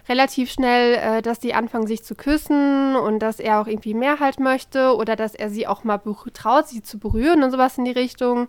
relativ 0.07 0.51
schnell, 0.51 0.95
äh, 0.95 1.21
dass 1.21 1.39
die 1.39 1.53
anfangen 1.53 1.87
sich 1.87 2.03
zu 2.03 2.15
küssen 2.15 2.95
und 2.95 3.19
dass 3.19 3.39
er 3.39 3.61
auch 3.61 3.67
irgendwie 3.67 3.93
mehr 3.93 4.19
halt 4.19 4.39
möchte 4.39 4.95
oder 4.95 5.15
dass 5.15 5.33
er 5.33 5.49
sie 5.49 5.65
auch 5.65 5.83
mal 5.83 5.99
traut, 6.33 6.67
sie 6.67 6.83
zu 6.83 6.99
berühren 6.99 7.43
und 7.43 7.51
sowas 7.51 7.77
in 7.77 7.85
die 7.85 7.91
Richtung. 7.91 8.47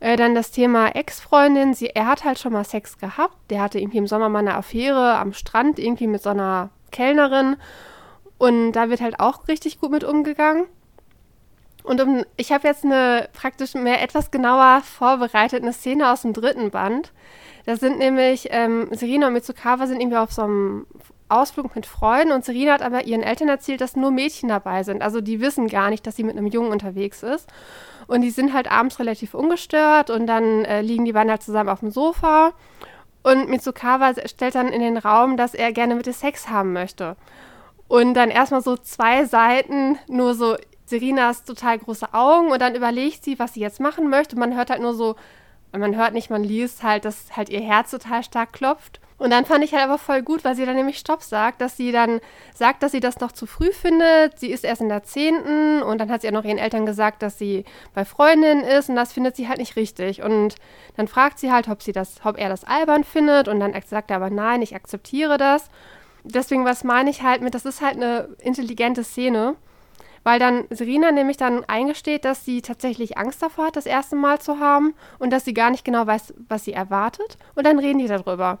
Äh, 0.00 0.16
dann 0.16 0.34
das 0.34 0.50
Thema 0.50 0.88
Ex-Freundin. 0.88 1.74
Er 1.94 2.06
hat 2.06 2.24
halt 2.24 2.38
schon 2.38 2.52
mal 2.52 2.64
Sex 2.64 2.98
gehabt. 2.98 3.34
Der 3.50 3.62
hatte 3.62 3.78
irgendwie 3.78 3.98
im 3.98 4.06
Sommer 4.06 4.28
mal 4.28 4.40
eine 4.40 4.54
Affäre 4.54 5.16
am 5.16 5.32
Strand, 5.32 5.78
irgendwie 5.78 6.06
mit 6.06 6.22
so 6.22 6.30
einer 6.30 6.70
Kellnerin. 6.92 7.56
Und 8.38 8.72
da 8.72 8.90
wird 8.90 9.00
halt 9.00 9.20
auch 9.20 9.48
richtig 9.48 9.80
gut 9.80 9.90
mit 9.90 10.04
umgegangen. 10.04 10.66
Und 11.86 12.00
um, 12.00 12.24
ich 12.36 12.50
habe 12.50 12.66
jetzt 12.66 12.84
eine 12.84 13.28
praktisch 13.32 13.74
mehr 13.74 14.02
etwas 14.02 14.32
genauer 14.32 14.82
vorbereitete 14.82 15.72
Szene 15.72 16.10
aus 16.10 16.22
dem 16.22 16.32
dritten 16.32 16.72
Band. 16.72 17.12
Da 17.64 17.76
sind 17.76 17.98
nämlich 17.98 18.48
ähm, 18.50 18.88
Serena 18.90 19.28
und 19.28 19.34
Mitsukawa 19.34 19.86
sind 19.86 20.00
irgendwie 20.00 20.16
auf 20.16 20.32
so 20.32 20.42
einem 20.42 20.86
Ausflug 21.28 21.76
mit 21.76 21.86
Freunden 21.86 22.32
und 22.32 22.44
Serena 22.44 22.72
hat 22.72 22.82
aber 22.82 23.04
ihren 23.04 23.22
Eltern 23.22 23.48
erzählt, 23.48 23.80
dass 23.80 23.94
nur 23.94 24.10
Mädchen 24.10 24.48
dabei 24.48 24.82
sind. 24.82 25.00
Also 25.00 25.20
die 25.20 25.40
wissen 25.40 25.68
gar 25.68 25.90
nicht, 25.90 26.04
dass 26.08 26.16
sie 26.16 26.24
mit 26.24 26.36
einem 26.36 26.48
Jungen 26.48 26.72
unterwegs 26.72 27.22
ist. 27.22 27.48
Und 28.08 28.22
die 28.22 28.30
sind 28.30 28.52
halt 28.52 28.68
abends 28.70 28.98
relativ 28.98 29.34
ungestört 29.34 30.10
und 30.10 30.26
dann 30.26 30.64
äh, 30.64 30.82
liegen 30.82 31.04
die 31.04 31.12
beiden 31.12 31.30
halt 31.30 31.42
zusammen 31.44 31.68
auf 31.68 31.80
dem 31.80 31.92
Sofa. 31.92 32.52
Und 33.22 33.48
Mitsukawa 33.48 34.12
stellt 34.26 34.56
dann 34.56 34.68
in 34.68 34.80
den 34.80 34.96
Raum, 34.96 35.36
dass 35.36 35.54
er 35.54 35.72
gerne 35.72 35.94
mit 35.94 36.08
ihr 36.08 36.12
Sex 36.12 36.48
haben 36.48 36.72
möchte. 36.72 37.16
Und 37.86 38.14
dann 38.14 38.30
erstmal 38.30 38.62
so 38.62 38.76
zwei 38.76 39.24
Seiten, 39.24 39.98
nur 40.08 40.34
so 40.34 40.56
Serinas 40.86 41.44
total 41.44 41.78
große 41.78 42.14
Augen 42.14 42.50
und 42.50 42.60
dann 42.60 42.74
überlegt 42.74 43.24
sie, 43.24 43.38
was 43.38 43.54
sie 43.54 43.60
jetzt 43.60 43.80
machen 43.80 44.08
möchte. 44.08 44.36
Und 44.36 44.40
man 44.40 44.56
hört 44.56 44.70
halt 44.70 44.80
nur 44.80 44.94
so, 44.94 45.16
man 45.72 45.96
hört 45.96 46.14
nicht, 46.14 46.30
man 46.30 46.44
liest 46.44 46.82
halt, 46.82 47.04
dass 47.04 47.36
halt 47.36 47.48
ihr 47.48 47.60
Herz 47.60 47.90
total 47.90 48.22
stark 48.22 48.52
klopft. 48.52 49.00
Und 49.18 49.30
dann 49.30 49.46
fand 49.46 49.64
ich 49.64 49.72
halt 49.72 49.84
aber 49.84 49.96
voll 49.96 50.22
gut, 50.22 50.44
weil 50.44 50.54
sie 50.54 50.66
dann 50.66 50.76
nämlich 50.76 50.98
Stopp 50.98 51.22
sagt, 51.22 51.62
dass 51.62 51.76
sie 51.76 51.90
dann 51.90 52.20
sagt, 52.54 52.82
dass 52.82 52.92
sie 52.92 53.00
das 53.00 53.18
noch 53.20 53.32
zu 53.32 53.46
früh 53.46 53.72
findet. 53.72 54.38
Sie 54.38 54.50
ist 54.50 54.62
erst 54.62 54.82
in 54.82 54.90
der 54.90 55.04
zehnten 55.04 55.82
und 55.82 55.98
dann 55.98 56.10
hat 56.10 56.20
sie 56.20 56.26
ja 56.26 56.32
noch 56.32 56.44
ihren 56.44 56.58
Eltern 56.58 56.84
gesagt, 56.84 57.22
dass 57.22 57.38
sie 57.38 57.64
bei 57.94 58.04
Freundinnen 58.04 58.62
ist 58.62 58.90
und 58.90 58.96
das 58.96 59.14
findet 59.14 59.34
sie 59.34 59.48
halt 59.48 59.58
nicht 59.58 59.76
richtig. 59.76 60.22
Und 60.22 60.56
dann 60.96 61.08
fragt 61.08 61.38
sie 61.38 61.50
halt, 61.50 61.68
ob 61.68 61.82
sie 61.82 61.92
das, 61.92 62.20
ob 62.24 62.38
er 62.38 62.50
das 62.50 62.64
albern 62.64 63.04
findet 63.04 63.48
und 63.48 63.58
dann 63.58 63.74
sagt 63.86 64.10
er 64.10 64.16
aber 64.16 64.28
nein, 64.28 64.60
ich 64.60 64.74
akzeptiere 64.74 65.38
das. 65.38 65.70
Deswegen, 66.24 66.66
was 66.66 66.84
meine 66.84 67.08
ich 67.08 67.22
halt 67.22 67.40
mit, 67.40 67.54
das 67.54 67.64
ist 67.64 67.80
halt 67.80 67.96
eine 67.96 68.28
intelligente 68.40 69.02
Szene, 69.02 69.56
weil 70.26 70.40
dann 70.40 70.64
Serena 70.70 71.12
nämlich 71.12 71.36
dann 71.36 71.64
eingesteht, 71.66 72.24
dass 72.24 72.44
sie 72.44 72.60
tatsächlich 72.60 73.16
Angst 73.16 73.40
davor 73.40 73.66
hat, 73.66 73.76
das 73.76 73.86
erste 73.86 74.16
Mal 74.16 74.40
zu 74.40 74.58
haben 74.58 74.92
und 75.20 75.30
dass 75.30 75.44
sie 75.44 75.54
gar 75.54 75.70
nicht 75.70 75.84
genau 75.84 76.04
weiß, 76.04 76.34
was 76.48 76.64
sie 76.64 76.72
erwartet. 76.72 77.38
Und 77.54 77.64
dann 77.64 77.78
reden 77.78 78.00
die 78.00 78.08
darüber. 78.08 78.58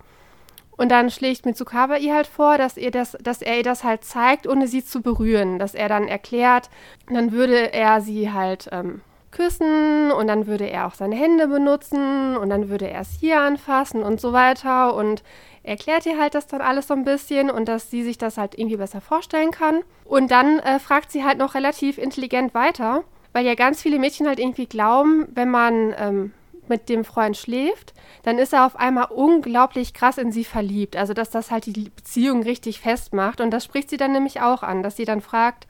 Und 0.76 0.92
dann 0.92 1.10
schlägt 1.10 1.44
Mitsukawa 1.44 1.96
ihr 1.96 2.14
halt 2.14 2.28
vor, 2.28 2.56
dass, 2.56 2.76
ihr 2.76 2.92
das, 2.92 3.16
dass 3.20 3.42
er 3.42 3.56
ihr 3.56 3.64
das 3.64 3.82
halt 3.82 4.04
zeigt, 4.04 4.46
ohne 4.46 4.68
sie 4.68 4.84
zu 4.84 5.02
berühren. 5.02 5.58
Dass 5.58 5.74
er 5.74 5.88
dann 5.88 6.06
erklärt, 6.06 6.70
dann 7.08 7.32
würde 7.32 7.72
er 7.72 8.00
sie 8.00 8.30
halt 8.30 8.68
ähm, 8.70 9.00
küssen 9.32 10.12
und 10.12 10.28
dann 10.28 10.46
würde 10.46 10.70
er 10.70 10.86
auch 10.86 10.94
seine 10.94 11.16
Hände 11.16 11.48
benutzen 11.48 12.36
und 12.36 12.48
dann 12.48 12.68
würde 12.68 12.88
er 12.88 13.00
es 13.00 13.10
hier 13.18 13.40
anfassen 13.40 14.04
und 14.04 14.20
so 14.20 14.32
weiter. 14.32 14.94
Und 14.94 15.24
erklärt 15.66 16.06
ihr 16.06 16.18
halt 16.18 16.34
das 16.34 16.46
dann 16.46 16.60
alles 16.60 16.86
so 16.86 16.94
ein 16.94 17.04
bisschen 17.04 17.50
und 17.50 17.66
dass 17.68 17.90
sie 17.90 18.02
sich 18.02 18.18
das 18.18 18.38
halt 18.38 18.56
irgendwie 18.56 18.76
besser 18.76 19.00
vorstellen 19.00 19.50
kann. 19.50 19.82
Und 20.04 20.30
dann 20.30 20.60
äh, 20.60 20.78
fragt 20.78 21.10
sie 21.10 21.24
halt 21.24 21.38
noch 21.38 21.54
relativ 21.54 21.98
intelligent 21.98 22.54
weiter, 22.54 23.02
weil 23.32 23.44
ja 23.44 23.54
ganz 23.54 23.82
viele 23.82 23.98
Mädchen 23.98 24.28
halt 24.28 24.38
irgendwie 24.38 24.66
glauben, 24.66 25.26
wenn 25.34 25.50
man 25.50 25.94
ähm, 25.98 26.32
mit 26.68 26.88
dem 26.88 27.04
Freund 27.04 27.36
schläft, 27.36 27.94
dann 28.22 28.38
ist 28.38 28.52
er 28.52 28.66
auf 28.66 28.76
einmal 28.76 29.06
unglaublich 29.06 29.92
krass 29.92 30.18
in 30.18 30.32
sie 30.32 30.44
verliebt. 30.44 30.96
Also, 30.96 31.14
dass 31.14 31.30
das 31.30 31.50
halt 31.50 31.66
die 31.66 31.90
Beziehung 31.90 32.42
richtig 32.42 32.80
festmacht. 32.80 33.40
Und 33.40 33.50
das 33.50 33.64
spricht 33.64 33.90
sie 33.90 33.96
dann 33.96 34.12
nämlich 34.12 34.40
auch 34.40 34.62
an, 34.62 34.82
dass 34.82 34.96
sie 34.96 35.04
dann 35.04 35.20
fragt, 35.20 35.66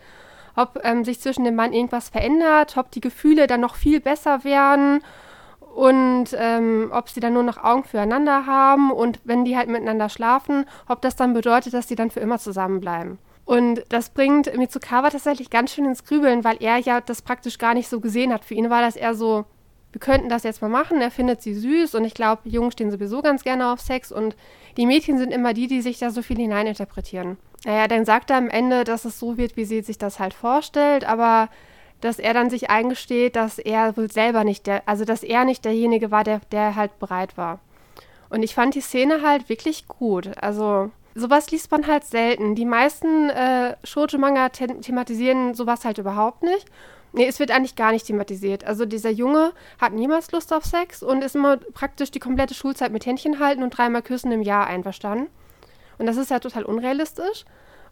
ob 0.57 0.81
ähm, 0.85 1.05
sich 1.05 1.21
zwischen 1.21 1.45
dem 1.45 1.55
Mann 1.55 1.73
irgendwas 1.73 2.09
verändert, 2.09 2.77
ob 2.77 2.91
die 2.91 3.01
Gefühle 3.01 3.47
dann 3.47 3.61
noch 3.61 3.75
viel 3.75 4.01
besser 4.01 4.45
werden 4.45 5.03
und 5.77 6.29
ähm, 6.39 6.89
ob 6.91 7.11
sie 7.11 7.21
dann 7.21 7.35
nur 7.35 7.43
noch 7.43 7.63
Augen 7.63 7.85
füreinander 7.85 8.47
haben 8.47 8.91
und 8.91 9.21
wenn 9.25 9.45
die 9.45 9.59
halt 9.59 9.69
miteinander 9.69 10.09
schlafen, 10.09 10.65
ob 10.89 11.03
das 11.03 11.17
dann 11.17 11.35
bedeutet, 11.35 11.75
dass 11.75 11.87
sie 11.87 11.97
dann 11.97 12.11
für 12.11 12.21
immer 12.21 12.39
zusammenbleiben. 12.39 13.19
Und 13.45 13.85
das 13.91 14.09
bringt 14.09 14.57
Mitsukawa 14.57 15.11
tatsächlich 15.11 15.51
ganz 15.51 15.75
schön 15.75 15.85
ins 15.85 16.05
Grübeln, 16.05 16.45
weil 16.45 16.57
er 16.61 16.79
ja 16.79 17.03
das 17.03 17.21
praktisch 17.21 17.59
gar 17.59 17.75
nicht 17.75 17.89
so 17.89 18.01
gesehen 18.01 18.33
hat. 18.33 18.47
Für 18.47 18.55
ihn 18.55 18.71
war 18.71 18.81
das 18.81 18.97
eher 18.97 19.15
so, 19.15 19.45
wir 19.93 20.01
könnten 20.01 20.31
das 20.31 20.45
jetzt 20.45 20.63
mal 20.63 20.71
machen. 20.71 21.03
Er 21.03 21.11
findet 21.11 21.43
sie 21.43 21.53
süß 21.53 21.95
und 21.95 22.07
ich 22.07 22.15
glaube, 22.15 22.49
Jungen 22.49 22.73
stehen 22.73 22.91
sowieso 22.91 23.21
ganz 23.21 23.45
gerne 23.45 23.71
auf 23.71 23.81
Sex 23.81 24.11
und 24.11 24.35
die 24.79 24.87
Mädchen 24.87 25.19
sind 25.19 25.31
immer 25.31 25.53
die, 25.53 25.67
die 25.67 25.83
sich 25.83 25.99
da 25.99 26.09
so 26.09 26.23
viel 26.23 26.39
hineininterpretieren. 26.39 27.37
Naja, 27.67 27.87
dann 27.87 28.07
sagt 28.07 28.31
er 28.31 28.39
am 28.39 28.49
Ende, 28.49 28.85
dass 28.85 29.05
es 29.05 29.19
so 29.19 29.37
wird, 29.37 29.59
wie 29.59 29.67
sie 29.67 29.83
sich 29.83 29.99
das 29.99 30.21
halt 30.21 30.33
vorstellt, 30.33 31.07
aber 31.07 31.51
dass 32.01 32.19
er 32.19 32.35
dann 32.35 32.51
sich 32.51 32.71
eingesteht, 32.71 33.37
dass 33.37 33.59
er 33.59 33.97
wohl 33.97 34.11
selber 34.11 34.45
nicht 34.45 34.67
der, 34.67 34.83
also 34.87 35.05
dass 35.05 35.23
er 35.23 35.45
nicht 35.45 35.65
derjenige 35.65 36.11
war, 36.11 36.25
der, 36.25 36.41
der 36.53 36.77
halt 36.77 36.99
bereit 36.99 37.37
war. 37.37 37.61
Und 38.29 38.43
ich 38.43 38.55
fand 38.55 38.75
die 38.75 38.81
Szene 38.81 39.23
halt 39.23 39.49
wirklich 39.49 39.87
gut. 39.87 40.31
Also 40.41 40.91
sowas 41.15 41.51
liest 41.51 41.71
man 41.71 41.87
halt 41.87 42.05
selten. 42.05 42.55
Die 42.55 42.65
meisten 42.65 43.31
äh, 43.31 43.77
Shoujo-Manga 43.85 44.51
thematisieren 44.51 45.55
sowas 45.55 45.85
halt 45.85 45.99
überhaupt 45.99 46.43
nicht. 46.43 46.67
Nee, 47.13 47.27
es 47.27 47.39
wird 47.39 47.51
eigentlich 47.51 47.77
gar 47.77 47.93
nicht 47.93 48.07
thematisiert. 48.07 48.65
Also 48.65 48.85
dieser 48.85 49.11
Junge 49.11 49.53
hat 49.81 49.93
niemals 49.93 50.33
Lust 50.33 50.53
auf 50.53 50.65
Sex 50.65 51.03
und 51.03 51.25
ist 51.25 51.35
immer 51.35 51.57
praktisch 51.57 52.11
die 52.11 52.21
komplette 52.21 52.53
Schulzeit 52.55 52.93
mit 52.93 53.07
Händchen 53.07 53.39
halten 53.39 53.63
und 53.63 53.71
dreimal 53.71 54.03
küssen 54.03 54.33
im 54.33 54.43
Jahr 54.43 54.67
einverstanden. 54.67 55.29
Und 55.99 56.07
das 56.07 56.19
ist 56.19 56.31
ja 56.31 56.41
total 56.41 56.65
unrealistisch. 56.65 57.47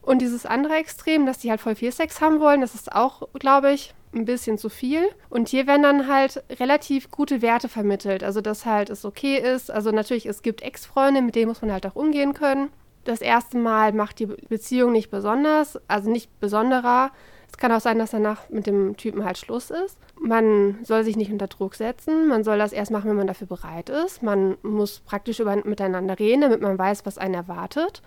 Und 0.05 0.21
dieses 0.21 0.47
andere 0.47 0.75
Extrem, 0.75 1.27
dass 1.27 1.39
die 1.39 1.51
halt 1.51 1.61
voll 1.61 1.75
viel 1.75 1.93
Sex 1.93 2.21
haben 2.21 2.41
wollen, 2.41 2.61
das 2.61 2.75
ist 2.75 2.93
auch, 2.95 3.29
glaube 3.35 3.73
ich, 3.73 3.95
ein 4.15 4.27
bisschen 4.27 4.59
zu 4.59 4.69
viel. 4.69 5.09
Und 5.31 5.49
hier 5.49 5.67
werden 5.67 5.83
dann 5.83 6.09
halt 6.09 6.45
relativ 6.61 7.11
gute 7.11 7.43
Werte 7.43 7.69
vermittelt. 7.69 8.23
Also, 8.23 8.41
dass 8.41 8.67
halt 8.67 8.91
es 8.91 9.05
okay 9.05 9.39
ist. 9.39 9.71
Also, 9.71 9.91
natürlich, 9.91 10.27
es 10.27 10.43
gibt 10.43 10.63
Ex-Freunde, 10.63 11.23
mit 11.23 11.35
denen 11.35 11.49
muss 11.49 11.63
man 11.63 11.73
halt 11.73 11.87
auch 11.87 11.97
umgehen 11.97 12.35
können. 12.35 12.71
Das 13.05 13.21
erste 13.21 13.59
Mal 13.59 13.93
macht 13.93 14.19
die 14.19 14.27
Beziehung 14.27 14.93
nicht 14.93 15.11
besonders, 15.11 15.79
also 15.89 16.11
nicht 16.11 16.41
besonderer, 16.41 17.11
es 17.55 17.59
kann 17.59 17.71
auch 17.71 17.81
sein, 17.81 18.01
dass 18.01 18.11
danach 18.11 18.49
mit 18.49 18.67
dem 18.67 18.97
Typen 18.97 19.25
halt 19.25 19.39
Schluss 19.39 19.71
ist. 19.71 19.97
Man 20.19 20.81
soll 20.83 21.05
sich 21.05 21.17
nicht 21.17 21.31
unter 21.31 21.47
Druck 21.47 21.77
setzen. 21.77 22.27
Man 22.27 22.43
soll 22.43 22.59
das 22.59 22.73
erst 22.73 22.91
machen, 22.91 23.09
wenn 23.09 23.17
man 23.17 23.29
dafür 23.29 23.47
bereit 23.47 23.91
ist. 23.91 24.25
Man 24.25 24.57
muss 24.63 24.99
praktisch 24.99 25.39
über, 25.39 25.55
miteinander 25.65 26.19
reden, 26.19 26.41
damit 26.41 26.61
man 26.61 26.77
weiß, 26.77 27.07
was 27.07 27.17
einen 27.17 27.35
erwartet. 27.35 28.03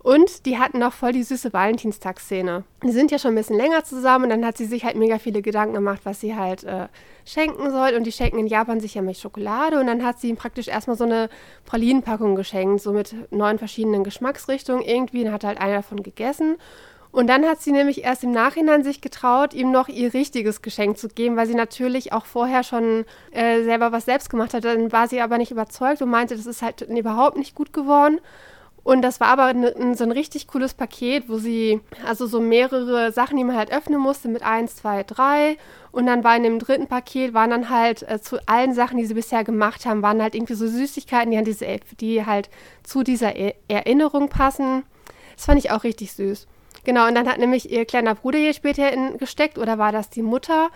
Und 0.00 0.46
die 0.46 0.58
hatten 0.58 0.82
auch 0.82 0.92
voll 0.92 1.12
die 1.12 1.24
süße 1.24 1.52
Valentinstagsszene. 1.52 2.62
Die 2.84 2.92
sind 2.92 3.10
ja 3.10 3.18
schon 3.18 3.32
ein 3.32 3.34
bisschen 3.34 3.56
länger 3.56 3.82
zusammen 3.82 4.24
und 4.24 4.30
dann 4.30 4.46
hat 4.46 4.56
sie 4.56 4.64
sich 4.64 4.84
halt 4.84 4.96
mega 4.96 5.18
viele 5.18 5.42
Gedanken 5.42 5.74
gemacht, 5.74 6.02
was 6.04 6.20
sie 6.20 6.36
halt 6.36 6.62
äh, 6.64 6.86
schenken 7.24 7.70
soll. 7.70 7.94
Und 7.94 8.04
die 8.04 8.12
schenken 8.12 8.38
in 8.38 8.46
Japan 8.46 8.78
sich 8.78 8.94
ja 8.94 9.02
mit 9.02 9.18
Schokolade 9.18 9.80
und 9.80 9.88
dann 9.88 10.04
hat 10.04 10.20
sie 10.20 10.28
ihm 10.28 10.36
praktisch 10.36 10.68
erstmal 10.68 10.96
so 10.96 11.04
eine 11.04 11.28
Pralinenpackung 11.66 12.36
geschenkt, 12.36 12.80
so 12.80 12.92
mit 12.92 13.14
neun 13.32 13.58
verschiedenen 13.58 14.04
Geschmacksrichtungen 14.04 14.82
irgendwie. 14.82 15.24
Dann 15.24 15.32
hat 15.32 15.44
halt 15.44 15.60
einer 15.60 15.76
davon 15.76 16.04
gegessen. 16.04 16.56
Und 17.10 17.26
dann 17.26 17.44
hat 17.46 17.60
sie 17.60 17.72
nämlich 17.72 18.04
erst 18.04 18.22
im 18.22 18.32
Nachhinein 18.32 18.84
sich 18.84 19.00
getraut, 19.00 19.54
ihm 19.54 19.72
noch 19.72 19.88
ihr 19.88 20.12
richtiges 20.14 20.62
Geschenk 20.62 20.98
zu 20.98 21.08
geben, 21.08 21.36
weil 21.36 21.46
sie 21.46 21.54
natürlich 21.54 22.12
auch 22.12 22.26
vorher 22.26 22.62
schon 22.62 23.04
äh, 23.32 23.62
selber 23.64 23.92
was 23.92 24.04
selbst 24.04 24.30
gemacht 24.30 24.54
hat. 24.54 24.64
Dann 24.64 24.92
war 24.92 25.08
sie 25.08 25.20
aber 25.20 25.38
nicht 25.38 25.50
überzeugt 25.50 26.02
und 26.02 26.10
meinte, 26.10 26.36
das 26.36 26.46
ist 26.46 26.62
halt 26.62 26.82
überhaupt 26.82 27.36
nicht 27.36 27.54
gut 27.54 27.72
geworden. 27.72 28.20
Und 28.88 29.02
das 29.02 29.20
war 29.20 29.26
aber 29.28 29.52
ne, 29.52 29.94
so 29.94 30.04
ein 30.04 30.12
richtig 30.12 30.46
cooles 30.46 30.72
Paket, 30.72 31.28
wo 31.28 31.36
sie 31.36 31.82
also 32.06 32.26
so 32.26 32.40
mehrere 32.40 33.12
Sachen, 33.12 33.36
die 33.36 33.44
man 33.44 33.54
halt 33.54 33.70
öffnen 33.70 34.00
musste 34.00 34.28
mit 34.28 34.42
1, 34.42 34.76
2, 34.76 35.02
3. 35.02 35.58
Und 35.92 36.06
dann 36.06 36.24
war 36.24 36.34
in 36.34 36.42
dem 36.42 36.58
dritten 36.58 36.86
Paket, 36.86 37.34
waren 37.34 37.50
dann 37.50 37.68
halt 37.68 38.02
äh, 38.08 38.18
zu 38.18 38.38
allen 38.48 38.72
Sachen, 38.72 38.96
die 38.96 39.04
sie 39.04 39.12
bisher 39.12 39.44
gemacht 39.44 39.84
haben, 39.84 40.00
waren 40.00 40.22
halt 40.22 40.34
irgendwie 40.34 40.54
so 40.54 40.66
Süßigkeiten, 40.66 41.30
die, 41.30 41.44
diese, 41.44 41.66
die 42.00 42.24
halt 42.24 42.48
zu 42.82 43.02
dieser 43.02 43.36
e 43.36 43.52
Erinnerung 43.68 44.30
passen. 44.30 44.84
Das 45.36 45.44
fand 45.44 45.58
ich 45.58 45.70
auch 45.70 45.84
richtig 45.84 46.14
süß. 46.14 46.46
Genau, 46.84 47.08
und 47.08 47.14
dann 47.14 47.28
hat 47.28 47.36
nämlich 47.36 47.70
ihr 47.70 47.84
kleiner 47.84 48.14
Bruder 48.14 48.38
hier 48.38 48.54
später 48.54 48.90
in, 48.90 49.18
gesteckt, 49.18 49.58
oder 49.58 49.76
war 49.76 49.92
das 49.92 50.08
die 50.08 50.22
Mutter, 50.22 50.70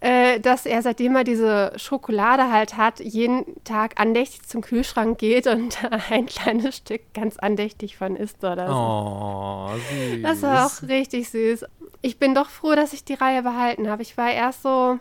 äh, 0.00 0.40
dass 0.40 0.66
er, 0.66 0.82
seitdem 0.82 1.16
er 1.16 1.24
diese 1.24 1.72
Schokolade 1.76 2.50
halt 2.50 2.76
hat, 2.76 3.00
jeden 3.00 3.62
Tag 3.64 3.98
andächtig 4.00 4.46
zum 4.46 4.60
Kühlschrank 4.60 5.18
geht 5.18 5.46
und 5.46 5.78
ein 6.10 6.26
kleines 6.26 6.76
Stück 6.78 7.02
ganz 7.14 7.38
andächtig 7.38 7.96
von 7.96 8.16
isst 8.16 8.44
oder 8.44 8.68
so. 8.68 8.74
Oh, 8.74 9.70
süß. 9.76 10.22
Das 10.22 10.42
war 10.42 10.66
auch 10.66 10.88
richtig 10.88 11.30
süß. 11.30 11.64
Ich 12.02 12.18
bin 12.18 12.34
doch 12.34 12.50
froh, 12.50 12.74
dass 12.74 12.92
ich 12.92 13.04
die 13.04 13.14
Reihe 13.14 13.42
behalten 13.42 13.88
habe. 13.88 14.02
Ich 14.02 14.16
war 14.16 14.30
erst 14.30 14.62
so, 14.62 14.98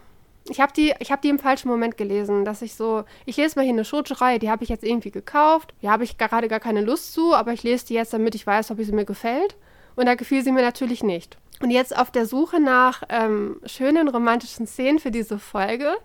Ich 0.48 0.62
habe 0.62 0.74
die, 0.74 0.92
hab 0.92 1.22
die 1.22 1.30
im 1.30 1.40
falschen 1.40 1.70
Moment 1.70 1.98
gelesen, 1.98 2.46
dass 2.46 2.62
ich 2.62 2.76
so, 2.76 3.04
ich 3.26 3.38
lese 3.38 3.58
mal 3.58 3.64
hier 3.64 3.74
eine 3.74 3.84
Shoujo-Reihe, 3.86 4.40
die 4.40 4.50
habe 4.50 4.64
ich 4.64 4.70
jetzt 4.70 4.84
irgendwie 4.84 5.12
gekauft. 5.12 5.74
Ja, 5.82 5.92
habe 5.92 6.04
ich 6.04 6.18
gerade 6.18 6.48
gar 6.48 6.60
keine 6.60 6.82
Lust 6.82 7.14
zu, 7.14 7.34
aber 7.34 7.52
ich 7.52 7.64
lese 7.64 7.88
die 7.88 7.96
jetzt, 7.96 8.14
damit 8.14 8.36
ich 8.36 8.46
weiß, 8.48 8.72
ob 8.72 8.78
sie 8.80 8.92
mir 8.92 9.06
gefällt. 9.06 9.56
Und 9.96 10.06
da 10.06 10.16
gefiel 10.16 10.44
sie 10.44 10.52
mir 10.52 10.62
natürlich 10.62 11.04
nicht. 11.04 11.38
Und 11.62 11.70
jetzt 11.70 11.96
auf 11.98 12.12
der 12.12 12.26
Suche 12.26 12.60
nach 12.60 13.04
ähm, 13.10 13.62
schönen 13.66 14.08
romantischen 14.08 14.68
Szenen 14.68 15.00
für 15.00 15.12
diese 15.12 15.40
Folge 15.40 15.96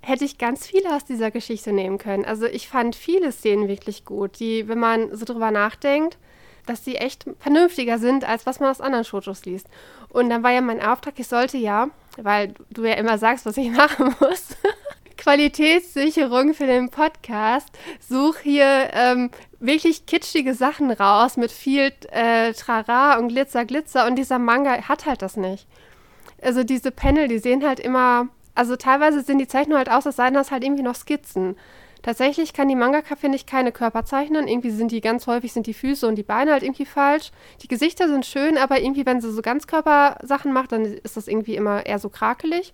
hätte 0.00 0.24
ich 0.24 0.38
ganz 0.38 0.66
viele 0.66 0.94
aus 0.94 1.04
dieser 1.04 1.30
Geschichte 1.30 1.72
nehmen 1.72 1.98
können. 1.98 2.24
Also 2.24 2.46
ich 2.46 2.68
fand 2.68 2.96
viele 2.96 3.30
Szenen 3.30 3.68
wirklich 3.68 4.04
gut, 4.04 4.40
die, 4.40 4.66
wenn 4.66 4.78
man 4.78 5.14
so 5.14 5.24
drüber 5.24 5.50
nachdenkt, 5.50 6.18
dass 6.66 6.84
sie 6.84 6.96
echt 6.96 7.24
vernünftiger 7.38 7.98
sind, 7.98 8.28
als 8.28 8.46
was 8.46 8.60
man 8.60 8.70
aus 8.70 8.80
anderen 8.80 9.04
Shojos 9.04 9.44
liest. 9.44 9.66
Und 10.08 10.28
dann 10.30 10.42
war 10.42 10.50
ja 10.50 10.60
mein 10.60 10.82
Auftrag, 10.82 11.14
ich 11.18 11.28
sollte 11.28 11.58
ja, 11.58 11.88
weil 12.16 12.54
du 12.70 12.84
ja 12.84 12.94
immer 12.94 13.18
sagst, 13.18 13.46
was 13.46 13.56
ich 13.56 13.70
machen 13.76 14.14
muss, 14.20 14.56
Qualitätssicherung 15.22 16.52
für 16.52 16.66
den 16.66 16.90
Podcast, 16.90 17.68
such 18.00 18.38
hier 18.42 18.90
ähm, 18.92 19.30
wirklich 19.60 20.04
kitschige 20.04 20.52
Sachen 20.52 20.90
raus 20.90 21.36
mit 21.36 21.52
viel 21.52 21.92
äh, 22.10 22.52
Trara 22.54 23.18
und 23.18 23.28
Glitzer, 23.28 23.64
Glitzer 23.64 24.08
und 24.08 24.16
dieser 24.16 24.40
Manga 24.40 24.88
hat 24.88 25.06
halt 25.06 25.22
das 25.22 25.36
nicht. 25.36 25.68
Also 26.42 26.64
diese 26.64 26.90
Panel, 26.90 27.28
die 27.28 27.38
sehen 27.38 27.64
halt 27.64 27.78
immer, 27.78 28.30
also 28.56 28.74
teilweise 28.74 29.22
sehen 29.22 29.38
die 29.38 29.46
Zeichnungen 29.46 29.78
halt 29.78 29.92
aus, 29.92 30.08
als 30.08 30.16
seien 30.16 30.34
das 30.34 30.50
halt 30.50 30.64
irgendwie 30.64 30.82
noch 30.82 30.96
Skizzen. 30.96 31.54
Tatsächlich 32.02 32.52
kann 32.52 32.66
die 32.66 32.74
Mangaka, 32.74 33.14
finde 33.14 33.36
ich, 33.36 33.46
keine 33.46 33.70
Körper 33.70 34.04
zeichnen. 34.04 34.48
Irgendwie 34.48 34.70
sind 34.70 34.90
die 34.90 35.00
ganz 35.00 35.28
häufig 35.28 35.52
sind 35.52 35.68
die 35.68 35.74
Füße 35.74 36.04
und 36.04 36.16
die 36.16 36.24
Beine 36.24 36.50
halt 36.50 36.64
irgendwie 36.64 36.84
falsch. 36.84 37.30
Die 37.60 37.68
Gesichter 37.68 38.08
sind 38.08 38.26
schön, 38.26 38.58
aber 38.58 38.80
irgendwie, 38.80 39.06
wenn 39.06 39.20
sie 39.20 39.30
so 39.30 39.40
Ganzkörpersachen 39.40 40.52
macht, 40.52 40.72
dann 40.72 40.82
ist 40.84 41.16
das 41.16 41.28
irgendwie 41.28 41.54
immer 41.54 41.86
eher 41.86 42.00
so 42.00 42.08
krakelig. 42.08 42.72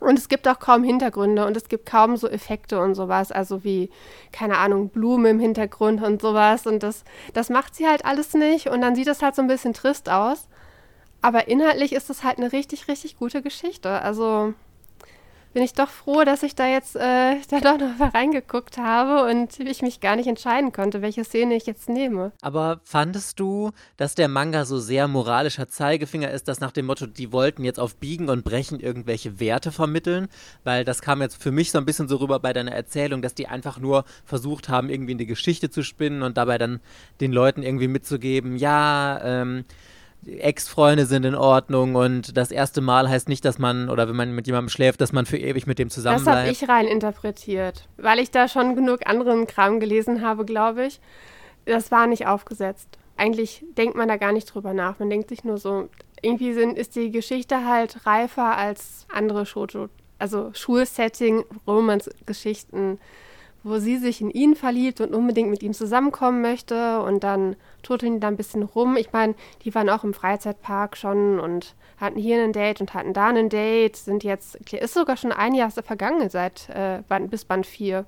Und 0.00 0.18
es 0.18 0.28
gibt 0.28 0.46
auch 0.46 0.58
kaum 0.58 0.84
Hintergründe 0.84 1.44
und 1.46 1.56
es 1.56 1.68
gibt 1.68 1.86
kaum 1.86 2.16
so 2.16 2.28
Effekte 2.28 2.80
und 2.80 2.94
sowas, 2.94 3.32
also 3.32 3.64
wie, 3.64 3.90
keine 4.32 4.58
Ahnung, 4.58 4.90
Blumen 4.90 5.26
im 5.26 5.40
Hintergrund 5.40 6.02
und 6.02 6.22
sowas. 6.22 6.66
Und 6.66 6.82
das, 6.82 7.04
das 7.34 7.50
macht 7.50 7.74
sie 7.74 7.86
halt 7.86 8.04
alles 8.04 8.34
nicht 8.34 8.68
und 8.68 8.80
dann 8.80 8.94
sieht 8.94 9.08
das 9.08 9.22
halt 9.22 9.34
so 9.34 9.42
ein 9.42 9.48
bisschen 9.48 9.74
trist 9.74 10.08
aus. 10.08 10.48
Aber 11.20 11.48
inhaltlich 11.48 11.92
ist 11.92 12.10
es 12.10 12.22
halt 12.22 12.38
eine 12.38 12.52
richtig, 12.52 12.86
richtig 12.86 13.18
gute 13.18 13.42
Geschichte. 13.42 13.90
Also 14.02 14.54
bin 15.52 15.62
ich 15.62 15.72
doch 15.72 15.88
froh, 15.88 16.24
dass 16.24 16.42
ich 16.42 16.54
da 16.54 16.66
jetzt 16.66 16.96
äh, 16.96 17.36
da 17.50 17.60
doch 17.60 17.78
noch 17.78 17.98
mal 17.98 18.08
reingeguckt 18.10 18.78
habe 18.78 19.30
und 19.30 19.58
ich 19.60 19.82
mich 19.82 20.00
gar 20.00 20.16
nicht 20.16 20.26
entscheiden 20.26 20.72
konnte, 20.72 21.02
welche 21.02 21.24
Szene 21.24 21.56
ich 21.56 21.66
jetzt 21.66 21.88
nehme. 21.88 22.32
Aber 22.42 22.80
fandest 22.84 23.40
du, 23.40 23.70
dass 23.96 24.14
der 24.14 24.28
Manga 24.28 24.64
so 24.64 24.78
sehr 24.78 25.08
moralischer 25.08 25.68
Zeigefinger 25.68 26.30
ist, 26.30 26.48
dass 26.48 26.60
nach 26.60 26.72
dem 26.72 26.86
Motto, 26.86 27.06
die 27.06 27.32
wollten 27.32 27.64
jetzt 27.64 27.80
auf 27.80 27.96
Biegen 27.96 28.28
und 28.28 28.44
Brechen 28.44 28.80
irgendwelche 28.80 29.40
Werte 29.40 29.72
vermitteln? 29.72 30.28
Weil 30.64 30.84
das 30.84 31.02
kam 31.02 31.22
jetzt 31.22 31.42
für 31.42 31.50
mich 31.50 31.70
so 31.70 31.78
ein 31.78 31.84
bisschen 31.84 32.08
so 32.08 32.16
rüber 32.16 32.40
bei 32.40 32.52
deiner 32.52 32.72
Erzählung, 32.72 33.22
dass 33.22 33.34
die 33.34 33.48
einfach 33.48 33.78
nur 33.78 34.04
versucht 34.24 34.68
haben, 34.68 34.90
irgendwie 34.90 35.12
in 35.12 35.18
die 35.18 35.26
Geschichte 35.26 35.70
zu 35.70 35.82
spinnen 35.82 36.22
und 36.22 36.36
dabei 36.36 36.58
dann 36.58 36.80
den 37.20 37.32
Leuten 37.32 37.62
irgendwie 37.62 37.88
mitzugeben, 37.88 38.56
ja, 38.56 39.20
ähm, 39.22 39.64
Ex-Freunde 40.26 41.06
sind 41.06 41.24
in 41.24 41.34
Ordnung 41.34 41.94
und 41.94 42.36
das 42.36 42.50
erste 42.50 42.80
Mal 42.80 43.08
heißt 43.08 43.28
nicht, 43.28 43.44
dass 43.44 43.58
man, 43.58 43.88
oder 43.88 44.08
wenn 44.08 44.16
man 44.16 44.34
mit 44.34 44.46
jemandem 44.46 44.68
schläft, 44.68 45.00
dass 45.00 45.12
man 45.12 45.26
für 45.26 45.38
ewig 45.38 45.66
mit 45.66 45.78
dem 45.78 45.90
zusammen 45.90 46.24
Das 46.24 46.34
habe 46.34 46.50
ich 46.50 46.68
rein 46.68 46.86
interpretiert, 46.86 47.88
weil 47.96 48.18
ich 48.18 48.30
da 48.30 48.48
schon 48.48 48.74
genug 48.74 49.06
anderen 49.06 49.46
Kram 49.46 49.80
gelesen 49.80 50.22
habe, 50.22 50.44
glaube 50.44 50.86
ich. 50.86 51.00
Das 51.64 51.90
war 51.90 52.06
nicht 52.06 52.26
aufgesetzt. 52.26 52.88
Eigentlich 53.16 53.64
denkt 53.76 53.96
man 53.96 54.08
da 54.08 54.16
gar 54.16 54.32
nicht 54.32 54.46
drüber 54.46 54.74
nach. 54.74 54.98
Man 54.98 55.10
denkt 55.10 55.28
sich 55.28 55.44
nur 55.44 55.58
so, 55.58 55.88
irgendwie 56.22 56.52
sind, 56.52 56.76
ist 56.76 56.96
die 56.96 57.10
Geschichte 57.10 57.64
halt 57.64 58.06
reifer 58.06 58.56
als 58.56 59.06
andere 59.12 59.46
Shoujo, 59.46 59.88
also 60.18 60.50
Schulsetting, 60.52 61.44
Romance-Geschichten 61.66 62.98
wo 63.62 63.78
sie 63.78 63.98
sich 63.98 64.20
in 64.20 64.30
ihn 64.30 64.54
verliebt 64.54 65.00
und 65.00 65.14
unbedingt 65.14 65.50
mit 65.50 65.62
ihm 65.62 65.72
zusammenkommen 65.72 66.40
möchte 66.42 67.00
und 67.00 67.24
dann 67.24 67.56
turteln 67.82 68.14
die 68.14 68.20
da 68.20 68.28
ein 68.28 68.36
bisschen 68.36 68.62
rum. 68.62 68.96
Ich 68.96 69.12
meine, 69.12 69.34
die 69.64 69.74
waren 69.74 69.90
auch 69.90 70.04
im 70.04 70.14
Freizeitpark 70.14 70.96
schon 70.96 71.40
und 71.40 71.74
hatten 71.98 72.18
hier 72.18 72.42
ein 72.42 72.52
Date 72.52 72.80
und 72.80 72.94
hatten 72.94 73.12
da 73.12 73.28
ein 73.28 73.48
Date, 73.48 73.96
sind 73.96 74.24
jetzt, 74.24 74.56
ist 74.72 74.94
sogar 74.94 75.16
schon 75.16 75.32
ein 75.32 75.54
Jahr 75.54 75.70
vergangen 75.70 76.30
seit 76.30 76.68
äh, 76.70 77.02
bis 77.28 77.44
Band 77.44 77.66
4 77.66 78.06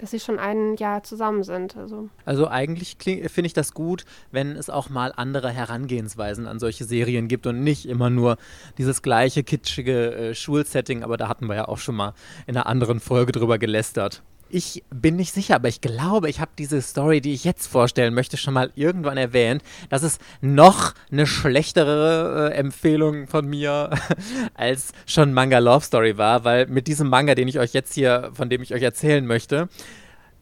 dass 0.00 0.12
sie 0.12 0.20
schon 0.20 0.38
ein 0.38 0.76
Jahr 0.76 1.02
zusammen 1.02 1.42
sind. 1.42 1.76
Also, 1.76 2.08
also 2.24 2.48
eigentlich 2.48 2.96
finde 2.98 3.46
ich 3.46 3.52
das 3.52 3.74
gut, 3.74 4.04
wenn 4.30 4.56
es 4.56 4.70
auch 4.70 4.88
mal 4.88 5.12
andere 5.14 5.50
Herangehensweisen 5.50 6.46
an 6.46 6.58
solche 6.58 6.84
Serien 6.84 7.28
gibt 7.28 7.46
und 7.46 7.62
nicht 7.62 7.86
immer 7.86 8.08
nur 8.08 8.38
dieses 8.78 9.02
gleiche 9.02 9.42
kitschige 9.42 10.14
äh, 10.14 10.34
Schulsetting, 10.34 11.02
aber 11.02 11.16
da 11.16 11.28
hatten 11.28 11.46
wir 11.46 11.54
ja 11.54 11.68
auch 11.68 11.78
schon 11.78 11.96
mal 11.96 12.14
in 12.46 12.56
einer 12.56 12.66
anderen 12.66 13.00
Folge 13.00 13.32
drüber 13.32 13.58
gelästert. 13.58 14.22
Ich 14.52 14.82
bin 14.90 15.14
nicht 15.14 15.32
sicher, 15.32 15.54
aber 15.54 15.68
ich 15.68 15.80
glaube, 15.80 16.28
ich 16.28 16.40
habe 16.40 16.50
diese 16.58 16.82
Story, 16.82 17.20
die 17.20 17.32
ich 17.32 17.44
jetzt 17.44 17.68
vorstellen 17.68 18.14
möchte, 18.14 18.36
schon 18.36 18.54
mal 18.54 18.72
irgendwann 18.74 19.16
erwähnt. 19.16 19.62
Das 19.90 20.02
ist 20.02 20.20
noch 20.40 20.94
eine 21.12 21.26
schlechtere 21.28 22.50
äh, 22.50 22.56
Empfehlung 22.56 23.28
von 23.28 23.46
mir 23.46 23.90
als 24.54 24.92
schon 25.06 25.32
Manga 25.32 25.58
Love 25.58 25.84
Story 25.84 26.18
war, 26.18 26.42
weil 26.42 26.66
mit 26.66 26.88
diesem 26.88 27.08
Manga, 27.08 27.36
den 27.36 27.46
ich 27.46 27.60
euch 27.60 27.72
jetzt 27.72 27.94
hier, 27.94 28.32
von 28.34 28.50
dem 28.50 28.60
ich 28.60 28.74
euch 28.74 28.82
erzählen 28.82 29.24
möchte, 29.24 29.68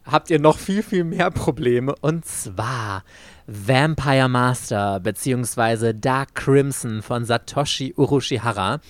habt 0.05 0.31
ihr 0.31 0.39
noch 0.39 0.59
viel, 0.59 0.83
viel 0.83 1.05
mehr 1.05 1.31
Probleme. 1.31 1.95
Und 2.01 2.25
zwar 2.25 3.05
Vampire 3.47 4.31
Master 4.31 5.01
bzw. 5.01 5.93
Dark 5.93 6.35
Crimson 6.35 7.03
von 7.03 7.27
Satoshi 7.27 7.93
Urushihara. 7.95 8.81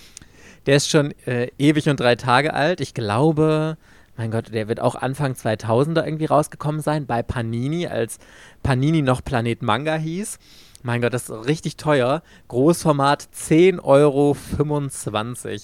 Der 0.67 0.77
ist 0.77 0.89
schon 0.89 1.13
äh, 1.27 1.49
ewig 1.59 1.89
und 1.89 1.99
drei 1.99 2.15
Tage 2.15 2.55
alt. 2.55 2.81
Ich 2.81 2.95
glaube, 2.95 3.79
mein 4.19 4.33
Gott, 4.33 4.53
der 4.53 4.67
wird 4.67 4.81
auch 4.81 4.97
Anfang 4.97 5.35
2000er 5.35 6.05
irgendwie 6.05 6.27
rausgekommen 6.27 6.81
sein 6.81 7.07
bei 7.07 7.23
Panini, 7.23 7.87
als 7.87 8.19
Panini 8.65 9.01
noch 9.01 9.25
Planet 9.25 9.63
Manga 9.63 9.95
hieß. 9.95 10.41
Mein 10.83 11.01
Gott, 11.01 11.15
das 11.15 11.31
ist 11.31 11.47
richtig 11.47 11.77
teuer. 11.77 12.23
Großformat 12.49 13.29
10,25 13.33 13.85
Euro 13.85 14.37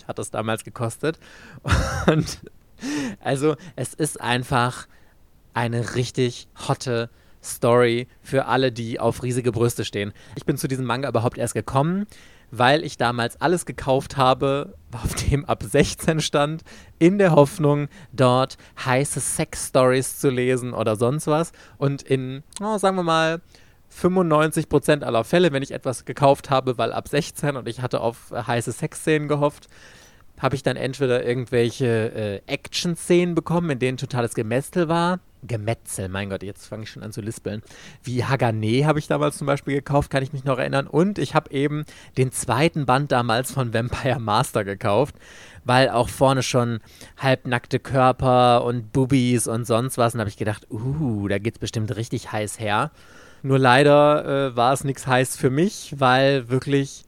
hat 0.07 0.19
das 0.21 0.31
damals 0.31 0.63
gekostet. 0.63 1.19
Und 2.07 2.39
also 3.21 3.57
es 3.75 3.93
ist 3.93 4.21
einfach 4.21 4.87
eine 5.53 5.97
richtig 5.97 6.47
hotte 6.69 7.11
Story 7.43 8.07
für 8.23 8.47
alle, 8.47 8.71
die 8.71 9.01
auf 9.01 9.25
riesige 9.25 9.51
Brüste 9.51 9.85
stehen. 9.85 10.13
Ich 10.37 10.47
bin 10.47 10.57
zu 10.57 10.69
diesem 10.69 10.85
Manga 10.85 11.09
überhaupt 11.09 11.39
erst 11.39 11.55
gekommen, 11.55 12.07
weil 12.59 12.85
ich 12.85 12.97
damals 12.97 13.41
alles 13.41 13.67
gekauft 13.67 14.17
habe, 14.17 14.75
auf 14.93 15.15
dem 15.15 15.45
ab 15.45 15.63
16 15.63 16.21
stand, 16.21 16.63
in 16.99 17.19
der 17.19 17.33
Hoffnung, 17.33 17.89
dort 18.13 18.57
heiße 18.85 19.21
Sex-Stories 19.21 20.19
zu 20.19 20.31
lesen 20.31 20.73
oder 20.73 20.97
sonst 20.97 21.27
was. 21.27 21.53
Und 21.79 22.03
in, 22.03 22.43
oh, 22.61 22.79
sagen 22.79 22.97
wir 22.97 23.03
mal, 23.03 23.41
95% 23.93 25.03
aller 25.03 25.25
Fälle, 25.25 25.53
wenn 25.53 25.63
ich 25.63 25.73
etwas 25.73 26.05
gekauft 26.05 26.51
habe, 26.51 26.79
weil 26.79 26.93
ab 26.93 27.09
16 27.09 27.57
und 27.57 27.69
ich 27.69 27.81
hatte 27.81 28.01
auf 28.01 28.33
heiße 28.33 28.73
Sexszenen 28.73 29.29
gehofft, 29.29 29.69
habe 30.39 30.57
ich 30.57 30.63
dann 30.63 30.77
entweder 30.77 31.25
irgendwelche 31.25 32.43
äh, 32.47 32.53
Action-Szenen 32.53 33.35
bekommen, 33.35 33.71
in 33.71 33.79
denen 33.79 33.99
totales 33.99 34.35
Gemetzel 34.35 34.89
war. 34.89 35.21
Gemetzel, 35.47 36.09
mein 36.09 36.31
Gott, 36.31 36.43
jetzt 36.43 36.67
fange 36.67 36.85
ich 36.85 36.91
schon 36.91 37.03
an 37.03 37.13
zu 37.13 37.21
lispeln. 37.21 37.63
Wie 38.03 38.25
Hagane 38.25 38.87
habe 38.87 38.99
ich 38.99 39.07
damals 39.07 39.39
zum 39.39 39.47
Beispiel 39.47 39.75
gekauft, 39.75 40.11
kann 40.11 40.23
ich 40.23 40.33
mich 40.33 40.45
noch 40.45 40.59
erinnern. 40.59 40.87
Und 40.87 41.19
ich 41.19 41.35
habe 41.35 41.51
eben 41.51 41.85
den 42.17 42.33
zweiten 42.33 42.87
Band 42.87 43.13
damals 43.13 43.53
von 43.53 43.75
Vampire 43.75 44.21
Master 44.21 44.65
gekauft, 44.65 45.15
weil 45.65 45.91
auch 45.91 46.09
vorne 46.09 46.43
schon 46.43 46.81
halbnackte 47.19 47.79
Körper 47.79 48.65
und 48.65 48.93
Boobies 48.93 49.47
und 49.47 49.67
sonst 49.67 49.99
was. 49.99 50.15
Und 50.15 50.21
habe 50.21 50.31
ich 50.31 50.37
gedacht, 50.37 50.67
uh, 50.71 51.29
da 51.29 51.39
geht 51.39 51.55
es 51.55 51.61
bestimmt 51.61 51.95
richtig 51.97 52.33
heiß 52.33 52.59
her. 52.59 52.91
Nur 53.43 53.59
leider 53.59 54.53
äh, 54.53 54.57
war 54.57 54.73
es 54.73 54.85
nichts 54.85 55.07
heiß 55.07 55.37
für 55.37 55.51
mich, 55.51 55.95
weil 55.99 56.49
wirklich 56.49 57.05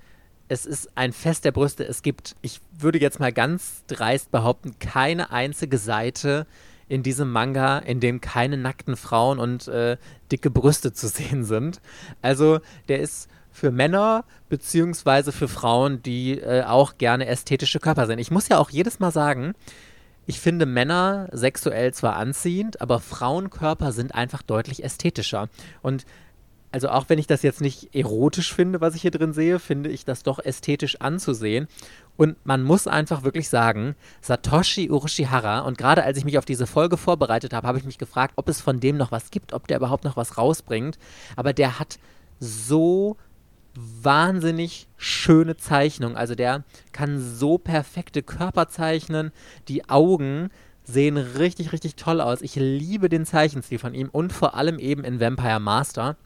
es 0.48 0.66
ist 0.66 0.90
ein 0.96 1.12
Fest 1.12 1.44
der 1.44 1.52
Brüste. 1.52 1.84
Es 1.84 2.02
gibt, 2.02 2.36
ich 2.42 2.60
würde 2.78 3.00
jetzt 3.00 3.20
mal 3.20 3.32
ganz 3.32 3.84
dreist 3.86 4.30
behaupten, 4.30 4.78
keine 4.78 5.30
einzige 5.30 5.78
Seite 5.78 6.46
in 6.88 7.02
diesem 7.02 7.32
Manga, 7.32 7.78
in 7.78 8.00
dem 8.00 8.20
keine 8.20 8.56
nackten 8.56 8.96
Frauen 8.96 9.38
und 9.38 9.68
äh, 9.68 9.96
dicke 10.30 10.50
Brüste 10.50 10.92
zu 10.92 11.08
sehen 11.08 11.44
sind. 11.44 11.80
Also 12.22 12.60
der 12.88 13.00
ist 13.00 13.28
für 13.52 13.70
Männer 13.70 14.24
beziehungsweise 14.48 15.32
für 15.32 15.48
Frauen, 15.48 16.02
die 16.02 16.38
äh, 16.38 16.64
auch 16.64 16.98
gerne 16.98 17.26
ästhetische 17.26 17.80
Körper 17.80 18.06
sind. 18.06 18.18
Ich 18.18 18.30
muss 18.30 18.48
ja 18.48 18.58
auch 18.58 18.70
jedes 18.70 19.00
Mal 19.00 19.10
sagen, 19.10 19.54
ich 20.26 20.40
finde 20.40 20.66
Männer 20.66 21.28
sexuell 21.32 21.94
zwar 21.94 22.16
anziehend, 22.16 22.80
aber 22.80 23.00
Frauenkörper 23.00 23.92
sind 23.92 24.14
einfach 24.14 24.42
deutlich 24.42 24.82
ästhetischer. 24.82 25.48
Und 25.82 26.04
also 26.76 26.90
auch 26.90 27.08
wenn 27.08 27.18
ich 27.18 27.26
das 27.26 27.40
jetzt 27.40 27.62
nicht 27.62 27.94
erotisch 27.94 28.52
finde, 28.52 28.82
was 28.82 28.94
ich 28.94 29.00
hier 29.00 29.10
drin 29.10 29.32
sehe, 29.32 29.58
finde 29.58 29.88
ich 29.88 30.04
das 30.04 30.22
doch 30.22 30.38
ästhetisch 30.38 31.00
anzusehen. 31.00 31.68
Und 32.18 32.36
man 32.44 32.62
muss 32.62 32.86
einfach 32.86 33.22
wirklich 33.22 33.48
sagen, 33.48 33.94
Satoshi 34.20 34.90
Urushihara, 34.90 35.60
und 35.60 35.78
gerade 35.78 36.04
als 36.04 36.18
ich 36.18 36.26
mich 36.26 36.36
auf 36.36 36.44
diese 36.44 36.66
Folge 36.66 36.98
vorbereitet 36.98 37.54
habe, 37.54 37.66
habe 37.66 37.78
ich 37.78 37.86
mich 37.86 37.96
gefragt, 37.96 38.34
ob 38.36 38.50
es 38.50 38.60
von 38.60 38.78
dem 38.78 38.98
noch 38.98 39.10
was 39.10 39.30
gibt, 39.30 39.54
ob 39.54 39.66
der 39.68 39.78
überhaupt 39.78 40.04
noch 40.04 40.18
was 40.18 40.36
rausbringt. 40.36 40.98
Aber 41.34 41.54
der 41.54 41.78
hat 41.78 41.98
so 42.40 43.16
wahnsinnig 43.74 44.86
schöne 44.98 45.56
Zeichnung. 45.56 46.14
Also 46.14 46.34
der 46.34 46.62
kann 46.92 47.18
so 47.18 47.56
perfekte 47.56 48.22
Körper 48.22 48.68
zeichnen. 48.68 49.32
Die 49.68 49.88
Augen 49.88 50.50
sehen 50.84 51.16
richtig, 51.16 51.72
richtig 51.72 51.96
toll 51.96 52.20
aus. 52.20 52.42
Ich 52.42 52.54
liebe 52.56 53.08
den 53.08 53.24
Zeichenstil 53.24 53.78
von 53.78 53.94
ihm 53.94 54.10
und 54.12 54.30
vor 54.30 54.56
allem 54.56 54.78
eben 54.78 55.04
in 55.04 55.20
Vampire 55.20 55.58
Master. 55.58 56.18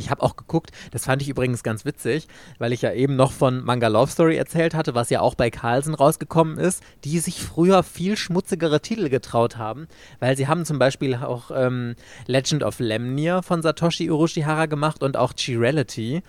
Ich 0.00 0.10
habe 0.10 0.22
auch 0.22 0.36
geguckt, 0.36 0.70
das 0.92 1.06
fand 1.06 1.22
ich 1.22 1.28
übrigens 1.28 1.64
ganz 1.64 1.84
witzig, 1.84 2.28
weil 2.58 2.72
ich 2.72 2.82
ja 2.82 2.92
eben 2.92 3.16
noch 3.16 3.32
von 3.32 3.64
Manga 3.64 3.88
Love 3.88 4.10
Story 4.10 4.36
erzählt 4.36 4.72
hatte, 4.72 4.94
was 4.94 5.10
ja 5.10 5.20
auch 5.20 5.34
bei 5.34 5.50
Carlsen 5.50 5.92
rausgekommen 5.92 6.56
ist, 6.56 6.84
die 7.02 7.18
sich 7.18 7.42
früher 7.42 7.82
viel 7.82 8.16
schmutzigere 8.16 8.80
Titel 8.80 9.08
getraut 9.08 9.56
haben, 9.56 9.88
weil 10.20 10.36
sie 10.36 10.46
haben 10.46 10.64
zum 10.64 10.78
Beispiel 10.78 11.16
auch 11.16 11.50
ähm, 11.52 11.96
Legend 12.26 12.62
of 12.62 12.78
Lemnir 12.78 13.42
von 13.42 13.60
Satoshi 13.60 14.08
Urushihara 14.08 14.66
gemacht 14.66 15.02
und 15.02 15.16
auch 15.16 15.32
Chirality. 15.36 16.22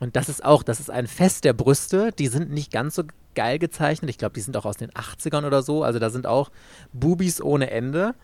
Und 0.00 0.16
das 0.16 0.30
ist 0.30 0.42
auch, 0.42 0.62
das 0.62 0.80
ist 0.80 0.90
ein 0.90 1.06
Fest 1.06 1.44
der 1.44 1.52
Brüste, 1.52 2.10
die 2.18 2.28
sind 2.28 2.50
nicht 2.50 2.72
ganz 2.72 2.94
so 2.94 3.04
geil 3.34 3.58
gezeichnet, 3.58 4.10
ich 4.10 4.18
glaube, 4.18 4.34
die 4.34 4.40
sind 4.40 4.56
auch 4.56 4.64
aus 4.64 4.76
den 4.78 4.90
80ern 4.92 5.46
oder 5.46 5.62
so, 5.62 5.82
also 5.82 5.98
da 5.98 6.08
sind 6.08 6.26
auch 6.26 6.50
Bubis 6.92 7.42
ohne 7.42 7.70
Ende 7.70 8.14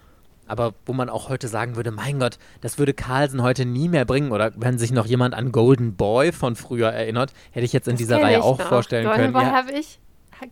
aber 0.51 0.75
wo 0.85 0.93
man 0.93 1.09
auch 1.09 1.29
heute 1.29 1.49
sagen 1.49 1.77
würde, 1.77 1.91
mein 1.91 2.19
Gott, 2.19 2.39
das 2.61 2.79
würde 2.79 2.93
Carlsen 2.93 3.43
heute 3.43 3.65
nie 3.65 3.89
mehr 3.89 4.05
bringen. 4.05 4.33
Oder 4.33 4.53
wenn 4.57 4.79
sich 4.79 4.91
noch 4.91 5.07
jemand 5.07 5.35
an 5.35 5.53
Golden 5.53 5.95
Boy 5.95 6.33
von 6.33 6.57
früher 6.57 6.89
erinnert, 6.89 7.33
hätte 7.53 7.65
ich 7.65 7.73
jetzt 7.73 7.89
in 7.89 7.95
das 7.95 7.99
dieser 7.99 8.23
Reihe 8.23 8.43
auch 8.43 8.59
noch. 8.59 8.69
vorstellen 8.69 9.05
Golden 9.05 9.21
können. 9.21 9.33
Boy 9.33 9.45
ja. 9.45 9.53
habe 9.53 9.73
ich, 9.73 10.01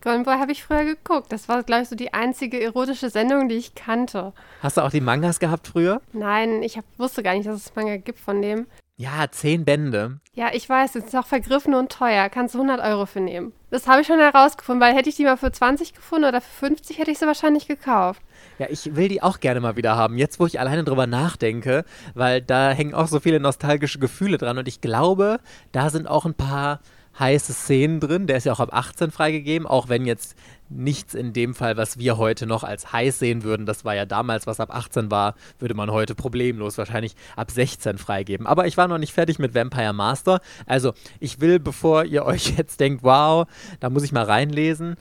Golden 0.03 0.25
Boy 0.25 0.39
habe 0.39 0.53
ich 0.53 0.63
früher 0.63 0.85
geguckt. 0.85 1.33
Das 1.33 1.49
war, 1.49 1.63
glaube 1.63 1.83
ich, 1.83 1.89
so 1.89 1.97
die 1.97 2.15
einzige 2.15 2.63
erotische 2.63 3.11
Sendung, 3.11 3.49
die 3.49 3.57
ich 3.57 3.75
kannte. 3.75 4.33
Hast 4.63 4.77
du 4.77 4.83
auch 4.83 4.91
die 4.91 5.01
Mangas 5.01 5.41
gehabt 5.41 5.69
früher? 5.69 6.01
Nein, 6.13 6.63
ich 6.63 6.77
hab, 6.77 6.85
wusste 6.97 7.23
gar 7.23 7.35
nicht, 7.35 7.47
dass 7.47 7.57
es 7.57 7.75
Manga 7.75 7.97
gibt 7.97 8.21
von 8.21 8.41
dem. 8.41 8.67
Ja, 9.01 9.31
zehn 9.31 9.65
Bände. 9.65 10.19
Ja, 10.35 10.49
ich 10.53 10.69
weiß, 10.69 10.97
es 10.97 11.05
ist 11.05 11.17
auch 11.17 11.25
vergriffen 11.25 11.73
und 11.75 11.93
teuer. 11.93 12.29
Kannst 12.29 12.57
du 12.57 12.59
100 12.59 12.85
Euro 12.85 13.07
für 13.07 13.21
nehmen. 13.21 13.53
Das 13.71 13.87
habe 13.87 14.01
ich 14.01 14.09
schon 14.09 14.19
herausgefunden, 14.19 14.81
weil 14.85 14.93
hätte 14.93 15.09
ich 15.09 15.15
die 15.15 15.23
mal 15.23 15.37
für 15.37 15.53
20 15.53 15.95
gefunden 15.95 16.25
oder 16.25 16.41
für 16.41 16.67
50, 16.67 16.99
hätte 16.99 17.13
ich 17.13 17.21
sie 17.21 17.27
wahrscheinlich 17.27 17.69
gekauft. 17.69 18.21
Ja, 18.59 18.67
ich 18.69 18.97
will 18.97 19.07
die 19.07 19.23
auch 19.23 19.39
gerne 19.39 19.61
mal 19.61 19.77
wieder 19.77 19.95
haben. 19.95 20.19
Jetzt, 20.19 20.41
wo 20.41 20.47
ich 20.47 20.59
alleine 20.59 20.83
drüber 20.83 21.07
nachdenke, 21.07 21.85
weil 22.15 22.43
da 22.43 22.73
hängen 22.73 22.93
auch 22.93 23.07
so 23.07 23.21
viele 23.21 23.39
nostalgische 23.39 24.01
Gefühle 24.01 24.37
dran 24.37 24.59
und 24.59 24.67
ich 24.67 24.81
glaube, 24.81 25.39
da 25.71 25.91
sind 25.91 26.09
auch 26.09 26.27
ein 26.27 26.35
paar 26.35 26.81
heiße 27.19 27.53
Szenen 27.53 28.01
drin. 28.01 28.27
Der 28.27 28.37
ist 28.37 28.45
ja 28.45 28.53
auch 28.53 28.61
ab 28.61 28.71
18 28.73 29.11
freigegeben, 29.11 29.67
auch 29.67 29.89
wenn 29.89 30.07
jetzt 30.07 30.37
nichts 30.71 31.15
in 31.15 31.33
dem 31.33 31.55
Fall, 31.55 31.77
was 31.77 31.99
wir 31.99 32.19
heute 32.19 32.47
noch 32.47 32.63
als 32.63 32.93
heiß 32.93 33.19
sehen 33.19 33.43
würden, 33.43 33.67
das 33.67 33.85
war 33.85 33.95
ja 33.95 34.05
damals, 34.05 34.47
was 34.47 34.61
ab 34.61 34.75
18 34.75 35.11
war, 35.11 35.35
würde 35.59 35.75
man 35.75 35.91
heute 35.91 36.15
problemlos 36.15 36.79
wahrscheinlich 36.79 37.17
ab 37.37 37.51
16 37.51 37.99
freigeben. 37.99 38.47
Aber 38.47 38.67
ich 38.67 38.77
war 38.77 38.89
noch 38.89 38.99
nicht 38.99 39.13
fertig 39.13 39.39
mit 39.39 39.55
Vampire 39.55 39.93
Master. 39.93 40.41
Also 40.67 40.93
ich 41.21 41.41
will, 41.41 41.59
bevor 41.59 42.05
ihr 42.05 42.25
euch 42.27 42.57
jetzt 42.57 42.81
denkt, 42.81 43.03
wow, 43.03 43.47
da 43.81 43.91
muss 43.91 44.03
ich 44.03 44.13
mal 44.13 44.25
reinlesen, 44.25 44.97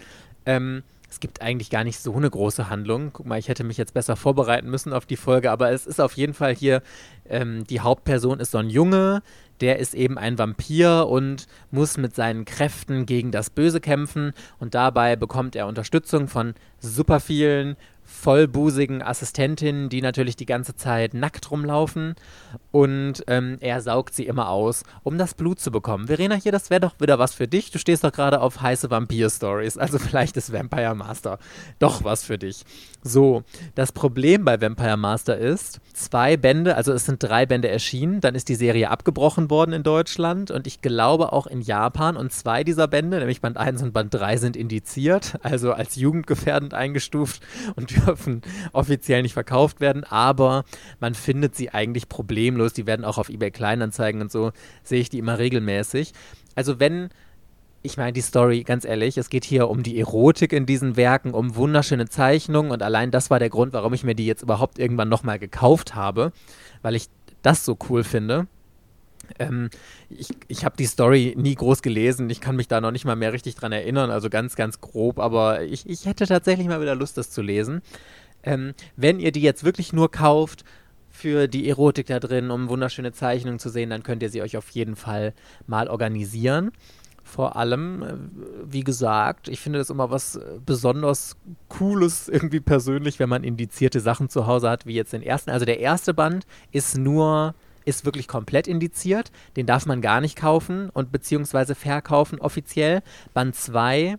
ähm, 0.46 0.84
es 1.10 1.22
gibt 1.22 1.42
eigentlich 1.42 1.70
gar 1.70 1.84
nicht 1.84 2.00
so 2.00 2.14
eine 2.14 2.30
große 2.30 2.70
Handlung. 2.70 3.12
Guck 3.14 3.26
mal, 3.26 3.40
ich 3.40 3.48
hätte 3.48 3.64
mich 3.64 3.78
jetzt 3.78 3.94
besser 3.94 4.16
vorbereiten 4.16 4.70
müssen 4.70 4.92
auf 4.94 5.06
die 5.06 5.16
Folge, 5.16 5.52
aber 5.52 5.72
es 5.72 5.88
ist 5.88 6.02
auf 6.02 6.14
jeden 6.14 6.34
Fall 6.34 6.54
hier, 6.54 6.82
ähm, 7.30 7.66
die 7.66 7.80
Hauptperson 7.80 8.40
ist 8.40 8.52
so 8.52 8.58
ein 8.58 8.70
Junge, 8.70 9.24
der 9.62 9.80
ist 9.80 9.94
eben 9.94 10.18
ein 10.18 10.38
Vampir 10.38 11.08
und 11.08 11.48
muss 11.72 11.98
mit 11.98 12.16
seinen 12.16 12.46
Kräften 12.46 13.06
gegen 13.06 13.32
das 13.32 13.50
Böse 13.50 13.80
kämpfen. 13.82 14.34
Und 14.60 14.76
dabei 14.76 15.16
bekommt 15.16 15.56
er 15.56 15.68
Unterstützung 15.68 16.28
von 16.28 16.54
super 16.80 17.20
vielen 17.20 17.76
vollbusigen 18.08 19.04
Assistentinnen, 19.04 19.90
die 19.90 20.02
natürlich 20.02 20.36
die 20.36 20.46
ganze 20.46 20.76
Zeit 20.76 21.14
nackt 21.14 21.52
rumlaufen. 21.52 22.16
Und 22.72 23.24
ähm, 23.28 23.58
er 23.60 23.82
saugt 23.82 24.16
sie 24.16 24.26
immer 24.26 24.50
aus, 24.50 24.84
um 25.04 25.18
das 25.18 25.34
Blut 25.34 25.60
zu 25.60 25.70
bekommen. 25.72 26.08
Verena, 26.08 26.36
hier, 26.36 26.52
das 26.52 26.70
wäre 26.70 26.82
doch 26.82 27.00
wieder 27.00 27.20
was 27.20 27.34
für 27.34 27.48
dich. 27.48 27.70
Du 27.70 27.80
stehst 27.80 28.04
doch 28.04 28.12
gerade 28.12 28.42
auf 28.42 28.62
heiße 28.62 28.90
Vampir-Stories, 28.90 29.78
also 29.78 30.00
vielleicht 30.00 30.38
ist 30.38 30.52
Vampire 30.52 30.96
Master 30.96 31.38
doch 31.80 32.04
was 32.04 32.24
für 32.24 32.38
dich. 32.38 32.64
So, 33.04 33.44
das 33.76 33.92
Problem 33.92 34.44
bei 34.44 34.60
Vampire 34.60 34.98
Master 34.98 35.38
ist, 35.38 35.80
zwei 35.94 36.36
Bände, 36.38 36.76
also 36.76 36.94
es 36.94 37.06
sind 37.06 37.24
drei 37.24 37.46
Bände 37.46 37.70
erschienen, 37.70 38.22
dann 38.22 38.36
ist 38.36 38.50
die 38.50 38.56
Serie 38.56 38.90
abgebrochen 38.90 39.50
worden 39.50 39.74
in 39.74 39.84
Deutschland. 39.84 40.52
Und 40.52 40.68
ich 40.68 40.82
glaube 40.82 41.32
auch 41.34 41.48
in 41.48 41.62
Japan. 41.62 42.18
Und 42.18 42.32
zwei 42.32 42.64
dieser 42.64 42.88
Bände, 42.88 43.20
nämlich 43.20 43.42
Band 43.42 43.58
1 43.58 43.82
und 43.84 43.94
Band 43.94 44.14
3 44.14 44.38
sind 44.38 44.58
indiziert, 44.58 45.38
also 45.42 45.74
als 45.74 45.96
jugendgefährdend 45.96 46.74
eingestuft. 46.74 47.42
Und 47.76 47.92
dürfen 48.06 48.42
offiziell 48.74 49.22
nicht 49.22 49.34
verkauft 49.34 49.82
werden, 49.82 50.04
aber 50.04 50.66
man 51.00 51.16
findet 51.16 51.56
sie 51.56 51.70
eigentlich 51.70 52.10
problemlos. 52.10 52.74
Die 52.74 52.88
werden 52.88 53.06
auch 53.06 53.18
auf 53.18 53.30
eBay 53.30 53.52
Kleinanzeigen 53.52 54.22
und 54.22 54.32
so, 54.32 54.52
sehe 54.84 55.00
ich 55.00 55.10
die 55.10 55.20
immer 55.20 55.40
regelmäßig. 55.40 56.14
Also 56.56 56.80
wenn 56.80 57.10
ich 57.84 57.96
meine, 57.96 58.12
die 58.12 58.22
Story, 58.22 58.64
ganz 58.64 58.84
ehrlich, 58.84 59.18
es 59.18 59.30
geht 59.30 59.46
hier 59.46 59.70
um 59.70 59.82
die 59.82 60.00
Erotik 60.00 60.52
in 60.52 60.66
diesen 60.66 60.98
Werken, 60.98 61.34
um 61.34 61.56
wunderschöne 61.56 62.10
Zeichnungen 62.10 62.72
und 62.72 62.84
allein 62.84 63.12
das 63.12 63.30
war 63.30 63.40
der 63.40 63.50
Grund, 63.50 63.72
warum 63.72 63.94
ich 63.94 64.04
mir 64.04 64.16
die 64.16 64.26
jetzt 64.26 64.42
überhaupt 64.42 64.78
irgendwann 64.78 65.08
nochmal 65.08 65.40
gekauft 65.40 65.96
habe, 65.96 66.34
weil 66.82 66.96
ich 66.96 67.08
das 67.44 67.64
so 67.64 67.78
cool 67.90 68.04
finde. 68.04 68.48
Ähm, 69.40 69.70
ich 70.10 70.30
ich 70.48 70.66
habe 70.66 70.78
die 70.78 70.86
Story 70.86 71.36
nie 71.38 71.56
groß 71.56 71.82
gelesen. 71.82 72.30
Ich 72.30 72.42
kann 72.42 72.56
mich 72.56 72.68
da 72.68 72.82
noch 72.82 72.92
nicht 72.92 73.06
mal 73.06 73.16
mehr 73.16 73.34
richtig 73.34 73.56
dran 73.56 73.72
erinnern, 73.72 74.12
also 74.12 74.30
ganz, 74.30 74.56
ganz 74.56 74.82
grob, 74.82 75.20
aber 75.20 75.64
ich, 75.64 75.88
ich 75.90 76.06
hätte 76.06 76.26
tatsächlich 76.26 76.68
mal 76.68 76.82
wieder 76.82 76.96
Lust, 76.96 77.18
das 77.18 77.30
zu 77.30 77.42
lesen. 77.42 77.82
Ähm, 78.44 78.74
wenn 78.96 79.20
ihr 79.20 79.32
die 79.32 79.42
jetzt 79.42 79.64
wirklich 79.64 79.94
nur 79.94 80.12
kauft 80.12 80.64
für 81.10 81.48
die 81.48 81.68
Erotik 81.68 82.08
da 82.08 82.20
drin, 82.20 82.52
um 82.52 82.70
wunderschöne 82.70 83.12
Zeichnungen 83.12 83.60
zu 83.60 83.70
sehen, 83.70 83.90
dann 83.90 84.04
könnt 84.04 84.22
ihr 84.22 84.30
sie 84.30 84.42
euch 84.42 84.56
auf 84.56 84.70
jeden 84.70 84.96
Fall 84.96 85.34
mal 85.66 85.88
organisieren. 85.88 86.72
Vor 87.24 87.58
allem, 87.58 88.04
äh, 88.04 88.14
wie 88.64 88.84
gesagt, 88.84 89.50
ich 89.50 89.60
finde 89.60 89.80
das 89.80 89.90
immer 89.90 90.10
was 90.10 90.38
äh, 90.38 90.60
besonders 90.66 91.36
Cooles 91.68 92.30
irgendwie 92.30 92.62
persönlich, 92.62 93.20
wenn 93.20 93.28
man 93.28 93.44
indizierte 93.44 94.00
Sachen 94.00 94.30
zu 94.30 94.48
Hause 94.48 94.70
hat, 94.70 94.86
wie 94.86 94.94
jetzt 94.94 95.12
den 95.12 95.22
ersten. 95.22 95.50
Also 95.50 95.66
der 95.66 95.80
erste 95.80 96.14
Band 96.14 96.48
ist 96.72 96.98
nur 96.98 97.54
ist 97.88 98.06
wirklich 98.06 98.28
komplett 98.28 98.68
indiziert. 98.68 99.32
Den 99.56 99.66
darf 99.66 99.86
man 99.86 100.02
gar 100.02 100.20
nicht 100.20 100.36
kaufen 100.36 100.90
und 100.90 101.12
beziehungsweise 101.12 101.74
verkaufen 101.74 102.40
offiziell. 102.40 103.02
Band 103.34 103.56
2 103.56 104.18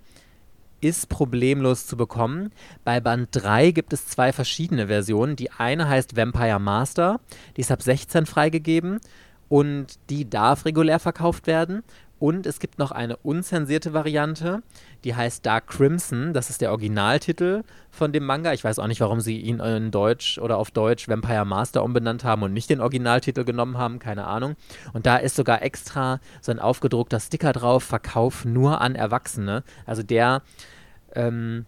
ist 0.80 1.08
problemlos 1.08 1.86
zu 1.86 1.96
bekommen. 1.96 2.50
Bei 2.84 3.00
Band 3.00 3.28
3 3.32 3.72
gibt 3.72 3.92
es 3.92 4.06
zwei 4.06 4.32
verschiedene 4.32 4.86
Versionen. 4.86 5.36
Die 5.36 5.50
eine 5.50 5.88
heißt 5.88 6.16
Vampire 6.16 6.58
Master, 6.58 7.20
die 7.56 7.60
ist 7.60 7.70
ab 7.70 7.82
16 7.82 8.26
freigegeben 8.26 9.00
und 9.48 9.98
die 10.08 10.28
darf 10.28 10.64
regulär 10.64 10.98
verkauft 10.98 11.46
werden. 11.46 11.82
Und 12.18 12.46
es 12.46 12.58
gibt 12.58 12.78
noch 12.78 12.90
eine 12.90 13.16
unzensierte 13.16 13.92
Variante, 13.92 14.62
die 15.04 15.14
heißt 15.14 15.46
Dark 15.46 15.68
Crimson. 15.68 16.32
Das 16.32 16.50
ist 16.50 16.60
der 16.60 16.70
Originaltitel 16.70 17.62
von 17.90 18.12
dem 18.12 18.24
Manga. 18.24 18.52
Ich 18.52 18.64
weiß 18.64 18.80
auch 18.80 18.88
nicht, 18.88 19.00
warum 19.00 19.20
sie 19.20 19.38
ihn 19.40 19.60
in 19.60 19.90
Deutsch 19.90 20.38
oder 20.38 20.58
auf 20.58 20.72
Deutsch 20.72 21.08
Vampire 21.08 21.44
Master 21.44 21.84
umbenannt 21.84 22.24
haben 22.24 22.42
und 22.42 22.52
nicht 22.52 22.70
den 22.70 22.80
Originaltitel 22.80 23.44
genommen 23.44 23.78
haben. 23.78 24.00
Keine 24.00 24.26
Ahnung. 24.26 24.56
Und 24.92 25.06
da 25.06 25.16
ist 25.16 25.36
sogar 25.36 25.62
extra 25.62 26.20
so 26.40 26.50
ein 26.50 26.58
aufgedruckter 26.58 27.20
Sticker 27.20 27.52
drauf: 27.52 27.84
Verkauf 27.84 28.44
nur 28.44 28.80
an 28.80 28.94
Erwachsene. 28.94 29.62
Also 29.86 30.02
der. 30.02 30.42
Ähm, 31.14 31.66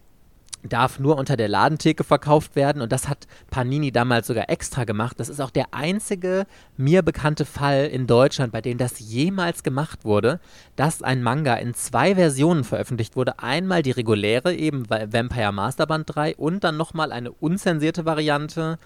darf 0.63 0.99
nur 0.99 1.17
unter 1.17 1.37
der 1.37 1.47
Ladentheke 1.47 2.03
verkauft 2.03 2.55
werden 2.55 2.81
und 2.81 2.91
das 2.91 3.07
hat 3.07 3.27
Panini 3.49 3.91
damals 3.91 4.27
sogar 4.27 4.49
extra 4.49 4.83
gemacht. 4.83 5.19
Das 5.19 5.29
ist 5.29 5.39
auch 5.39 5.49
der 5.49 5.73
einzige 5.73 6.45
mir 6.77 7.01
bekannte 7.01 7.45
Fall 7.45 7.85
in 7.85 8.07
Deutschland, 8.07 8.51
bei 8.51 8.61
dem 8.61 8.77
das 8.77 8.99
jemals 8.99 9.63
gemacht 9.63 10.05
wurde, 10.05 10.39
dass 10.75 11.01
ein 11.01 11.23
Manga 11.23 11.55
in 11.55 11.73
zwei 11.73 12.15
Versionen 12.15 12.63
veröffentlicht 12.63 13.15
wurde. 13.15 13.39
Einmal 13.39 13.81
die 13.81 13.91
reguläre, 13.91 14.53
eben 14.53 14.89
Vampire 14.89 15.51
Masterband 15.51 16.15
3 16.15 16.35
und 16.35 16.63
dann 16.63 16.77
nochmal 16.77 17.11
eine 17.11 17.31
unzensierte 17.31 18.05
Variante 18.05 18.77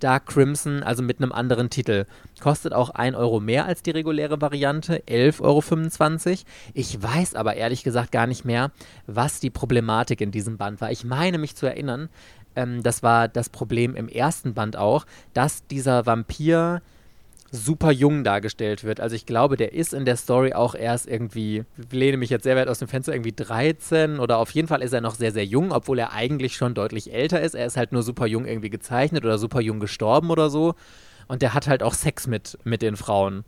Dark 0.00 0.26
Crimson, 0.26 0.82
also 0.82 1.02
mit 1.02 1.20
einem 1.20 1.32
anderen 1.32 1.70
Titel. 1.70 2.06
Kostet 2.40 2.72
auch 2.72 2.90
1 2.90 3.16
Euro 3.16 3.40
mehr 3.40 3.66
als 3.66 3.82
die 3.82 3.90
reguläre 3.90 4.40
Variante, 4.40 5.02
11,25 5.08 6.28
Euro. 6.30 6.38
Ich 6.74 7.02
weiß 7.02 7.34
aber 7.34 7.54
ehrlich 7.54 7.82
gesagt 7.82 8.12
gar 8.12 8.26
nicht 8.26 8.44
mehr, 8.44 8.70
was 9.06 9.40
die 9.40 9.50
Problematik 9.50 10.20
in 10.20 10.30
diesem 10.30 10.56
Band 10.56 10.80
war. 10.80 10.90
Ich 10.90 11.04
meine 11.04 11.38
mich 11.38 11.56
zu 11.56 11.66
erinnern, 11.66 12.08
ähm, 12.56 12.82
das 12.82 13.02
war 13.02 13.28
das 13.28 13.48
Problem 13.48 13.94
im 13.94 14.08
ersten 14.08 14.54
Band 14.54 14.76
auch, 14.76 15.06
dass 15.34 15.66
dieser 15.66 16.06
Vampir 16.06 16.82
super 17.50 17.90
jung 17.90 18.24
dargestellt 18.24 18.84
wird. 18.84 19.00
Also 19.00 19.16
ich 19.16 19.26
glaube, 19.26 19.56
der 19.56 19.72
ist 19.72 19.94
in 19.94 20.04
der 20.04 20.16
Story 20.16 20.52
auch 20.52 20.74
erst 20.74 21.06
irgendwie, 21.06 21.64
lehne 21.90 22.16
mich 22.16 22.30
jetzt 22.30 22.44
sehr 22.44 22.56
weit 22.56 22.68
aus 22.68 22.78
dem 22.78 22.88
Fenster, 22.88 23.12
irgendwie 23.12 23.32
13 23.32 24.18
oder 24.18 24.38
auf 24.38 24.50
jeden 24.50 24.68
Fall 24.68 24.82
ist 24.82 24.92
er 24.92 25.00
noch 25.00 25.14
sehr, 25.14 25.32
sehr 25.32 25.44
jung, 25.44 25.72
obwohl 25.72 25.98
er 25.98 26.12
eigentlich 26.12 26.56
schon 26.56 26.74
deutlich 26.74 27.12
älter 27.12 27.40
ist. 27.40 27.54
Er 27.54 27.66
ist 27.66 27.76
halt 27.76 27.92
nur 27.92 28.02
super 28.02 28.26
jung 28.26 28.46
irgendwie 28.46 28.70
gezeichnet 28.70 29.24
oder 29.24 29.38
super 29.38 29.60
jung 29.60 29.80
gestorben 29.80 30.30
oder 30.30 30.50
so. 30.50 30.74
Und 31.28 31.42
der 31.42 31.54
hat 31.54 31.66
halt 31.66 31.82
auch 31.82 31.94
Sex 31.94 32.26
mit, 32.26 32.58
mit 32.64 32.82
den 32.82 32.96
Frauen 32.96 33.44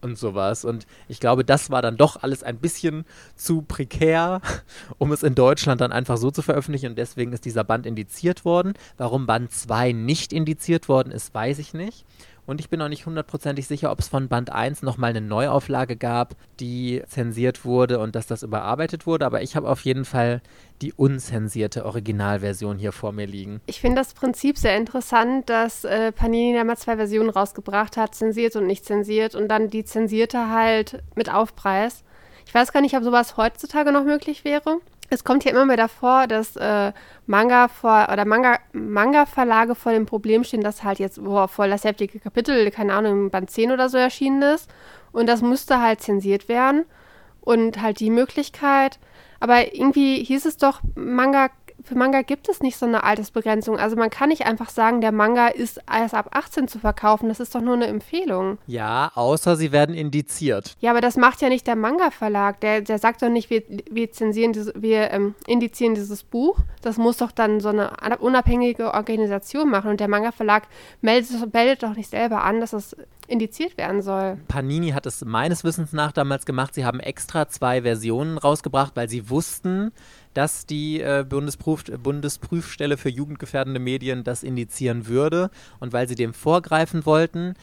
und 0.00 0.16
sowas. 0.16 0.64
Und 0.64 0.86
ich 1.08 1.20
glaube, 1.20 1.44
das 1.44 1.70
war 1.70 1.82
dann 1.82 1.96
doch 1.96 2.22
alles 2.22 2.42
ein 2.42 2.58
bisschen 2.58 3.04
zu 3.34 3.62
prekär, 3.62 4.40
um 4.98 5.12
es 5.12 5.22
in 5.22 5.34
Deutschland 5.34 5.80
dann 5.80 5.92
einfach 5.92 6.16
so 6.16 6.30
zu 6.30 6.42
veröffentlichen. 6.42 6.90
Und 6.90 6.98
deswegen 6.98 7.32
ist 7.32 7.44
dieser 7.44 7.64
Band 7.64 7.86
indiziert 7.86 8.44
worden. 8.44 8.74
Warum 8.96 9.26
Band 9.26 9.52
2 9.52 9.92
nicht 9.92 10.32
indiziert 10.32 10.88
worden 10.88 11.12
ist, 11.12 11.34
weiß 11.34 11.58
ich 11.58 11.74
nicht. 11.74 12.04
Und 12.48 12.62
ich 12.62 12.70
bin 12.70 12.80
auch 12.80 12.88
nicht 12.88 13.04
hundertprozentig 13.04 13.66
sicher, 13.66 13.92
ob 13.92 13.98
es 13.98 14.08
von 14.08 14.28
Band 14.28 14.50
1 14.50 14.80
nochmal 14.80 15.10
eine 15.10 15.20
Neuauflage 15.20 15.96
gab, 15.96 16.34
die 16.60 17.02
zensiert 17.06 17.66
wurde 17.66 17.98
und 17.98 18.14
dass 18.14 18.26
das 18.26 18.42
überarbeitet 18.42 19.06
wurde. 19.06 19.26
Aber 19.26 19.42
ich 19.42 19.54
habe 19.54 19.68
auf 19.68 19.82
jeden 19.82 20.06
Fall 20.06 20.40
die 20.80 20.94
unzensierte 20.94 21.84
Originalversion 21.84 22.78
hier 22.78 22.92
vor 22.92 23.12
mir 23.12 23.26
liegen. 23.26 23.60
Ich 23.66 23.82
finde 23.82 24.00
das 24.00 24.14
Prinzip 24.14 24.56
sehr 24.56 24.78
interessant, 24.78 25.50
dass 25.50 25.84
äh, 25.84 26.10
Panini 26.10 26.56
da 26.56 26.64
mal 26.64 26.78
zwei 26.78 26.96
Versionen 26.96 27.28
rausgebracht 27.28 27.98
hat, 27.98 28.14
zensiert 28.14 28.56
und 28.56 28.66
nicht 28.66 28.86
zensiert 28.86 29.34
und 29.34 29.48
dann 29.48 29.68
die 29.68 29.84
zensierte 29.84 30.48
halt 30.48 31.02
mit 31.16 31.30
Aufpreis. 31.30 32.02
Ich 32.46 32.54
weiß 32.54 32.72
gar 32.72 32.80
nicht, 32.80 32.96
ob 32.96 33.04
sowas 33.04 33.36
heutzutage 33.36 33.92
noch 33.92 34.04
möglich 34.04 34.46
wäre. 34.46 34.78
Es 35.10 35.24
kommt 35.24 35.44
ja 35.44 35.52
immer 35.52 35.64
mehr 35.64 35.76
davor, 35.76 36.26
dass 36.26 36.56
äh, 36.56 36.92
Manga 37.26 37.68
vor 37.68 38.08
oder 38.12 38.24
Manga, 38.24 38.58
Manga-Verlage 38.72 39.74
vor 39.74 39.92
dem 39.92 40.06
Problem 40.06 40.44
stehen, 40.44 40.60
dass 40.60 40.84
halt 40.84 40.98
jetzt 40.98 41.22
boah, 41.22 41.48
voll 41.48 41.70
das 41.70 41.84
heftige 41.84 42.20
Kapitel, 42.20 42.70
keine 42.70 42.94
Ahnung, 42.94 43.30
Band 43.30 43.50
10 43.50 43.72
oder 43.72 43.88
so 43.88 43.96
erschienen 43.96 44.42
ist. 44.42 44.68
Und 45.12 45.28
das 45.28 45.40
musste 45.40 45.80
halt 45.80 46.02
zensiert 46.02 46.48
werden. 46.48 46.84
Und 47.40 47.80
halt 47.80 48.00
die 48.00 48.10
Möglichkeit, 48.10 48.98
aber 49.40 49.74
irgendwie 49.74 50.22
hieß 50.22 50.44
es 50.44 50.56
doch, 50.56 50.80
Manga, 50.94 51.48
für 51.88 51.96
Manga 51.96 52.22
gibt 52.22 52.48
es 52.48 52.60
nicht 52.60 52.76
so 52.76 52.86
eine 52.86 53.02
Altersbegrenzung. 53.02 53.78
Also 53.78 53.96
man 53.96 54.10
kann 54.10 54.28
nicht 54.28 54.46
einfach 54.46 54.68
sagen, 54.68 55.00
der 55.00 55.10
Manga 55.10 55.48
ist 55.48 55.80
erst 55.90 56.14
ab 56.14 56.28
18 56.32 56.68
zu 56.68 56.78
verkaufen. 56.78 57.28
Das 57.28 57.40
ist 57.40 57.54
doch 57.54 57.62
nur 57.62 57.74
eine 57.74 57.86
Empfehlung. 57.86 58.58
Ja, 58.66 59.10
außer 59.14 59.56
sie 59.56 59.72
werden 59.72 59.94
indiziert. 59.94 60.76
Ja, 60.80 60.90
aber 60.90 61.00
das 61.00 61.16
macht 61.16 61.40
ja 61.40 61.48
nicht 61.48 61.66
der 61.66 61.76
Manga-Verlag. 61.76 62.60
Der, 62.60 62.82
der 62.82 62.98
sagt 62.98 63.22
doch 63.22 63.30
nicht, 63.30 63.48
wir, 63.48 63.62
wir 63.90 64.12
zensieren, 64.12 64.52
dieses, 64.52 64.72
wir 64.76 65.10
ähm, 65.10 65.34
indizieren 65.46 65.94
dieses 65.94 66.22
Buch. 66.22 66.58
Das 66.82 66.98
muss 66.98 67.16
doch 67.16 67.32
dann 67.32 67.60
so 67.60 67.70
eine 67.70 68.18
unabhängige 68.18 68.92
Organisation 68.92 69.70
machen. 69.70 69.90
Und 69.90 70.00
der 70.00 70.08
Manga-Verlag 70.08 70.64
meldet, 71.00 71.52
meldet 71.52 71.82
doch 71.82 71.96
nicht 71.96 72.10
selber 72.10 72.44
an, 72.44 72.60
dass 72.60 72.74
es 72.74 72.94
indiziert 73.28 73.76
werden 73.76 74.02
soll. 74.02 74.38
Panini 74.48 74.90
hat 74.90 75.06
es 75.06 75.24
meines 75.24 75.62
Wissens 75.62 75.92
nach 75.92 76.12
damals 76.12 76.46
gemacht. 76.46 76.74
Sie 76.74 76.84
haben 76.84 76.98
extra 77.00 77.48
zwei 77.48 77.82
Versionen 77.82 78.38
rausgebracht, 78.38 78.96
weil 78.96 79.08
sie 79.08 79.30
wussten, 79.30 79.92
dass 80.34 80.66
die 80.66 81.00
äh, 81.00 81.24
Bundesprüf 81.28 81.84
Bundesprüfstelle 82.02 82.96
für 82.96 83.08
jugendgefährdende 83.08 83.80
Medien 83.80 84.24
das 84.24 84.42
indizieren 84.42 85.06
würde. 85.06 85.50
Und 85.80 85.92
weil 85.92 86.08
sie 86.08 86.14
dem 86.14 86.34
vorgreifen 86.34 87.06
wollten, 87.06 87.54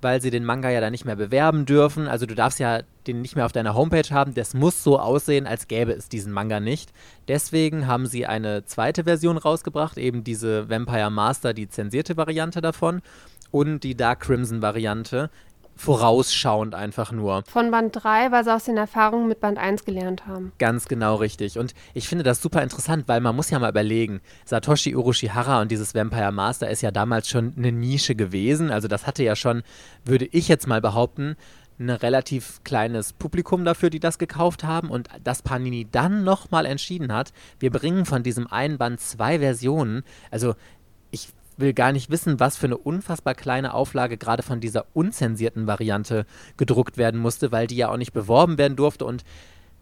weil 0.00 0.20
sie 0.20 0.30
den 0.30 0.44
Manga 0.44 0.70
ja 0.70 0.80
dann 0.80 0.92
nicht 0.92 1.04
mehr 1.04 1.16
bewerben 1.16 1.66
dürfen. 1.66 2.06
Also 2.06 2.26
du 2.26 2.34
darfst 2.34 2.60
ja 2.60 2.82
den 3.06 3.22
nicht 3.22 3.36
mehr 3.36 3.46
auf 3.46 3.52
deiner 3.52 3.74
Homepage 3.74 4.08
haben. 4.10 4.34
Das 4.34 4.54
muss 4.54 4.82
so 4.82 4.98
aussehen, 4.98 5.46
als 5.46 5.68
gäbe 5.68 5.92
es 5.92 6.08
diesen 6.08 6.32
Manga 6.32 6.60
nicht. 6.60 6.92
Deswegen 7.26 7.86
haben 7.86 8.06
sie 8.06 8.26
eine 8.26 8.64
zweite 8.64 9.04
Version 9.04 9.38
rausgebracht, 9.38 9.98
eben 9.98 10.24
diese 10.24 10.68
Vampire 10.68 11.10
Master, 11.10 11.54
die 11.54 11.68
zensierte 11.68 12.16
Variante 12.16 12.60
davon 12.60 13.02
und 13.50 13.82
die 13.82 13.96
Dark 13.96 14.20
Crimson 14.20 14.62
Variante. 14.62 15.30
Vorausschauend 15.78 16.74
einfach 16.74 17.12
nur. 17.12 17.44
Von 17.48 17.70
Band 17.70 17.94
3, 17.94 18.32
weil 18.32 18.42
sie 18.42 18.52
aus 18.52 18.64
den 18.64 18.76
Erfahrungen 18.76 19.28
mit 19.28 19.40
Band 19.40 19.58
1 19.58 19.84
gelernt 19.84 20.26
haben. 20.26 20.52
Ganz 20.58 20.88
genau 20.88 21.14
richtig. 21.14 21.56
Und 21.56 21.72
ich 21.94 22.08
finde 22.08 22.24
das 22.24 22.42
super 22.42 22.62
interessant, 22.62 23.06
weil 23.06 23.20
man 23.20 23.36
muss 23.36 23.50
ja 23.50 23.60
mal 23.60 23.70
überlegen, 23.70 24.20
Satoshi 24.44 24.96
Urushihara 24.96 25.62
und 25.62 25.70
dieses 25.70 25.94
Vampire 25.94 26.32
Master 26.32 26.68
ist 26.68 26.82
ja 26.82 26.90
damals 26.90 27.28
schon 27.28 27.54
eine 27.56 27.70
Nische 27.70 28.16
gewesen. 28.16 28.72
Also 28.72 28.88
das 28.88 29.06
hatte 29.06 29.22
ja 29.22 29.36
schon, 29.36 29.62
würde 30.04 30.28
ich 30.32 30.48
jetzt 30.48 30.66
mal 30.66 30.80
behaupten, 30.80 31.36
ein 31.78 31.90
relativ 31.90 32.60
kleines 32.64 33.12
Publikum 33.12 33.64
dafür, 33.64 33.90
die 33.90 34.00
das 34.00 34.18
gekauft 34.18 34.64
haben 34.64 34.90
und 34.90 35.08
dass 35.22 35.42
Panini 35.42 35.86
dann 35.90 36.24
nochmal 36.24 36.66
entschieden 36.66 37.12
hat, 37.12 37.32
wir 37.60 37.70
bringen 37.70 38.04
von 38.04 38.22
diesem 38.22 38.46
einen 38.48 38.78
Band 38.78 39.00
zwei 39.00 39.38
Versionen. 39.38 40.02
Also 40.30 40.54
will 41.58 41.72
gar 41.74 41.92
nicht 41.92 42.10
wissen, 42.10 42.40
was 42.40 42.56
für 42.56 42.66
eine 42.66 42.76
unfassbar 42.76 43.34
kleine 43.34 43.74
Auflage 43.74 44.16
gerade 44.16 44.42
von 44.42 44.60
dieser 44.60 44.86
unzensierten 44.94 45.66
Variante 45.66 46.24
gedruckt 46.56 46.96
werden 46.96 47.20
musste, 47.20 47.52
weil 47.52 47.66
die 47.66 47.76
ja 47.76 47.90
auch 47.90 47.96
nicht 47.96 48.12
beworben 48.12 48.58
werden 48.58 48.76
durfte 48.76 49.04
und 49.04 49.24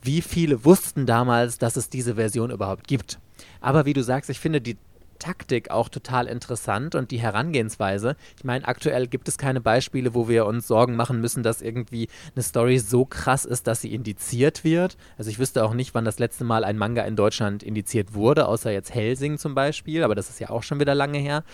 wie 0.02 0.22
viele 0.22 0.64
wussten 0.64 1.06
damals, 1.06 1.58
dass 1.58 1.76
es 1.76 1.88
diese 1.90 2.14
Version 2.14 2.50
überhaupt 2.50 2.86
gibt. 2.86 3.18
Aber 3.60 3.84
wie 3.86 3.92
du 3.92 4.02
sagst, 4.02 4.30
ich 4.30 4.40
finde 4.40 4.60
die 4.60 4.76
Taktik 5.18 5.70
auch 5.70 5.88
total 5.88 6.26
interessant 6.26 6.94
und 6.94 7.10
die 7.10 7.18
Herangehensweise. 7.18 8.16
Ich 8.36 8.44
meine, 8.44 8.66
aktuell 8.66 9.06
gibt 9.06 9.28
es 9.28 9.38
keine 9.38 9.60
Beispiele, 9.60 10.14
wo 10.14 10.28
wir 10.28 10.46
uns 10.46 10.66
Sorgen 10.66 10.96
machen 10.96 11.20
müssen, 11.20 11.42
dass 11.42 11.62
irgendwie 11.62 12.08
eine 12.34 12.42
Story 12.42 12.78
so 12.78 13.04
krass 13.04 13.44
ist, 13.44 13.66
dass 13.66 13.80
sie 13.80 13.94
indiziert 13.94 14.64
wird. 14.64 14.96
Also 15.18 15.30
ich 15.30 15.38
wüsste 15.38 15.64
auch 15.64 15.74
nicht, 15.74 15.94
wann 15.94 16.04
das 16.04 16.18
letzte 16.18 16.44
Mal 16.44 16.64
ein 16.64 16.78
Manga 16.78 17.02
in 17.02 17.16
Deutschland 17.16 17.62
indiziert 17.62 18.14
wurde, 18.14 18.46
außer 18.46 18.70
jetzt 18.70 18.94
Helsing 18.94 19.38
zum 19.38 19.54
Beispiel, 19.54 20.02
aber 20.02 20.14
das 20.14 20.28
ist 20.30 20.40
ja 20.40 20.50
auch 20.50 20.62
schon 20.62 20.80
wieder 20.80 20.94
lange 20.94 21.18
her. 21.18 21.44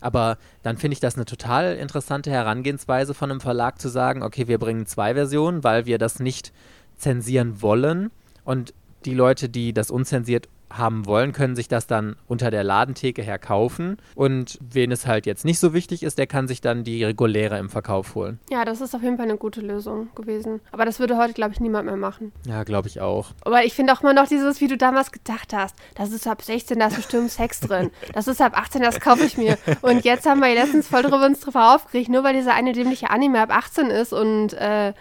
Aber 0.00 0.38
dann 0.62 0.76
finde 0.76 0.92
ich 0.92 1.00
das 1.00 1.16
eine 1.16 1.24
total 1.24 1.76
interessante 1.76 2.30
Herangehensweise 2.30 3.14
von 3.14 3.30
einem 3.30 3.40
Verlag 3.40 3.80
zu 3.80 3.88
sagen, 3.88 4.22
okay, 4.22 4.46
wir 4.46 4.58
bringen 4.58 4.86
zwei 4.86 5.14
Versionen, 5.14 5.64
weil 5.64 5.86
wir 5.86 5.98
das 5.98 6.20
nicht 6.20 6.52
zensieren 6.96 7.62
wollen. 7.62 8.10
Und 8.44 8.74
die 9.04 9.14
Leute, 9.14 9.48
die 9.48 9.72
das 9.72 9.90
unzensiert 9.90 10.48
haben 10.70 11.06
wollen, 11.06 11.32
können 11.32 11.56
sich 11.56 11.68
das 11.68 11.86
dann 11.86 12.16
unter 12.26 12.50
der 12.50 12.64
Ladentheke 12.64 13.22
her 13.22 13.38
kaufen. 13.38 13.96
Und 14.14 14.58
wen 14.60 14.92
es 14.92 15.06
halt 15.06 15.26
jetzt 15.26 15.44
nicht 15.44 15.58
so 15.58 15.72
wichtig 15.72 16.02
ist, 16.02 16.18
der 16.18 16.26
kann 16.26 16.48
sich 16.48 16.60
dann 16.60 16.84
die 16.84 17.04
reguläre 17.04 17.58
im 17.58 17.68
Verkauf 17.68 18.14
holen. 18.14 18.38
Ja, 18.50 18.64
das 18.64 18.80
ist 18.80 18.94
auf 18.94 19.02
jeden 19.02 19.16
Fall 19.16 19.26
eine 19.26 19.36
gute 19.36 19.60
Lösung 19.60 20.08
gewesen. 20.14 20.60
Aber 20.72 20.84
das 20.84 21.00
würde 21.00 21.16
heute, 21.16 21.32
glaube 21.32 21.52
ich, 21.52 21.60
niemand 21.60 21.86
mehr 21.86 21.96
machen. 21.96 22.32
Ja, 22.46 22.64
glaube 22.64 22.88
ich 22.88 23.00
auch. 23.00 23.30
Aber 23.44 23.64
ich 23.64 23.74
finde 23.74 23.92
auch 23.92 24.02
immer 24.02 24.14
noch 24.14 24.28
dieses, 24.28 24.60
wie 24.60 24.68
du 24.68 24.76
damals 24.76 25.12
gedacht 25.12 25.52
hast. 25.52 25.76
Das 25.94 26.12
ist 26.12 26.26
ab 26.26 26.42
16, 26.42 26.78
da 26.78 26.88
ist 26.88 26.96
bestimmt 26.96 27.30
Sex 27.30 27.60
drin. 27.60 27.90
Das 28.12 28.28
ist 28.28 28.40
ab 28.40 28.52
18, 28.56 28.82
das 28.82 29.00
kaufe 29.00 29.24
ich 29.24 29.36
mir. 29.38 29.58
Und 29.82 30.04
jetzt 30.04 30.26
haben 30.26 30.40
wir 30.40 30.54
letztens 30.54 30.88
voll 30.88 31.02
drüber 31.02 31.24
uns 31.24 31.40
drüber 31.40 31.74
aufgeregt, 31.74 32.08
nur 32.08 32.24
weil 32.24 32.34
dieser 32.34 32.54
eine 32.54 32.72
dämliche 32.72 33.10
Anime 33.10 33.40
ab 33.40 33.50
18 33.50 33.86
ist 33.86 34.12
und 34.12 34.52
äh, 34.54 34.92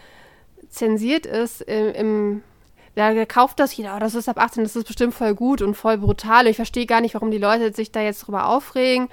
zensiert 0.70 1.26
ist 1.26 1.61
im, 1.61 1.93
im 1.93 2.43
da 2.98 3.26
kauft 3.26 3.60
das 3.60 3.76
jeder, 3.78 3.95
oh, 3.95 4.00
das 4.00 4.16
ist 4.16 4.28
ab 4.28 4.39
18, 4.39 4.64
das 4.64 4.76
ist 4.76 4.88
bestimmt 4.88 5.14
voll 5.14 5.36
gut 5.36 5.62
und 5.62 5.76
voll 5.76 5.98
brutal. 5.98 6.48
Ich 6.48 6.56
verstehe 6.56 6.86
gar 6.86 7.00
nicht, 7.00 7.14
warum 7.14 7.32
die 7.32 7.38
Leute 7.38 7.72
sich 7.74 7.91
da 7.91 8.02
jetzt 8.02 8.26
drüber 8.26 8.48
aufregen. 8.48 9.08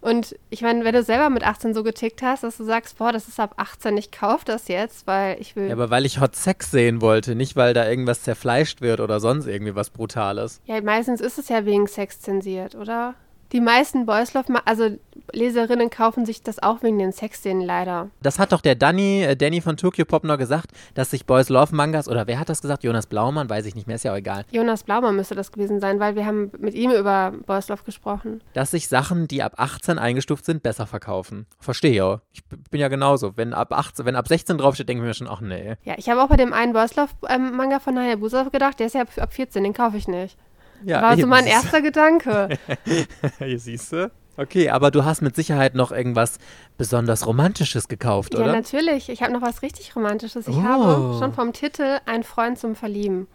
Und 0.00 0.36
ich 0.50 0.62
meine, 0.62 0.84
wenn 0.84 0.94
du 0.94 1.02
selber 1.02 1.30
mit 1.30 1.44
18 1.44 1.74
so 1.74 1.82
getickt 1.82 2.22
hast, 2.22 2.44
dass 2.44 2.56
du 2.56 2.64
sagst, 2.64 2.98
boah, 2.98 3.12
das 3.12 3.28
ist 3.28 3.40
ab 3.40 3.54
18, 3.56 3.96
ich 3.96 4.10
kaufe 4.10 4.44
das 4.44 4.68
jetzt, 4.68 5.06
weil 5.06 5.40
ich 5.40 5.56
will. 5.56 5.66
Ja, 5.66 5.72
aber 5.72 5.90
weil 5.90 6.06
ich 6.06 6.20
Hot 6.20 6.36
Sex 6.36 6.70
sehen 6.70 7.00
wollte, 7.00 7.34
nicht 7.34 7.56
weil 7.56 7.74
da 7.74 7.88
irgendwas 7.88 8.22
zerfleischt 8.22 8.80
wird 8.80 9.00
oder 9.00 9.20
sonst 9.20 9.46
irgendwie 9.46 9.74
was 9.74 9.90
Brutales. 9.90 10.60
Ja, 10.64 10.80
meistens 10.80 11.20
ist 11.20 11.38
es 11.38 11.48
ja 11.48 11.64
wegen 11.64 11.86
Sex 11.86 12.20
zensiert, 12.20 12.74
oder? 12.74 13.14
Die 13.52 13.60
meisten 13.60 14.06
Boys 14.06 14.34
Love, 14.34 14.54
also 14.64 14.96
Leserinnen 15.32 15.90
kaufen 15.90 16.26
sich 16.26 16.42
das 16.42 16.62
auch 16.62 16.82
wegen 16.82 16.98
den 16.98 17.12
Sexszenen 17.12 17.62
leider. 17.62 18.10
Das 18.22 18.38
hat 18.38 18.52
doch 18.52 18.60
der 18.60 18.74
Danny, 18.74 19.22
äh, 19.22 19.36
Danny 19.36 19.60
von 19.60 19.76
Tokyo 19.76 20.04
Pop 20.04 20.24
noch 20.24 20.38
gesagt, 20.38 20.70
dass 20.94 21.10
sich 21.10 21.26
Boys 21.26 21.48
Love 21.48 21.74
Mangas, 21.74 22.08
oder 22.08 22.26
wer 22.26 22.38
hat 22.38 22.48
das 22.48 22.62
gesagt? 22.62 22.84
Jonas 22.84 23.06
Blaumann, 23.06 23.48
weiß 23.48 23.66
ich 23.66 23.74
nicht 23.74 23.86
mehr, 23.86 23.96
ist 23.96 24.04
ja 24.04 24.12
auch 24.12 24.16
egal. 24.16 24.44
Jonas 24.50 24.84
Blaumann 24.84 25.16
müsste 25.16 25.34
das 25.34 25.52
gewesen 25.52 25.80
sein, 25.80 26.00
weil 26.00 26.16
wir 26.16 26.26
haben 26.26 26.50
mit 26.58 26.74
ihm 26.74 26.90
über 26.90 27.32
Boys 27.46 27.68
Love 27.68 27.82
gesprochen. 27.84 28.42
Dass 28.52 28.70
sich 28.70 28.88
Sachen, 28.88 29.28
die 29.28 29.42
ab 29.42 29.54
18 29.56 29.98
eingestuft 29.98 30.44
sind, 30.44 30.62
besser 30.62 30.86
verkaufen. 30.86 31.46
Verstehe 31.58 31.92
ja. 31.92 32.20
Ich 32.32 32.44
bin 32.44 32.80
ja 32.80 32.88
genauso. 32.88 33.36
Wenn 33.36 33.52
ab 33.54 33.72
18, 33.72 34.04
wenn 34.06 34.16
ab 34.16 34.28
16 34.28 34.58
draufsteht, 34.58 34.88
denke 34.88 35.02
ich 35.02 35.06
mir 35.06 35.14
schon, 35.14 35.28
ach 35.28 35.40
nee. 35.40 35.76
Ja, 35.84 35.94
ich 35.96 36.08
habe 36.08 36.22
auch 36.22 36.28
bei 36.28 36.36
dem 36.36 36.52
einen 36.52 36.72
Boys 36.72 36.96
Love 36.96 37.10
ähm, 37.28 37.56
Manga 37.56 37.78
von 37.78 37.98
Hayabusa 37.98 38.44
gedacht, 38.44 38.80
der 38.80 38.86
ist 38.86 38.94
ja 38.94 39.02
ab, 39.02 39.08
ab 39.16 39.32
14, 39.32 39.62
den 39.62 39.72
kaufe 39.72 39.96
ich 39.96 40.08
nicht. 40.08 40.36
Ja, 40.84 41.02
war 41.02 41.16
so 41.16 41.26
mein 41.26 41.46
erster 41.46 41.80
Gedanke. 41.82 42.48
Hier 43.38 43.58
siehst 43.58 43.92
du. 43.92 44.10
Okay, 44.36 44.68
aber 44.68 44.90
du 44.90 45.04
hast 45.04 45.22
mit 45.22 45.34
Sicherheit 45.34 45.74
noch 45.74 45.92
irgendwas 45.92 46.38
besonders 46.76 47.26
Romantisches 47.26 47.88
gekauft, 47.88 48.34
oder? 48.34 48.46
Ja, 48.46 48.52
natürlich. 48.52 49.08
Ich 49.08 49.22
habe 49.22 49.32
noch 49.32 49.42
was 49.42 49.62
richtig 49.62 49.96
Romantisches. 49.96 50.46
Ich 50.46 50.56
oh. 50.56 50.62
habe 50.62 51.16
schon 51.18 51.32
vom 51.32 51.52
Titel 51.52 51.98
Ein 52.04 52.22
Freund 52.22 52.58
zum 52.58 52.74
Verlieben. 52.74 53.28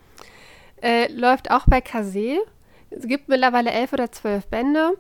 Äh, 0.82 1.12
läuft 1.12 1.50
auch 1.50 1.66
bei 1.68 1.82
Kase. 1.82 2.38
Es 2.92 3.08
gibt 3.08 3.30
mittlerweile 3.30 3.72
elf 3.72 3.94
oder 3.94 4.12
zwölf 4.12 4.46
Bände. 4.48 4.98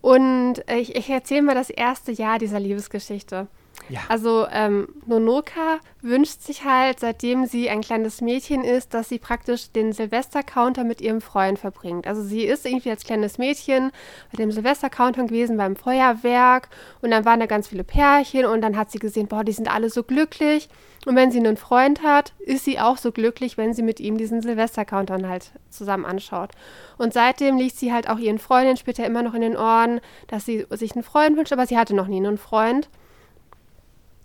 Und 0.00 0.66
äh, 0.68 0.76
ich, 0.76 0.96
ich 0.96 1.10
erzähle 1.10 1.42
mal 1.42 1.54
das 1.54 1.70
erste 1.70 2.12
Jahr 2.12 2.38
dieser 2.38 2.60
Liebesgeschichte. 2.60 3.48
Ja. 3.88 4.00
Also 4.08 4.46
ähm, 4.50 4.88
Nonoka 5.06 5.78
wünscht 6.00 6.40
sich 6.40 6.64
halt, 6.64 7.00
seitdem 7.00 7.46
sie 7.46 7.68
ein 7.68 7.82
kleines 7.82 8.20
Mädchen 8.20 8.64
ist, 8.64 8.94
dass 8.94 9.08
sie 9.08 9.18
praktisch 9.18 9.70
den 9.72 9.92
Silvester-Counter 9.92 10.84
mit 10.84 11.00
ihrem 11.00 11.20
Freund 11.20 11.58
verbringt. 11.58 12.06
Also 12.06 12.22
sie 12.22 12.44
ist 12.44 12.64
irgendwie 12.64 12.90
als 12.90 13.04
kleines 13.04 13.38
Mädchen 13.38 13.90
bei 14.32 14.36
dem 14.36 14.52
Silvester-Counter 14.52 15.24
gewesen 15.24 15.56
beim 15.56 15.76
Feuerwerk 15.76 16.68
und 17.02 17.10
dann 17.10 17.24
waren 17.24 17.40
da 17.40 17.46
ganz 17.46 17.68
viele 17.68 17.84
Pärchen 17.84 18.46
und 18.46 18.62
dann 18.62 18.76
hat 18.76 18.90
sie 18.90 18.98
gesehen, 18.98 19.28
boah, 19.28 19.44
die 19.44 19.52
sind 19.52 19.72
alle 19.72 19.90
so 19.90 20.02
glücklich. 20.02 20.68
Und 21.06 21.16
wenn 21.16 21.30
sie 21.30 21.38
einen 21.38 21.58
Freund 21.58 22.02
hat, 22.02 22.32
ist 22.38 22.64
sie 22.64 22.80
auch 22.80 22.96
so 22.96 23.12
glücklich, 23.12 23.58
wenn 23.58 23.74
sie 23.74 23.82
mit 23.82 24.00
ihm 24.00 24.16
diesen 24.16 24.40
Silvester-Countdown 24.40 25.28
halt 25.28 25.52
zusammen 25.68 26.06
anschaut. 26.06 26.52
Und 26.96 27.12
seitdem 27.12 27.58
liegt 27.58 27.76
sie 27.76 27.92
halt 27.92 28.08
auch 28.08 28.18
ihren 28.18 28.38
Freundinnen 28.38 28.78
später 28.78 29.04
immer 29.04 29.22
noch 29.22 29.34
in 29.34 29.42
den 29.42 29.56
Ohren, 29.56 30.00
dass 30.28 30.46
sie 30.46 30.66
sich 30.70 30.94
einen 30.94 31.04
Freund 31.04 31.36
wünscht, 31.36 31.52
aber 31.52 31.66
sie 31.66 31.76
hatte 31.76 31.94
noch 31.94 32.06
nie 32.06 32.16
einen 32.16 32.38
Freund. 32.38 32.88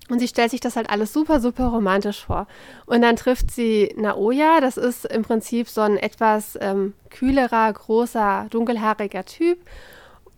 Und 0.10 0.20
sie 0.20 0.28
stellt 0.28 0.52
sich 0.52 0.60
das 0.60 0.76
halt 0.76 0.90
alles 0.90 1.14
super, 1.14 1.40
super 1.40 1.68
romantisch 1.68 2.26
vor. 2.26 2.48
Und 2.86 3.02
dann 3.02 3.16
trifft 3.16 3.52
sie 3.52 3.94
Naoya, 3.96 4.60
das 4.60 4.78
ist 4.78 5.06
im 5.06 5.22
Prinzip 5.22 5.70
so 5.70 5.82
ein 5.82 5.98
etwas 5.98 6.58
ähm, 6.60 6.94
kühlerer, 7.10 7.72
großer, 7.72 8.48
dunkelhaariger 8.50 9.26
Typ. 9.26 9.60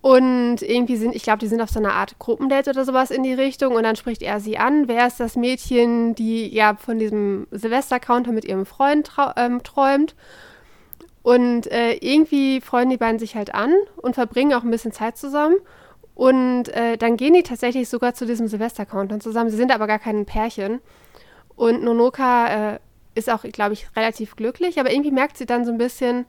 Und 0.01 0.63
irgendwie 0.63 0.97
sind, 0.97 1.15
ich 1.15 1.24
glaube, 1.24 1.39
die 1.39 1.47
sind 1.47 1.61
auf 1.61 1.69
so 1.69 1.80
einer 1.80 1.93
Art 1.93 2.17
Gruppendate 2.17 2.72
oder 2.72 2.86
sowas 2.86 3.11
in 3.11 3.24
die 3.24 3.34
Richtung. 3.34 3.76
Und 3.76 3.84
dann 3.84 3.95
spricht 3.95 4.24
er 4.24 4.39
sie 4.39 4.57
an. 4.57 4.88
Wer 4.88 5.07
ist 5.07 5.19
das 5.19 5.36
Mädchen, 5.36 6.15
die 6.15 6.47
ja 6.53 6.76
von 6.76 6.99
diesem 6.99 7.47
Silvester-Counter 7.51 8.32
mit 8.32 8.45
ihrem 8.45 8.65
Freund 8.65 9.11
ähm, 9.38 9.63
träumt? 9.63 10.15
Und 11.24 11.72
äh, 11.72 11.93
irgendwie 11.93 12.61
freuen 12.61 12.89
die 12.89 12.97
beiden 12.97 13.19
sich 13.19 13.36
halt 13.36 13.53
an 13.53 13.74
und 13.97 14.15
verbringen 14.15 14.53
auch 14.53 14.63
ein 14.63 14.72
bisschen 14.72 14.91
Zeit 14.91 15.17
zusammen. 15.17 15.55
Und 16.16 16.70
äh, 16.70 16.97
dann 16.97 17.18
gehen 17.18 17.34
die 17.34 17.43
tatsächlich 17.43 17.89
sogar 17.89 18.14
zu 18.14 18.26
diesem 18.26 18.47
Silvester-Countdown 18.47 19.22
zusammen. 19.22 19.49
Sie 19.49 19.57
sind 19.57 19.72
aber 19.72 19.88
gar 19.88 19.99
kein 19.99 20.26
Pärchen. 20.26 20.82
Und 21.55 21.84
Nonoka 21.84 22.74
äh, 22.74 22.80
ist 23.16 23.30
auch, 23.30 23.43
glaube 23.43 23.74
ich, 23.74 23.88
relativ 23.95 24.36
glücklich. 24.36 24.80
Aber 24.80 24.91
irgendwie 24.91 25.12
merkt 25.12 25.38
sie 25.38 25.45
dann 25.45 25.66
so 25.66 25.72
ein 25.72 25.78
bisschen, 25.78 26.26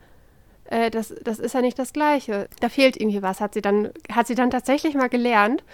äh, 0.67 0.91
das, 0.91 1.15
das 1.23 1.39
ist 1.39 1.55
ja 1.55 1.61
nicht 1.61 1.79
das 1.79 1.93
Gleiche. 1.93 2.49
Da 2.61 2.69
fehlt 2.69 2.97
irgendwie 2.97 3.23
was, 3.23 3.41
hat 3.41 3.55
sie 3.55 3.63
dann, 3.63 3.91
hat 4.11 4.27
sie 4.27 4.35
dann 4.35 4.51
tatsächlich 4.51 4.95
mal 4.95 5.09
gelernt. 5.09 5.65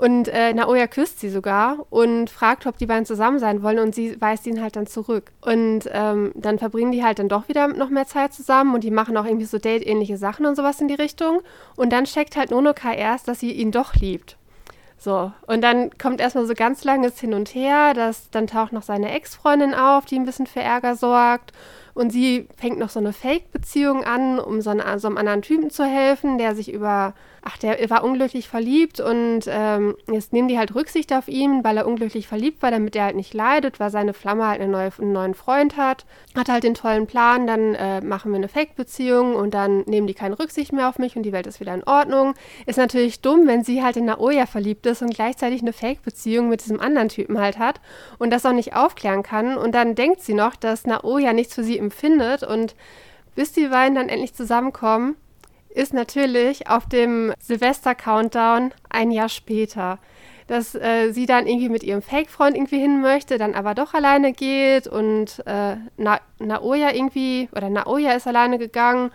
Und 0.00 0.28
äh, 0.28 0.54
Naoya 0.54 0.86
küsst 0.86 1.20
sie 1.20 1.28
sogar 1.28 1.84
und 1.90 2.30
fragt, 2.30 2.66
ob 2.66 2.78
die 2.78 2.86
beiden 2.86 3.04
zusammen 3.04 3.38
sein 3.38 3.62
wollen 3.62 3.78
und 3.78 3.94
sie 3.94 4.18
weist 4.18 4.46
ihn 4.46 4.62
halt 4.62 4.76
dann 4.76 4.86
zurück. 4.86 5.30
Und 5.42 5.80
ähm, 5.92 6.32
dann 6.34 6.58
verbringen 6.58 6.90
die 6.90 7.04
halt 7.04 7.18
dann 7.18 7.28
doch 7.28 7.48
wieder 7.48 7.68
noch 7.68 7.90
mehr 7.90 8.06
Zeit 8.06 8.32
zusammen 8.32 8.74
und 8.74 8.82
die 8.82 8.90
machen 8.90 9.14
auch 9.18 9.26
irgendwie 9.26 9.44
so 9.44 9.58
Date-ähnliche 9.58 10.16
Sachen 10.16 10.46
und 10.46 10.56
sowas 10.56 10.80
in 10.80 10.88
die 10.88 10.94
Richtung. 10.94 11.42
Und 11.76 11.92
dann 11.92 12.04
checkt 12.04 12.38
halt 12.38 12.50
Nonoka 12.50 12.94
erst, 12.94 13.28
dass 13.28 13.40
sie 13.40 13.52
ihn 13.52 13.72
doch 13.72 13.94
liebt. 13.94 14.38
So, 14.96 15.32
und 15.46 15.60
dann 15.60 15.90
kommt 15.98 16.22
erstmal 16.22 16.46
so 16.46 16.54
ganz 16.54 16.82
langes 16.82 17.20
Hin 17.20 17.34
und 17.34 17.54
Her, 17.54 17.92
dass 17.92 18.30
dann 18.30 18.46
taucht 18.46 18.72
noch 18.72 18.82
seine 18.82 19.12
Ex-Freundin 19.12 19.74
auf, 19.74 20.06
die 20.06 20.16
ein 20.16 20.24
bisschen 20.24 20.46
für 20.46 20.60
Ärger 20.60 20.96
sorgt. 20.96 21.52
Und 21.92 22.10
sie 22.10 22.48
fängt 22.56 22.78
noch 22.78 22.88
so 22.88 23.00
eine 23.00 23.12
Fake-Beziehung 23.12 24.02
an, 24.04 24.38
um 24.38 24.62
so, 24.62 24.70
einen, 24.70 24.98
so 24.98 25.08
einem 25.08 25.18
anderen 25.18 25.42
Typen 25.42 25.68
zu 25.68 25.84
helfen, 25.84 26.38
der 26.38 26.54
sich 26.54 26.72
über 26.72 27.12
ach, 27.42 27.56
der 27.58 27.88
war 27.90 28.04
unglücklich 28.04 28.48
verliebt 28.48 29.00
und 29.00 29.42
ähm, 29.46 29.96
jetzt 30.10 30.32
nehmen 30.32 30.48
die 30.48 30.58
halt 30.58 30.74
Rücksicht 30.74 31.12
auf 31.12 31.28
ihn, 31.28 31.64
weil 31.64 31.76
er 31.76 31.86
unglücklich 31.86 32.28
verliebt 32.28 32.62
war, 32.62 32.70
damit 32.70 32.96
er 32.96 33.04
halt 33.04 33.16
nicht 33.16 33.34
leidet, 33.34 33.80
weil 33.80 33.90
seine 33.90 34.14
Flamme 34.14 34.46
halt 34.46 34.60
eine 34.60 34.70
neue, 34.70 34.90
einen 34.98 35.12
neuen 35.12 35.34
Freund 35.34 35.76
hat. 35.76 36.04
Hat 36.36 36.48
halt 36.48 36.64
den 36.64 36.74
tollen 36.74 37.06
Plan, 37.06 37.46
dann 37.46 37.74
äh, 37.74 38.00
machen 38.00 38.32
wir 38.32 38.36
eine 38.36 38.48
Fake-Beziehung 38.48 39.34
und 39.34 39.54
dann 39.54 39.80
nehmen 39.82 40.06
die 40.06 40.14
keine 40.14 40.38
Rücksicht 40.38 40.72
mehr 40.72 40.88
auf 40.88 40.98
mich 40.98 41.16
und 41.16 41.22
die 41.22 41.32
Welt 41.32 41.46
ist 41.46 41.60
wieder 41.60 41.74
in 41.74 41.84
Ordnung. 41.84 42.34
Ist 42.66 42.78
natürlich 42.78 43.20
dumm, 43.20 43.46
wenn 43.46 43.64
sie 43.64 43.82
halt 43.82 43.96
in 43.96 44.04
Naoya 44.04 44.46
verliebt 44.46 44.86
ist 44.86 45.02
und 45.02 45.14
gleichzeitig 45.14 45.62
eine 45.62 45.72
Fake-Beziehung 45.72 46.48
mit 46.48 46.62
diesem 46.62 46.80
anderen 46.80 47.08
Typen 47.08 47.38
halt 47.38 47.58
hat 47.58 47.80
und 48.18 48.30
das 48.30 48.44
auch 48.46 48.52
nicht 48.52 48.74
aufklären 48.74 49.22
kann. 49.22 49.56
Und 49.56 49.74
dann 49.74 49.94
denkt 49.94 50.20
sie 50.20 50.34
noch, 50.34 50.56
dass 50.56 50.86
Naoya 50.86 51.32
nichts 51.32 51.54
für 51.54 51.64
sie 51.64 51.78
empfindet 51.78 52.42
und 52.42 52.74
bis 53.34 53.52
die 53.52 53.68
beiden 53.68 53.94
dann 53.94 54.08
endlich 54.08 54.34
zusammenkommen, 54.34 55.16
ist 55.74 55.94
natürlich 55.94 56.68
auf 56.68 56.88
dem 56.88 57.32
Silvester-Countdown 57.40 58.72
ein 58.88 59.10
Jahr 59.10 59.28
später. 59.28 59.98
Dass 60.46 60.74
äh, 60.74 61.12
sie 61.12 61.26
dann 61.26 61.46
irgendwie 61.46 61.68
mit 61.68 61.84
ihrem 61.84 62.02
Fake-Freund 62.02 62.56
irgendwie 62.56 62.80
hin 62.80 63.00
möchte, 63.00 63.38
dann 63.38 63.54
aber 63.54 63.74
doch 63.74 63.94
alleine 63.94 64.32
geht 64.32 64.88
und 64.88 65.42
äh, 65.46 65.76
Na 65.96 66.20
Naoya 66.40 66.92
irgendwie, 66.92 67.48
oder 67.54 67.70
Naoya 67.70 68.12
ist 68.14 68.26
alleine 68.26 68.58
gegangen 68.58 69.12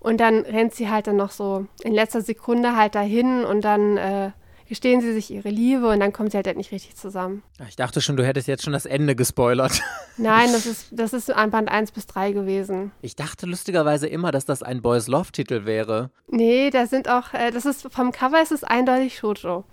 und 0.00 0.18
dann 0.18 0.40
rennt 0.40 0.74
sie 0.74 0.88
halt 0.88 1.06
dann 1.06 1.16
noch 1.16 1.30
so 1.30 1.66
in 1.82 1.92
letzter 1.92 2.22
Sekunde 2.22 2.74
halt 2.74 2.94
dahin 2.94 3.44
und 3.44 3.64
dann 3.66 3.98
äh, 3.98 4.30
gestehen 4.68 5.00
sie 5.00 5.12
sich 5.12 5.30
ihre 5.30 5.48
Liebe 5.48 5.88
und 5.88 6.00
dann 6.00 6.12
kommen 6.12 6.30
sie 6.30 6.36
halt, 6.36 6.46
halt 6.46 6.56
nicht 6.56 6.72
richtig 6.72 6.96
zusammen. 6.96 7.42
Ich 7.68 7.76
dachte 7.76 8.00
schon, 8.00 8.16
du 8.16 8.24
hättest 8.24 8.48
jetzt 8.48 8.62
schon 8.64 8.72
das 8.72 8.86
Ende 8.86 9.16
gespoilert. 9.16 9.80
Nein, 10.16 10.52
das 10.52 10.66
ist, 10.66 10.88
das 10.90 11.12
ist 11.12 11.30
an 11.30 11.50
Band 11.50 11.68
1 11.68 11.92
bis 11.92 12.06
3 12.06 12.32
gewesen. 12.32 12.92
Ich 13.02 13.16
dachte 13.16 13.46
lustigerweise 13.46 14.06
immer, 14.06 14.30
dass 14.30 14.44
das 14.44 14.62
ein 14.62 14.82
Boys 14.82 15.08
Love-Titel 15.08 15.64
wäre. 15.64 16.10
Nee, 16.28 16.70
da 16.70 16.86
sind 16.86 17.08
auch, 17.08 17.32
äh, 17.34 17.50
das 17.50 17.66
ist 17.66 17.88
vom 17.90 18.12
Cover 18.12 18.40
ist 18.40 18.52
es 18.52 18.64
eindeutig 18.64 19.16
Shoujo. 19.18 19.64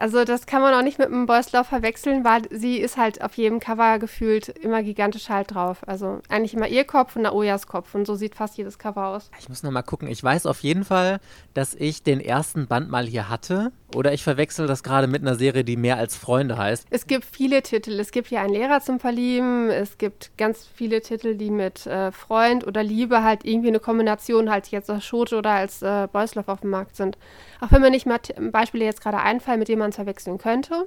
Also 0.00 0.24
das 0.24 0.46
kann 0.46 0.62
man 0.62 0.72
auch 0.72 0.82
nicht 0.82 0.98
mit 0.98 1.08
einem 1.08 1.26
Boys 1.26 1.52
Love 1.52 1.66
verwechseln, 1.66 2.24
weil 2.24 2.44
sie 2.50 2.78
ist 2.78 2.96
halt 2.96 3.20
auf 3.20 3.34
jedem 3.34 3.60
Cover 3.60 3.98
gefühlt 3.98 4.48
immer 4.48 4.82
gigantisch 4.82 5.28
halt 5.28 5.52
drauf. 5.52 5.86
Also 5.86 6.20
eigentlich 6.30 6.54
immer 6.54 6.68
ihr 6.68 6.84
Kopf 6.84 7.16
und 7.16 7.22
Naoyas 7.22 7.66
Kopf 7.66 7.94
und 7.94 8.06
so 8.06 8.14
sieht 8.14 8.34
fast 8.34 8.56
jedes 8.56 8.78
Cover 8.78 9.08
aus. 9.08 9.30
Ich 9.38 9.50
muss 9.50 9.62
noch 9.62 9.70
mal 9.70 9.82
gucken. 9.82 10.08
Ich 10.08 10.24
weiß 10.24 10.46
auf 10.46 10.60
jeden 10.60 10.84
Fall, 10.84 11.20
dass 11.52 11.74
ich 11.74 12.02
den 12.02 12.18
ersten 12.18 12.66
Band 12.66 12.90
mal 12.90 13.06
hier 13.06 13.28
hatte. 13.28 13.72
Oder 13.94 14.12
ich 14.12 14.22
verwechsel 14.22 14.66
das 14.66 14.82
gerade 14.82 15.06
mit 15.06 15.22
einer 15.22 15.34
Serie, 15.34 15.64
die 15.64 15.76
mehr 15.76 15.96
als 15.96 16.16
Freunde 16.16 16.56
heißt. 16.56 16.86
Es 16.90 17.06
gibt 17.06 17.24
viele 17.24 17.62
Titel. 17.62 17.98
Es 17.98 18.12
gibt 18.12 18.28
hier 18.28 18.40
einen 18.40 18.52
Lehrer 18.52 18.80
zum 18.80 19.00
Verlieben. 19.00 19.68
Es 19.68 19.98
gibt 19.98 20.36
ganz 20.38 20.68
viele 20.72 21.00
Titel, 21.00 21.34
die 21.34 21.50
mit 21.50 21.86
äh, 21.86 22.12
Freund 22.12 22.66
oder 22.66 22.82
Liebe 22.82 23.22
halt 23.24 23.44
irgendwie 23.44 23.68
eine 23.68 23.80
Kombination 23.80 24.50
halt 24.50 24.68
jetzt 24.68 24.90
als 24.90 25.04
Schote 25.04 25.36
oder 25.36 25.50
als 25.50 25.82
äh, 25.82 26.06
Boys 26.12 26.34
Love 26.34 26.52
auf 26.52 26.60
dem 26.60 26.70
Markt 26.70 26.96
sind. 26.96 27.18
Auch 27.60 27.72
wenn 27.72 27.82
mir 27.82 27.90
nicht 27.90 28.06
mal 28.06 28.20
Beispiele 28.52 28.84
jetzt 28.84 29.02
gerade 29.02 29.18
einfallen, 29.18 29.58
mit 29.58 29.68
denen 29.68 29.80
man 29.80 29.90
es 29.90 29.96
verwechseln 29.96 30.38
könnte. 30.38 30.86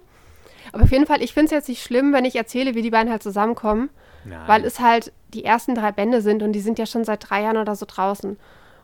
Aber 0.71 0.83
auf 0.83 0.91
jeden 0.91 1.05
Fall, 1.05 1.21
ich 1.21 1.33
finde 1.33 1.45
es 1.47 1.51
jetzt 1.51 1.69
nicht 1.69 1.83
schlimm, 1.83 2.13
wenn 2.13 2.25
ich 2.25 2.35
erzähle, 2.35 2.73
wie 2.75 2.81
die 2.81 2.91
beiden 2.91 3.11
halt 3.11 3.23
zusammenkommen. 3.23 3.89
Nein. 4.23 4.39
Weil 4.47 4.65
es 4.65 4.79
halt 4.79 5.11
die 5.33 5.43
ersten 5.43 5.75
drei 5.75 5.91
Bände 5.91 6.21
sind 6.21 6.41
und 6.43 6.53
die 6.53 6.61
sind 6.61 6.79
ja 6.79 6.85
schon 6.85 7.03
seit 7.03 7.29
drei 7.29 7.41
Jahren 7.43 7.57
oder 7.57 7.75
so 7.75 7.85
draußen. 7.85 8.37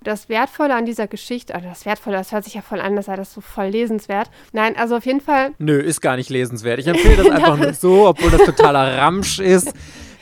Das 0.04 0.30
Wertvolle 0.30 0.76
an 0.76 0.86
dieser 0.86 1.08
Geschichte, 1.08 1.54
also 1.54 1.68
das 1.68 1.86
Wertvolle, 1.86 2.18
das 2.18 2.32
hört 2.32 2.46
sich 2.46 2.54
ja 2.54 2.62
voll 2.62 2.80
an, 2.80 2.96
das 2.96 3.08
sei 3.08 3.16
das 3.16 3.34
so 3.34 3.42
voll 3.42 3.68
lesenswert. 3.68 4.30
Nein, 4.54 4.78
also 4.78 4.96
auf 4.96 5.06
jeden 5.06 5.22
Fall. 5.22 5.52
Nö, 5.58 5.80
ist 5.80 6.02
gar 6.02 6.16
nicht 6.16 6.30
lesenswert. 6.30 6.80
Ich 6.80 6.88
empfehle 6.88 7.18
das 7.18 7.30
einfach 7.32 7.58
nur 7.58 7.74
so, 7.74 8.08
obwohl 8.08 8.32
das 8.32 8.44
totaler 8.44 8.98
Ramsch 8.98 9.40
ist. 9.40 9.74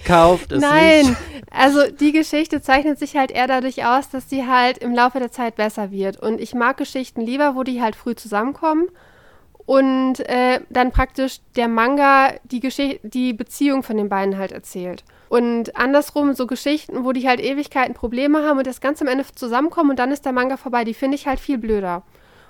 Kauft 0.03 0.53
es 0.53 0.61
Nein, 0.61 1.05
nicht. 1.05 1.17
also 1.51 1.79
die 1.91 2.13
Geschichte 2.13 2.61
zeichnet 2.61 2.97
sich 2.97 3.17
halt 3.17 3.29
eher 3.29 3.47
dadurch 3.47 3.85
aus, 3.85 4.09
dass 4.09 4.29
sie 4.29 4.47
halt 4.47 4.77
im 4.77 4.95
Laufe 4.95 5.19
der 5.19 5.31
Zeit 5.31 5.55
besser 5.55 5.91
wird. 5.91 6.17
Und 6.17 6.39
ich 6.39 6.53
mag 6.53 6.77
Geschichten 6.77 7.21
lieber, 7.21 7.55
wo 7.55 7.63
die 7.63 7.81
halt 7.81 7.95
früh 7.95 8.15
zusammenkommen 8.15 8.87
und 9.67 10.21
äh, 10.29 10.61
dann 10.69 10.91
praktisch 10.91 11.41
der 11.57 11.67
Manga 11.67 12.31
die, 12.45 12.61
Geschichte, 12.61 13.05
die 13.05 13.33
Beziehung 13.33 13.83
von 13.83 13.97
den 13.97 14.07
beiden 14.07 14.37
halt 14.37 14.53
erzählt. 14.53 15.03
Und 15.27 15.75
andersrum 15.75 16.33
so 16.33 16.47
Geschichten, 16.47 17.03
wo 17.03 17.11
die 17.11 17.27
halt 17.27 17.41
Ewigkeiten 17.41 17.93
Probleme 17.93 18.43
haben 18.43 18.57
und 18.57 18.65
das 18.65 18.79
Ganze 18.79 19.03
am 19.03 19.09
Ende 19.09 19.25
zusammenkommen 19.35 19.89
und 19.89 19.99
dann 19.99 20.13
ist 20.13 20.23
der 20.23 20.31
Manga 20.31 20.55
vorbei, 20.55 20.85
die 20.85 20.93
finde 20.93 21.15
ich 21.15 21.27
halt 21.27 21.41
viel 21.41 21.57
blöder. 21.57 22.03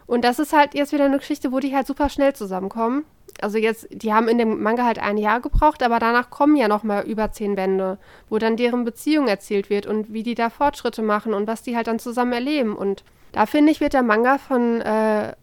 Und 0.05 0.23
das 0.23 0.37
ist 0.37 0.53
halt 0.53 0.75
jetzt 0.75 0.93
wieder 0.93 1.05
eine 1.05 1.17
Geschichte, 1.17 1.51
wo 1.51 1.59
die 1.59 1.75
halt 1.75 1.87
super 1.87 2.09
schnell 2.09 2.33
zusammenkommen. 2.33 3.03
Also 3.41 3.57
jetzt, 3.57 3.87
die 3.89 4.13
haben 4.13 4.27
in 4.27 4.37
dem 4.37 4.61
Manga 4.61 4.85
halt 4.85 4.99
ein 4.99 5.17
Jahr 5.17 5.41
gebraucht, 5.41 5.81
aber 5.81 5.97
danach 5.97 6.29
kommen 6.29 6.55
ja 6.55 6.67
noch 6.67 6.83
mal 6.83 7.03
über 7.03 7.31
zehn 7.31 7.55
Bände, 7.55 7.97
wo 8.29 8.37
dann 8.37 8.57
deren 8.57 8.85
Beziehung 8.85 9.27
erzählt 9.27 9.71
wird 9.71 9.87
und 9.87 10.13
wie 10.13 10.21
die 10.21 10.35
da 10.35 10.51
Fortschritte 10.51 11.01
machen 11.01 11.33
und 11.33 11.47
was 11.47 11.63
die 11.63 11.75
halt 11.75 11.87
dann 11.87 11.97
zusammen 11.97 12.33
erleben. 12.33 12.75
Und 12.75 13.03
da 13.31 13.47
finde 13.47 13.71
ich, 13.71 13.81
wird 13.81 13.93
der 13.93 14.03
Manga 14.03 14.37
von 14.37 14.81
äh, 14.81 15.33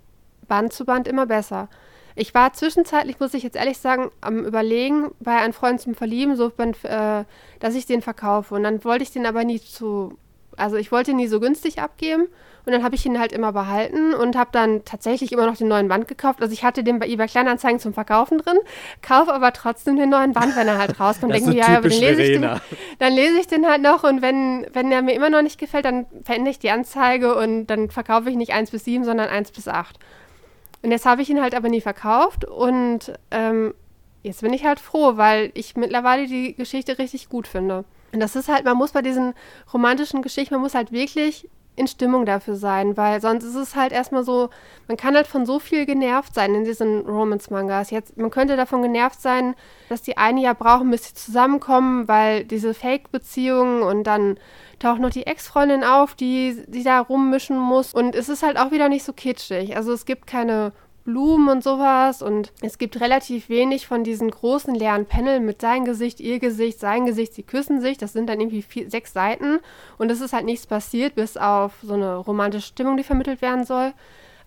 Band 0.47 0.73
zu 0.73 0.85
Band 0.85 1.09
immer 1.09 1.27
besser. 1.27 1.69
Ich 2.17 2.33
war 2.33 2.53
zwischenzeitlich, 2.53 3.19
muss 3.19 3.35
ich 3.35 3.43
jetzt 3.43 3.57
ehrlich 3.57 3.79
sagen, 3.79 4.11
am 4.21 4.45
Überlegen, 4.45 5.11
bei 5.19 5.37
einem 5.37 5.53
Freund 5.53 5.81
zum 5.81 5.95
Verlieben, 5.95 6.37
so, 6.37 6.53
äh, 6.57 7.25
dass 7.59 7.75
ich 7.75 7.87
den 7.87 8.03
verkaufe. 8.03 8.55
Und 8.55 8.63
dann 8.63 8.85
wollte 8.85 9.03
ich 9.03 9.11
den 9.11 9.27
aber 9.27 9.43
nie 9.43 9.61
zu, 9.61 10.17
also 10.57 10.77
ich 10.77 10.93
wollte 10.93 11.11
ihn 11.11 11.17
nie 11.17 11.27
so 11.27 11.41
günstig 11.41 11.81
abgeben. 11.81 12.29
Und 12.67 12.73
dann 12.73 12.83
habe 12.83 12.95
ich 12.95 13.05
ihn 13.05 13.19
halt 13.19 13.33
immer 13.33 13.53
behalten 13.53 14.15
und 14.15 14.37
habe 14.37 14.49
dann 14.53 14.87
tatsächlich 14.87 15.33
immer 15.33 15.45
noch 15.45 15.57
den 15.57 15.69
neuen 15.69 15.89
Band 15.89 16.09
gekauft. 16.09 16.41
Also 16.41 16.55
ich 16.55 16.65
hatte 16.65 16.83
den 16.83 16.99
bei 16.99 17.07
eBay 17.07 17.27
Kleinanzeigen 17.27 17.79
zum 17.79 17.93
Verkaufen 17.93 18.39
drin, 18.39 18.57
kaufe 19.03 19.35
aber 19.35 19.53
trotzdem 19.53 19.97
den 19.97 20.09
neuen 20.09 20.33
Band, 20.33 20.57
wenn 20.57 20.69
er 20.69 20.79
halt 20.79 20.99
rauskommt. 20.99 21.35
Denke 21.35 21.51
mir, 21.51 21.57
ja, 21.57 21.77
aber 21.77 21.91
den 21.91 22.01
lese 22.01 22.23
ich 22.23 22.41
den, 22.41 22.61
dann 22.99 23.13
lese 23.13 23.39
ich 23.39 23.49
den 23.49 23.67
halt 23.67 23.83
noch 23.83 24.03
und 24.03 24.23
wenn, 24.23 24.67
wenn 24.73 24.91
er 24.91 25.03
mir 25.03 25.15
immer 25.15 25.29
noch 25.29 25.43
nicht 25.43 25.61
gefällt, 25.61 25.85
dann 25.85 26.07
verändere 26.23 26.53
ich 26.53 26.59
die 26.59 26.71
Anzeige 26.71 27.35
und 27.35 27.67
dann 27.67 27.91
verkaufe 27.91 28.31
ich 28.31 28.37
nicht 28.37 28.55
1 28.55 28.71
bis 28.71 28.85
7, 28.85 29.05
sondern 29.05 29.29
1 29.29 29.51
bis 29.51 29.69
8. 29.69 29.99
Und 30.85 30.91
jetzt 30.91 31.07
habe 31.07 31.23
ich 31.23 31.31
ihn 31.31 31.41
halt 31.41 31.55
aber 31.55 31.71
nie 31.71 31.81
verkauft 31.81 32.45
und 32.45 33.11
ähm, 33.31 33.73
jetzt 34.23 34.43
bin 34.43 34.53
ich 34.53 34.67
halt 34.67 34.79
froh, 34.79 35.17
weil 35.17 35.51
ich 35.55 35.77
mittlerweile 35.77 36.27
die 36.27 36.55
Geschichte 36.55 36.99
richtig 36.99 37.31
gut 37.31 37.49
finde. 37.49 37.87
Und 38.13 38.21
das 38.21 38.37
ist 38.37 38.51
halt, 38.51 38.67
man 38.67 38.77
muss 38.77 38.93
bei 38.93 39.01
diesen 39.01 39.33
romantischen 39.73 40.21
Geschichten, 40.21 40.53
man 40.53 40.61
muss 40.61 40.75
halt 40.75 40.93
wirklich 40.93 41.49
in 41.77 41.89
Stimmung 41.89 42.25
dafür 42.25 42.57
sein, 42.57 42.97
weil 42.97 43.21
sonst 43.21 43.45
ist 43.45 43.57
es 43.57 43.75
halt 43.75 43.93
erstmal 43.93 44.25
so, 44.25 44.51
man 44.87 44.97
kann 44.97 45.17
halt 45.17 45.27
von 45.27 45.45
so 45.45 45.59
viel 45.59 45.87
genervt 45.87 46.35
sein 46.35 46.55
in 46.55 46.65
diesen 46.65 47.01
Romance-Mangas. 47.01 47.91
Jetzt, 47.91 48.17
man 48.17 48.31
könnte 48.31 48.57
davon 48.57 48.83
genervt 48.83 49.21
sein, 49.21 49.55
dass 49.89 50.03
die 50.03 50.17
ein 50.17 50.39
Jahr 50.39 50.55
brauchen, 50.55 50.91
bis 50.91 51.09
sie 51.09 51.15
zusammenkommen, 51.15 52.07
weil 52.07 52.45
diese 52.45 52.75
Fake-Beziehungen 52.75 53.83
und 53.83 54.05
dann 54.05 54.39
taucht 54.79 55.01
noch 55.01 55.11
die 55.11 55.27
Ex-Freundin 55.27 55.83
auf, 55.83 56.15
die, 56.15 56.63
die 56.69 56.85
da 56.85 57.01
rummischen 57.01 57.59
muss. 57.59 57.93
Und 57.93 58.15
es 58.15 58.29
ist 58.29 58.43
halt 58.43 58.57
auch 58.57 58.71
wieder 58.71 58.89
nicht 58.89 59.05
so 59.05 59.13
kitschig. 59.13 59.77
Also 59.77 59.93
es 59.93 60.05
gibt 60.05 60.27
keine 60.27 60.73
Blumen 61.05 61.49
und 61.49 61.63
sowas. 61.63 62.23
Und 62.23 62.53
es 62.61 62.79
gibt 62.79 63.01
relativ 63.01 63.49
wenig 63.49 63.87
von 63.87 64.05
diesen 64.05 64.31
großen 64.31 64.75
leeren 64.75 65.07
Panel 65.07 65.41
mit 65.41 65.61
sein 65.61 65.85
Gesicht, 65.85 66.21
ihr 66.21 66.39
Gesicht, 66.39 66.81
sein 66.81 67.07
Gesicht, 67.07 67.35
sie 67.35 67.43
küssen 67.43 67.81
sich. 67.81 67.99
Das 67.99 68.13
sind 68.13 68.29
dann 68.29 68.41
irgendwie 68.41 68.63
vier, 68.63 68.91
sechs 68.91 69.13
Seiten. 69.13 69.61
Und 69.99 70.11
es 70.11 70.21
ist 70.21 70.33
halt 70.33 70.45
nichts 70.45 70.67
passiert, 70.67 71.15
bis 71.15 71.37
auf 71.37 71.75
so 71.83 71.95
eine 71.95 72.17
romantische 72.17 72.69
Stimmung, 72.69 72.97
die 72.97 73.05
vermittelt 73.05 73.43
werden 73.43 73.65
soll. 73.65 73.93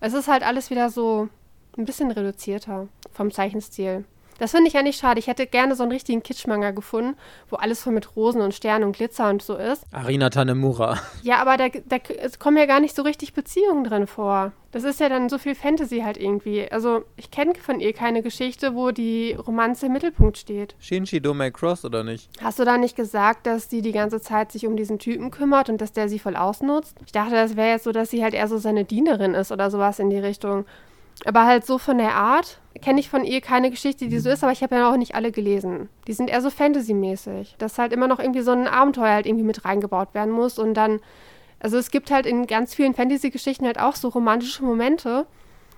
Es 0.00 0.12
ist 0.12 0.28
halt 0.28 0.42
alles 0.42 0.70
wieder 0.70 0.90
so 0.90 1.28
ein 1.76 1.84
bisschen 1.84 2.10
reduzierter 2.10 2.88
vom 3.12 3.30
Zeichenstil. 3.30 4.04
Das 4.38 4.52
finde 4.52 4.68
ich 4.68 4.74
ja 4.74 4.82
nicht 4.82 4.98
schade. 4.98 5.18
Ich 5.18 5.26
hätte 5.26 5.46
gerne 5.46 5.74
so 5.74 5.82
einen 5.82 5.92
richtigen 5.92 6.22
Kitschmanga 6.22 6.70
gefunden, 6.70 7.16
wo 7.50 7.56
alles 7.56 7.82
voll 7.82 7.92
mit 7.92 8.16
Rosen 8.16 8.40
und 8.40 8.54
Sternen 8.54 8.84
und 8.84 8.96
Glitzer 8.96 9.28
und 9.28 9.42
so 9.42 9.56
ist. 9.56 9.84
Arina 9.92 10.30
Tanemura. 10.30 10.98
Ja, 11.22 11.40
aber 11.40 11.56
da, 11.56 11.68
da 11.68 11.96
es 12.22 12.38
kommen 12.38 12.56
ja 12.56 12.66
gar 12.66 12.80
nicht 12.80 12.94
so 12.94 13.02
richtig 13.02 13.34
Beziehungen 13.34 13.84
drin 13.84 14.06
vor. 14.06 14.52
Das 14.70 14.84
ist 14.84 15.00
ja 15.00 15.08
dann 15.08 15.30
so 15.30 15.38
viel 15.38 15.54
Fantasy 15.54 16.00
halt 16.00 16.18
irgendwie. 16.18 16.70
Also 16.70 17.04
ich 17.16 17.30
kenne 17.30 17.54
von 17.54 17.80
ihr 17.80 17.94
keine 17.94 18.22
Geschichte, 18.22 18.74
wo 18.74 18.90
die 18.90 19.32
Romanze 19.32 19.86
im 19.86 19.92
Mittelpunkt 19.92 20.36
steht. 20.36 20.74
Shinji 20.78 21.20
Domei 21.20 21.50
Cross 21.50 21.84
oder 21.86 22.04
nicht? 22.04 22.28
Hast 22.42 22.58
du 22.58 22.64
da 22.64 22.76
nicht 22.76 22.94
gesagt, 22.94 23.46
dass 23.46 23.70
sie 23.70 23.80
die 23.80 23.92
ganze 23.92 24.20
Zeit 24.20 24.52
sich 24.52 24.66
um 24.66 24.76
diesen 24.76 24.98
Typen 24.98 25.30
kümmert 25.30 25.70
und 25.70 25.80
dass 25.80 25.92
der 25.92 26.08
sie 26.08 26.18
voll 26.18 26.36
ausnutzt? 26.36 26.96
Ich 27.06 27.12
dachte, 27.12 27.34
das 27.34 27.56
wäre 27.56 27.70
jetzt 27.70 27.84
so, 27.84 27.92
dass 27.92 28.10
sie 28.10 28.22
halt 28.22 28.34
eher 28.34 28.46
so 28.46 28.58
seine 28.58 28.84
Dienerin 28.84 29.34
ist 29.34 29.52
oder 29.52 29.70
sowas 29.70 29.98
in 29.98 30.10
die 30.10 30.18
Richtung. 30.18 30.66
Aber 31.24 31.46
halt 31.46 31.66
so 31.66 31.78
von 31.78 31.98
der 31.98 32.14
Art 32.14 32.60
kenne 32.80 33.00
ich 33.00 33.10
von 33.10 33.24
ihr 33.24 33.40
keine 33.40 33.70
Geschichte, 33.70 34.08
die 34.08 34.18
so 34.20 34.30
ist, 34.30 34.42
aber 34.42 34.52
ich 34.52 34.62
habe 34.62 34.76
ja 34.76 34.90
auch 34.90 34.96
nicht 34.96 35.14
alle 35.14 35.32
gelesen. 35.32 35.88
Die 36.06 36.12
sind 36.12 36.30
eher 36.30 36.40
so 36.40 36.50
Fantasy-mäßig, 36.50 37.56
dass 37.58 37.78
halt 37.78 37.92
immer 37.92 38.06
noch 38.06 38.20
irgendwie 38.20 38.42
so 38.42 38.52
ein 38.52 38.68
Abenteuer 38.68 39.14
halt 39.14 39.26
irgendwie 39.26 39.44
mit 39.44 39.64
reingebaut 39.64 40.14
werden 40.14 40.32
muss 40.32 40.58
und 40.58 40.74
dann, 40.74 41.00
also 41.58 41.76
es 41.76 41.90
gibt 41.90 42.10
halt 42.10 42.24
in 42.24 42.46
ganz 42.46 42.74
vielen 42.74 42.94
Fantasy-Geschichten 42.94 43.66
halt 43.66 43.80
auch 43.80 43.96
so 43.96 44.08
romantische 44.08 44.64
Momente, 44.64 45.26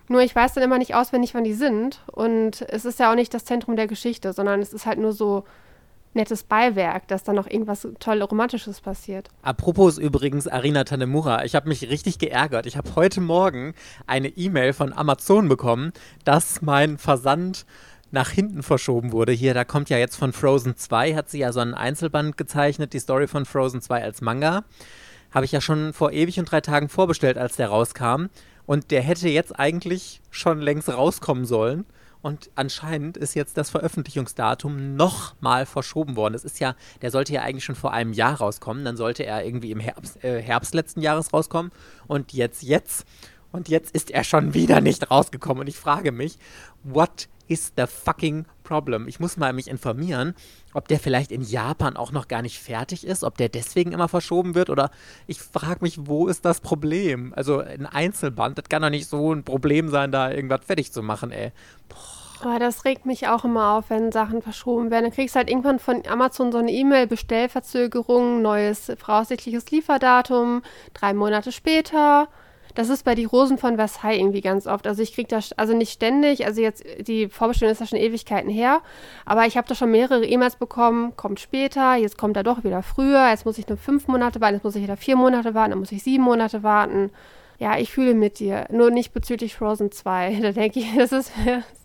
nur 0.09 0.21
ich 0.21 0.35
weiß 0.35 0.55
dann 0.55 0.65
immer 0.65 0.79
nicht 0.79 0.95
auswendig, 0.95 1.35
wann 1.35 1.45
die 1.45 1.55
sind 1.55 2.01
und 2.13 2.63
es 2.69 2.85
ist 2.85 2.99
ja 2.99 3.11
auch 3.11 3.17
nicht 3.17 3.33
das 3.33 3.45
Zentrum 3.45 3.77
der 3.77 3.87
Geschichte, 3.87 4.33
sondern 4.33 4.61
es 4.61 4.75
ist 4.75 4.85
halt 4.85 4.99
nur 4.99 5.13
so 5.13 5.45
nettes 6.15 6.43
Beiwerk, 6.43 7.07
dass 7.09 7.23
da 7.23 7.33
noch 7.33 7.47
irgendwas 7.47 7.87
toll 7.99 8.23
Romantisches 8.23 8.81
passiert. 8.81 9.29
Apropos 9.43 9.99
übrigens 9.99 10.49
Arina 10.49 10.85
Tanemura, 10.85 11.45
ich 11.45 11.55
habe 11.55 11.69
mich 11.69 11.89
richtig 11.89 12.19
geärgert. 12.19 12.67
Ich 12.67 12.77
habe 12.77 12.95
heute 12.97 13.21
Morgen 13.21 13.75
eine 14.07 14.29
E-Mail 14.29 14.73
von 14.73 14.93
Amazon 14.93 15.49
bekommen, 15.49 15.93
dass 16.25 16.63
mein 16.63 16.99
Versand 16.99 17.65
nach 18.11 18.31
hinten 18.31 18.63
verschoben 18.63 19.13
wurde. 19.13 19.33
Hier, 19.33 19.55
da 19.55 19.65
kommt 19.65 19.89
ja 19.89 19.99
jetzt 19.99 20.17
von 20.17 20.33
Frozen 20.33 20.77
2, 20.77 21.15
hat 21.15 21.29
sie 21.31 21.39
ja 21.39 21.53
so 21.53 21.61
einen 21.61 21.75
Einzelband 21.75 22.37
gezeichnet, 22.37 22.93
die 22.93 22.99
Story 22.99 23.29
von 23.29 23.45
Frozen 23.45 23.81
2 23.81 24.03
als 24.03 24.21
Manga. 24.21 24.65
Habe 25.31 25.45
ich 25.45 25.53
ja 25.53 25.61
schon 25.61 25.93
vor 25.93 26.11
ewig 26.11 26.41
und 26.41 26.51
drei 26.51 26.61
Tagen 26.61 26.89
vorbestellt, 26.89 27.39
als 27.39 27.55
der 27.55 27.69
rauskam. 27.69 28.27
Und 28.67 28.91
der 28.91 29.03
hätte 29.03 29.29
jetzt 29.29 29.59
eigentlich 29.59 30.21
schon 30.31 30.61
längst 30.61 30.89
rauskommen 30.89 31.45
sollen. 31.45 31.87
Und 32.23 32.51
anscheinend 32.55 33.17
ist 33.17 33.35
jetzt 33.35 33.57
das 33.57 33.71
Veröffentlichungsdatum 33.71 34.95
nochmal 34.97 35.67
verschoben 35.67 36.17
worden. 36.17 36.35
Das 36.35 36.45
ist 36.45 36.61
ja, 36.61 36.75
der 37.01 37.11
sollte 37.11 37.33
ja 37.33 37.43
eigentlich 37.43 37.65
schon 37.65 37.75
vor 37.75 37.93
einem 37.93 38.13
Jahr 38.13 38.35
rauskommen. 38.35 38.85
Dann 38.85 38.97
sollte 38.97 39.25
er 39.25 39.45
irgendwie 39.45 39.71
im 39.71 39.81
Herbst, 39.81 40.23
äh, 40.23 40.43
Herbst 40.43 40.75
letzten 40.75 41.01
Jahres 41.01 41.33
rauskommen. 41.33 41.73
Und 42.07 42.33
jetzt, 42.33 42.63
jetzt. 42.63 43.07
Und 43.53 43.69
jetzt 43.69 43.95
ist 43.95 44.11
er 44.11 44.25
schon 44.25 44.55
wieder 44.55 44.81
nicht 44.81 45.11
rausgekommen. 45.11 45.63
Und 45.63 45.67
ich 45.69 45.77
frage 45.77 46.13
mich, 46.13 46.39
what 46.83 47.29
is 47.51 47.73
the 47.77 47.87
fucking 47.87 48.47
problem? 48.63 49.09
Ich 49.09 49.19
muss 49.19 49.37
mal 49.37 49.53
mich 49.53 49.69
informieren, 49.69 50.35
ob 50.73 50.87
der 50.87 51.01
vielleicht 51.01 51.33
in 51.33 51.43
Japan 51.43 51.97
auch 51.97 52.13
noch 52.13 52.29
gar 52.29 52.43
nicht 52.43 52.61
fertig 52.61 53.05
ist, 53.05 53.25
ob 53.25 53.37
der 53.37 53.49
deswegen 53.49 53.91
immer 53.91 54.09
verschoben 54.09 54.55
wird 54.55 54.71
oder 54.71 54.91
ich 55.27 55.41
frage 55.41 55.81
mich, 55.81 56.07
wo 56.07 56.29
ist 56.29 56.45
das 56.45 56.61
Problem? 56.61 57.35
Also 57.37 57.59
ein 57.59 57.87
Einzelband, 57.87 58.57
das 58.57 58.69
kann 58.69 58.83
doch 58.83 58.91
nicht 58.91 59.09
so 59.09 59.35
ein 59.35 59.43
Problem 59.43 59.89
sein, 59.89 60.13
da 60.13 60.31
irgendwas 60.31 60.65
fertig 60.65 60.93
zu 60.93 61.03
machen, 61.03 61.33
ey. 61.33 61.51
Boah. 61.89 62.61
das 62.61 62.85
regt 62.85 63.05
mich 63.05 63.27
auch 63.27 63.45
immer 63.45 63.73
auf, 63.73 63.91
wenn 63.91 64.13
Sachen 64.13 64.43
verschoben 64.43 64.93
werden. 64.93 65.07
Dann 65.07 65.13
kriegst 65.13 65.35
du 65.35 65.39
halt 65.39 65.51
irgendwann 65.51 65.81
von 65.81 66.07
Amazon 66.07 66.53
so 66.53 66.59
eine 66.59 66.71
E-Mail, 66.71 67.09
Bestellverzögerung, 67.09 68.43
neues 68.43 68.93
voraussichtliches 68.97 69.69
Lieferdatum, 69.73 70.63
drei 70.95 71.15
Monate 71.15 71.51
später. 71.51 72.29
Das 72.81 72.89
ist 72.89 73.05
bei 73.05 73.15
die 73.15 73.27
Rosen 73.27 73.59
von 73.59 73.77
Versailles 73.77 74.19
irgendwie 74.19 74.41
ganz 74.41 74.67
oft. 74.67 74.87
Also 74.87 75.03
ich 75.03 75.13
kriege 75.13 75.29
das, 75.29 75.53
also 75.53 75.77
nicht 75.77 75.93
ständig, 75.93 76.47
also 76.47 76.63
jetzt, 76.63 76.83
die 76.99 77.29
Vorbestellung 77.29 77.73
ist 77.73 77.81
ja 77.81 77.87
schon 77.87 77.99
Ewigkeiten 77.99 78.49
her, 78.49 78.81
aber 79.27 79.45
ich 79.45 79.59
habe 79.59 79.69
da 79.69 79.75
schon 79.75 79.91
mehrere 79.91 80.25
E-Mails 80.25 80.57
bekommen, 80.57 81.15
kommt 81.15 81.41
später, 81.41 81.97
jetzt 81.97 82.17
kommt 82.17 82.39
er 82.39 82.43
doch 82.43 82.65
wieder 82.65 82.83
früher, 82.83 83.29
jetzt 83.29 83.45
muss 83.45 83.59
ich 83.59 83.69
nur 83.69 83.77
fünf 83.77 84.09
Monate 84.09 84.41
warten, 84.41 84.55
jetzt 84.55 84.65
muss 84.65 84.77
ich 84.77 84.83
wieder 84.83 84.97
vier 84.97 85.17
Monate 85.17 85.53
warten, 85.53 85.73
dann 85.73 85.79
muss 85.79 85.93
ich 85.93 86.03
sieben 86.03 86.25
Monate 86.25 86.63
warten. 86.63 87.11
Ja, 87.59 87.77
ich 87.79 87.93
fühle 87.93 88.15
mit 88.15 88.39
dir, 88.39 88.65
nur 88.71 88.91
nicht 88.91 89.13
bezüglich 89.13 89.55
Frozen 89.57 89.93
2. 89.93 90.39
Da 90.41 90.53
denke 90.53 90.81
ich, 90.81 90.97
das 90.97 91.13
ist 91.13 91.33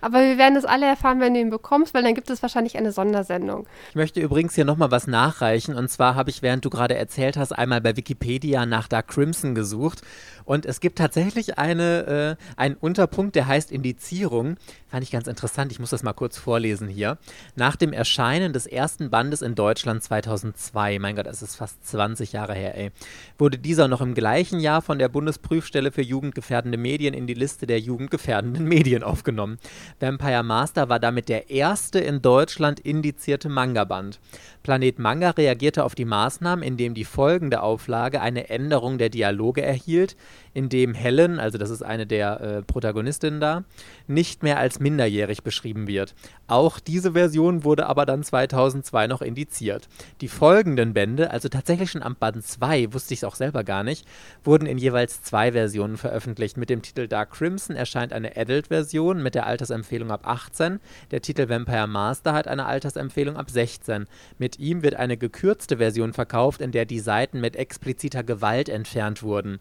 aber 0.00 0.18
wir 0.20 0.38
werden 0.38 0.56
es 0.56 0.64
alle 0.64 0.86
erfahren, 0.86 1.20
wenn 1.20 1.34
du 1.34 1.40
ihn 1.40 1.50
bekommst, 1.50 1.94
weil 1.94 2.02
dann 2.02 2.14
gibt 2.14 2.30
es 2.30 2.42
wahrscheinlich 2.42 2.76
eine 2.76 2.92
Sondersendung. 2.92 3.66
Ich 3.90 3.94
möchte 3.94 4.20
übrigens 4.20 4.54
hier 4.54 4.64
nochmal 4.64 4.90
was 4.90 5.06
nachreichen. 5.06 5.74
Und 5.74 5.88
zwar 5.88 6.14
habe 6.14 6.30
ich, 6.30 6.42
während 6.42 6.64
du 6.64 6.70
gerade 6.70 6.94
erzählt 6.96 7.36
hast, 7.36 7.52
einmal 7.52 7.80
bei 7.80 7.96
Wikipedia 7.96 8.66
nach 8.66 8.88
Dark 8.88 9.08
Crimson 9.08 9.54
gesucht. 9.54 10.02
Und 10.44 10.66
es 10.66 10.80
gibt 10.80 10.98
tatsächlich 10.98 11.58
eine, 11.58 12.36
äh, 12.38 12.60
einen 12.60 12.74
Unterpunkt, 12.74 13.36
der 13.36 13.46
heißt 13.46 13.70
Indizierung. 13.70 14.56
Fand 14.88 15.04
ich 15.04 15.10
ganz 15.10 15.28
interessant. 15.28 15.70
Ich 15.70 15.78
muss 15.78 15.90
das 15.90 16.02
mal 16.02 16.12
kurz 16.12 16.38
vorlesen 16.38 16.88
hier. 16.88 17.18
Nach 17.54 17.76
dem 17.76 17.92
Erscheinen 17.92 18.52
des 18.52 18.66
ersten 18.66 19.10
Bandes 19.10 19.42
in 19.42 19.54
Deutschland 19.54 20.02
2002, 20.02 20.98
mein 20.98 21.14
Gott, 21.14 21.26
es 21.26 21.42
ist 21.42 21.56
fast 21.56 21.86
20 21.86 22.32
Jahre 22.32 22.54
her, 22.54 22.76
ey, 22.76 22.90
wurde 23.38 23.58
dieser 23.58 23.86
noch 23.86 24.00
im 24.00 24.14
gleichen 24.14 24.58
Jahr 24.58 24.82
von 24.82 24.98
der 24.98 25.08
Bundesprüfstelle 25.08 25.92
für 25.92 26.02
jugendgefährdende 26.02 26.78
Medien 26.78 27.14
in 27.14 27.26
die 27.26 27.34
Liste 27.34 27.66
der 27.66 27.78
jugendgefährdenden 27.78 28.64
Medien 28.64 29.02
aufgenommen 29.02 29.49
genommen. 29.50 29.58
Vampire 29.98 30.42
Master 30.42 30.88
war 30.88 30.98
damit 30.98 31.28
der 31.28 31.50
erste 31.50 32.00
in 32.00 32.22
Deutschland 32.22 32.80
indizierte 32.80 33.48
Manga-Band. 33.48 34.18
Planet 34.62 34.98
Manga 34.98 35.30
reagierte 35.30 35.84
auf 35.84 35.94
die 35.94 36.04
Maßnahmen, 36.04 36.62
indem 36.62 36.94
die 36.94 37.04
folgende 37.04 37.62
Auflage 37.62 38.20
eine 38.20 38.50
Änderung 38.50 38.98
der 38.98 39.08
Dialoge 39.08 39.62
erhielt, 39.62 40.16
indem 40.52 40.94
Helen, 40.94 41.38
also 41.38 41.56
das 41.58 41.70
ist 41.70 41.82
eine 41.82 42.06
der 42.06 42.40
äh, 42.40 42.62
Protagonistinnen 42.62 43.40
da, 43.40 43.64
nicht 44.06 44.42
mehr 44.42 44.58
als 44.58 44.80
minderjährig 44.80 45.42
beschrieben 45.42 45.86
wird. 45.86 46.14
Auch 46.46 46.78
diese 46.78 47.12
Version 47.12 47.64
wurde 47.64 47.86
aber 47.86 48.04
dann 48.04 48.22
2002 48.22 49.06
noch 49.06 49.22
indiziert. 49.22 49.88
Die 50.20 50.28
folgenden 50.28 50.92
Bände, 50.92 51.30
also 51.30 51.48
tatsächlich 51.48 51.90
schon 51.90 52.02
am 52.02 52.16
Band 52.16 52.44
2, 52.44 52.92
wusste 52.92 53.14
ich 53.14 53.20
es 53.20 53.24
auch 53.24 53.36
selber 53.36 53.64
gar 53.64 53.84
nicht, 53.84 54.06
wurden 54.44 54.66
in 54.66 54.78
jeweils 54.78 55.22
zwei 55.22 55.52
Versionen 55.52 55.96
veröffentlicht. 55.96 56.56
Mit 56.56 56.68
dem 56.68 56.82
Titel 56.82 57.08
Dark 57.08 57.30
Crimson 57.30 57.76
erscheint 57.76 58.12
eine 58.12 58.36
Adult-Version 58.36 59.22
mit 59.22 59.34
der 59.34 59.39
Altersempfehlung 59.46 60.10
ab 60.10 60.26
18. 60.26 60.80
Der 61.10 61.22
Titel 61.22 61.48
Vampire 61.48 61.86
Master 61.86 62.32
hat 62.32 62.48
eine 62.48 62.66
Altersempfehlung 62.66 63.36
ab 63.36 63.50
16. 63.50 64.06
Mit 64.38 64.58
ihm 64.58 64.82
wird 64.82 64.94
eine 64.94 65.16
gekürzte 65.16 65.78
Version 65.78 66.12
verkauft, 66.12 66.60
in 66.60 66.72
der 66.72 66.84
die 66.84 67.00
Seiten 67.00 67.40
mit 67.40 67.56
expliziter 67.56 68.22
Gewalt 68.22 68.68
entfernt 68.68 69.22
wurden. 69.22 69.60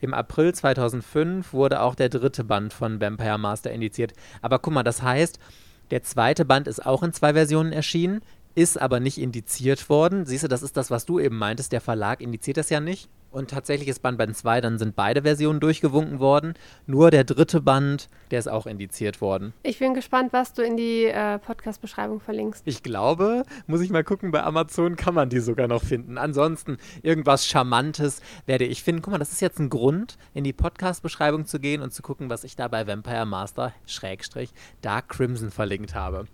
Im 0.00 0.12
April 0.12 0.52
2005 0.52 1.52
wurde 1.52 1.80
auch 1.80 1.94
der 1.94 2.08
dritte 2.08 2.44
Band 2.44 2.72
von 2.72 3.00
Vampire 3.00 3.38
Master 3.38 3.70
indiziert. 3.70 4.12
Aber 4.42 4.58
guck 4.58 4.74
mal, 4.74 4.82
das 4.82 5.02
heißt, 5.02 5.38
der 5.90 6.02
zweite 6.02 6.44
Band 6.44 6.68
ist 6.68 6.84
auch 6.84 7.02
in 7.02 7.12
zwei 7.12 7.32
Versionen 7.32 7.72
erschienen, 7.72 8.20
ist 8.54 8.80
aber 8.80 9.00
nicht 9.00 9.18
indiziert 9.18 9.88
worden. 9.88 10.26
Siehst 10.26 10.44
du, 10.44 10.48
das 10.48 10.62
ist 10.62 10.76
das, 10.76 10.90
was 10.90 11.06
du 11.06 11.18
eben 11.18 11.36
meintest. 11.36 11.72
Der 11.72 11.80
Verlag 11.80 12.20
indiziert 12.20 12.56
das 12.56 12.70
ja 12.70 12.80
nicht. 12.80 13.08
Und 13.34 13.50
tatsächlich 13.50 13.88
ist 13.88 14.00
Band 14.00 14.16
Band 14.16 14.36
2, 14.36 14.60
dann 14.60 14.78
sind 14.78 14.94
beide 14.94 15.22
Versionen 15.22 15.58
durchgewunken 15.58 16.20
worden. 16.20 16.54
Nur 16.86 17.10
der 17.10 17.24
dritte 17.24 17.60
Band, 17.60 18.08
der 18.30 18.38
ist 18.38 18.46
auch 18.48 18.64
indiziert 18.64 19.20
worden. 19.20 19.52
Ich 19.64 19.80
bin 19.80 19.92
gespannt, 19.92 20.32
was 20.32 20.52
du 20.52 20.62
in 20.62 20.76
die 20.76 21.06
äh, 21.06 21.40
Podcast-Beschreibung 21.40 22.20
verlinkst. 22.20 22.62
Ich 22.64 22.84
glaube, 22.84 23.42
muss 23.66 23.80
ich 23.80 23.90
mal 23.90 24.04
gucken, 24.04 24.30
bei 24.30 24.44
Amazon 24.44 24.94
kann 24.94 25.14
man 25.14 25.30
die 25.30 25.40
sogar 25.40 25.66
noch 25.66 25.82
finden. 25.82 26.16
Ansonsten 26.16 26.78
irgendwas 27.02 27.44
Charmantes 27.44 28.20
werde 28.46 28.66
ich 28.66 28.84
finden. 28.84 29.02
Guck 29.02 29.10
mal, 29.10 29.18
das 29.18 29.32
ist 29.32 29.40
jetzt 29.40 29.58
ein 29.58 29.68
Grund, 29.68 30.16
in 30.32 30.44
die 30.44 30.52
Podcast-Beschreibung 30.52 31.44
zu 31.44 31.58
gehen 31.58 31.82
und 31.82 31.92
zu 31.92 32.02
gucken, 32.02 32.30
was 32.30 32.44
ich 32.44 32.54
da 32.54 32.68
bei 32.68 32.86
Vampire 32.86 33.26
Master 33.26 33.72
Schrägstrich 33.84 34.50
Dark 34.80 35.08
Crimson 35.08 35.50
verlinkt 35.50 35.96
habe. 35.96 36.26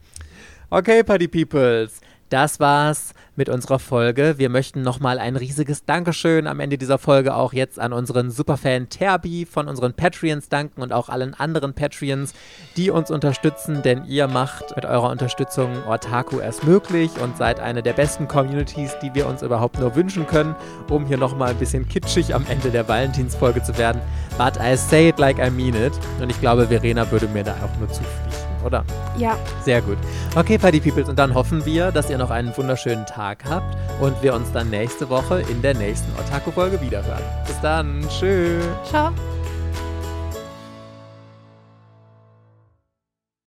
Okay, 0.72 1.02
Party 1.02 1.26
Peoples. 1.26 2.00
Das 2.28 2.60
war's 2.60 3.12
mit 3.34 3.48
unserer 3.48 3.80
Folge. 3.80 4.34
Wir 4.38 4.48
möchten 4.50 4.82
nochmal 4.82 5.18
ein 5.18 5.34
riesiges 5.34 5.84
Dankeschön 5.84 6.46
am 6.46 6.60
Ende 6.60 6.78
dieser 6.78 6.96
Folge 6.96 7.34
auch 7.34 7.52
jetzt 7.52 7.80
an 7.80 7.92
unseren 7.92 8.30
Superfan 8.30 8.88
Terbi 8.88 9.46
von 9.50 9.66
unseren 9.66 9.94
Patreons 9.94 10.48
danken 10.48 10.80
und 10.80 10.92
auch 10.92 11.08
allen 11.08 11.34
anderen 11.34 11.74
Patreons, 11.74 12.34
die 12.76 12.90
uns 12.90 13.10
unterstützen, 13.10 13.82
denn 13.82 14.04
ihr 14.04 14.28
macht 14.28 14.76
mit 14.76 14.84
eurer 14.84 15.10
Unterstützung 15.10 15.72
Otaku 15.88 16.38
erst 16.38 16.62
möglich 16.62 17.10
und 17.20 17.36
seid 17.36 17.58
eine 17.58 17.82
der 17.82 17.94
besten 17.94 18.28
Communities, 18.28 18.96
die 19.02 19.12
wir 19.12 19.26
uns 19.26 19.42
überhaupt 19.42 19.80
nur 19.80 19.96
wünschen 19.96 20.24
können, 20.28 20.54
um 20.88 21.04
hier 21.04 21.18
nochmal 21.18 21.50
ein 21.50 21.58
bisschen 21.58 21.88
kitschig 21.88 22.32
am 22.32 22.46
Ende 22.48 22.70
der 22.70 22.86
Valentinsfolge 22.86 23.60
zu 23.64 23.76
werden. 23.76 24.00
But 24.38 24.56
I 24.62 24.76
say 24.76 25.08
it 25.08 25.18
like 25.18 25.38
I 25.40 25.50
mean 25.50 25.74
it. 25.74 25.94
Und 26.20 26.30
ich 26.30 26.40
glaube, 26.40 26.68
Verena 26.68 27.10
würde 27.10 27.26
mir 27.26 27.42
da 27.42 27.54
auch 27.54 27.76
nur 27.80 27.88
zupflichten 27.88 28.49
oder? 28.64 28.84
Ja. 29.16 29.36
Sehr 29.64 29.82
gut. 29.82 29.98
Okay, 30.36 30.58
Party 30.58 30.80
Peoples, 30.80 31.08
und 31.08 31.18
dann 31.18 31.34
hoffen 31.34 31.64
wir, 31.64 31.92
dass 31.92 32.10
ihr 32.10 32.18
noch 32.18 32.30
einen 32.30 32.56
wunderschönen 32.56 33.06
Tag 33.06 33.44
habt 33.48 33.76
und 34.00 34.22
wir 34.22 34.34
uns 34.34 34.50
dann 34.52 34.70
nächste 34.70 35.08
Woche 35.08 35.42
in 35.48 35.62
der 35.62 35.74
nächsten 35.74 36.12
Otaku-Folge 36.18 36.80
wiederhören. 36.80 37.22
Bis 37.46 37.60
dann. 37.60 38.06
Tschüss. 38.08 38.64
Ciao. 38.88 39.12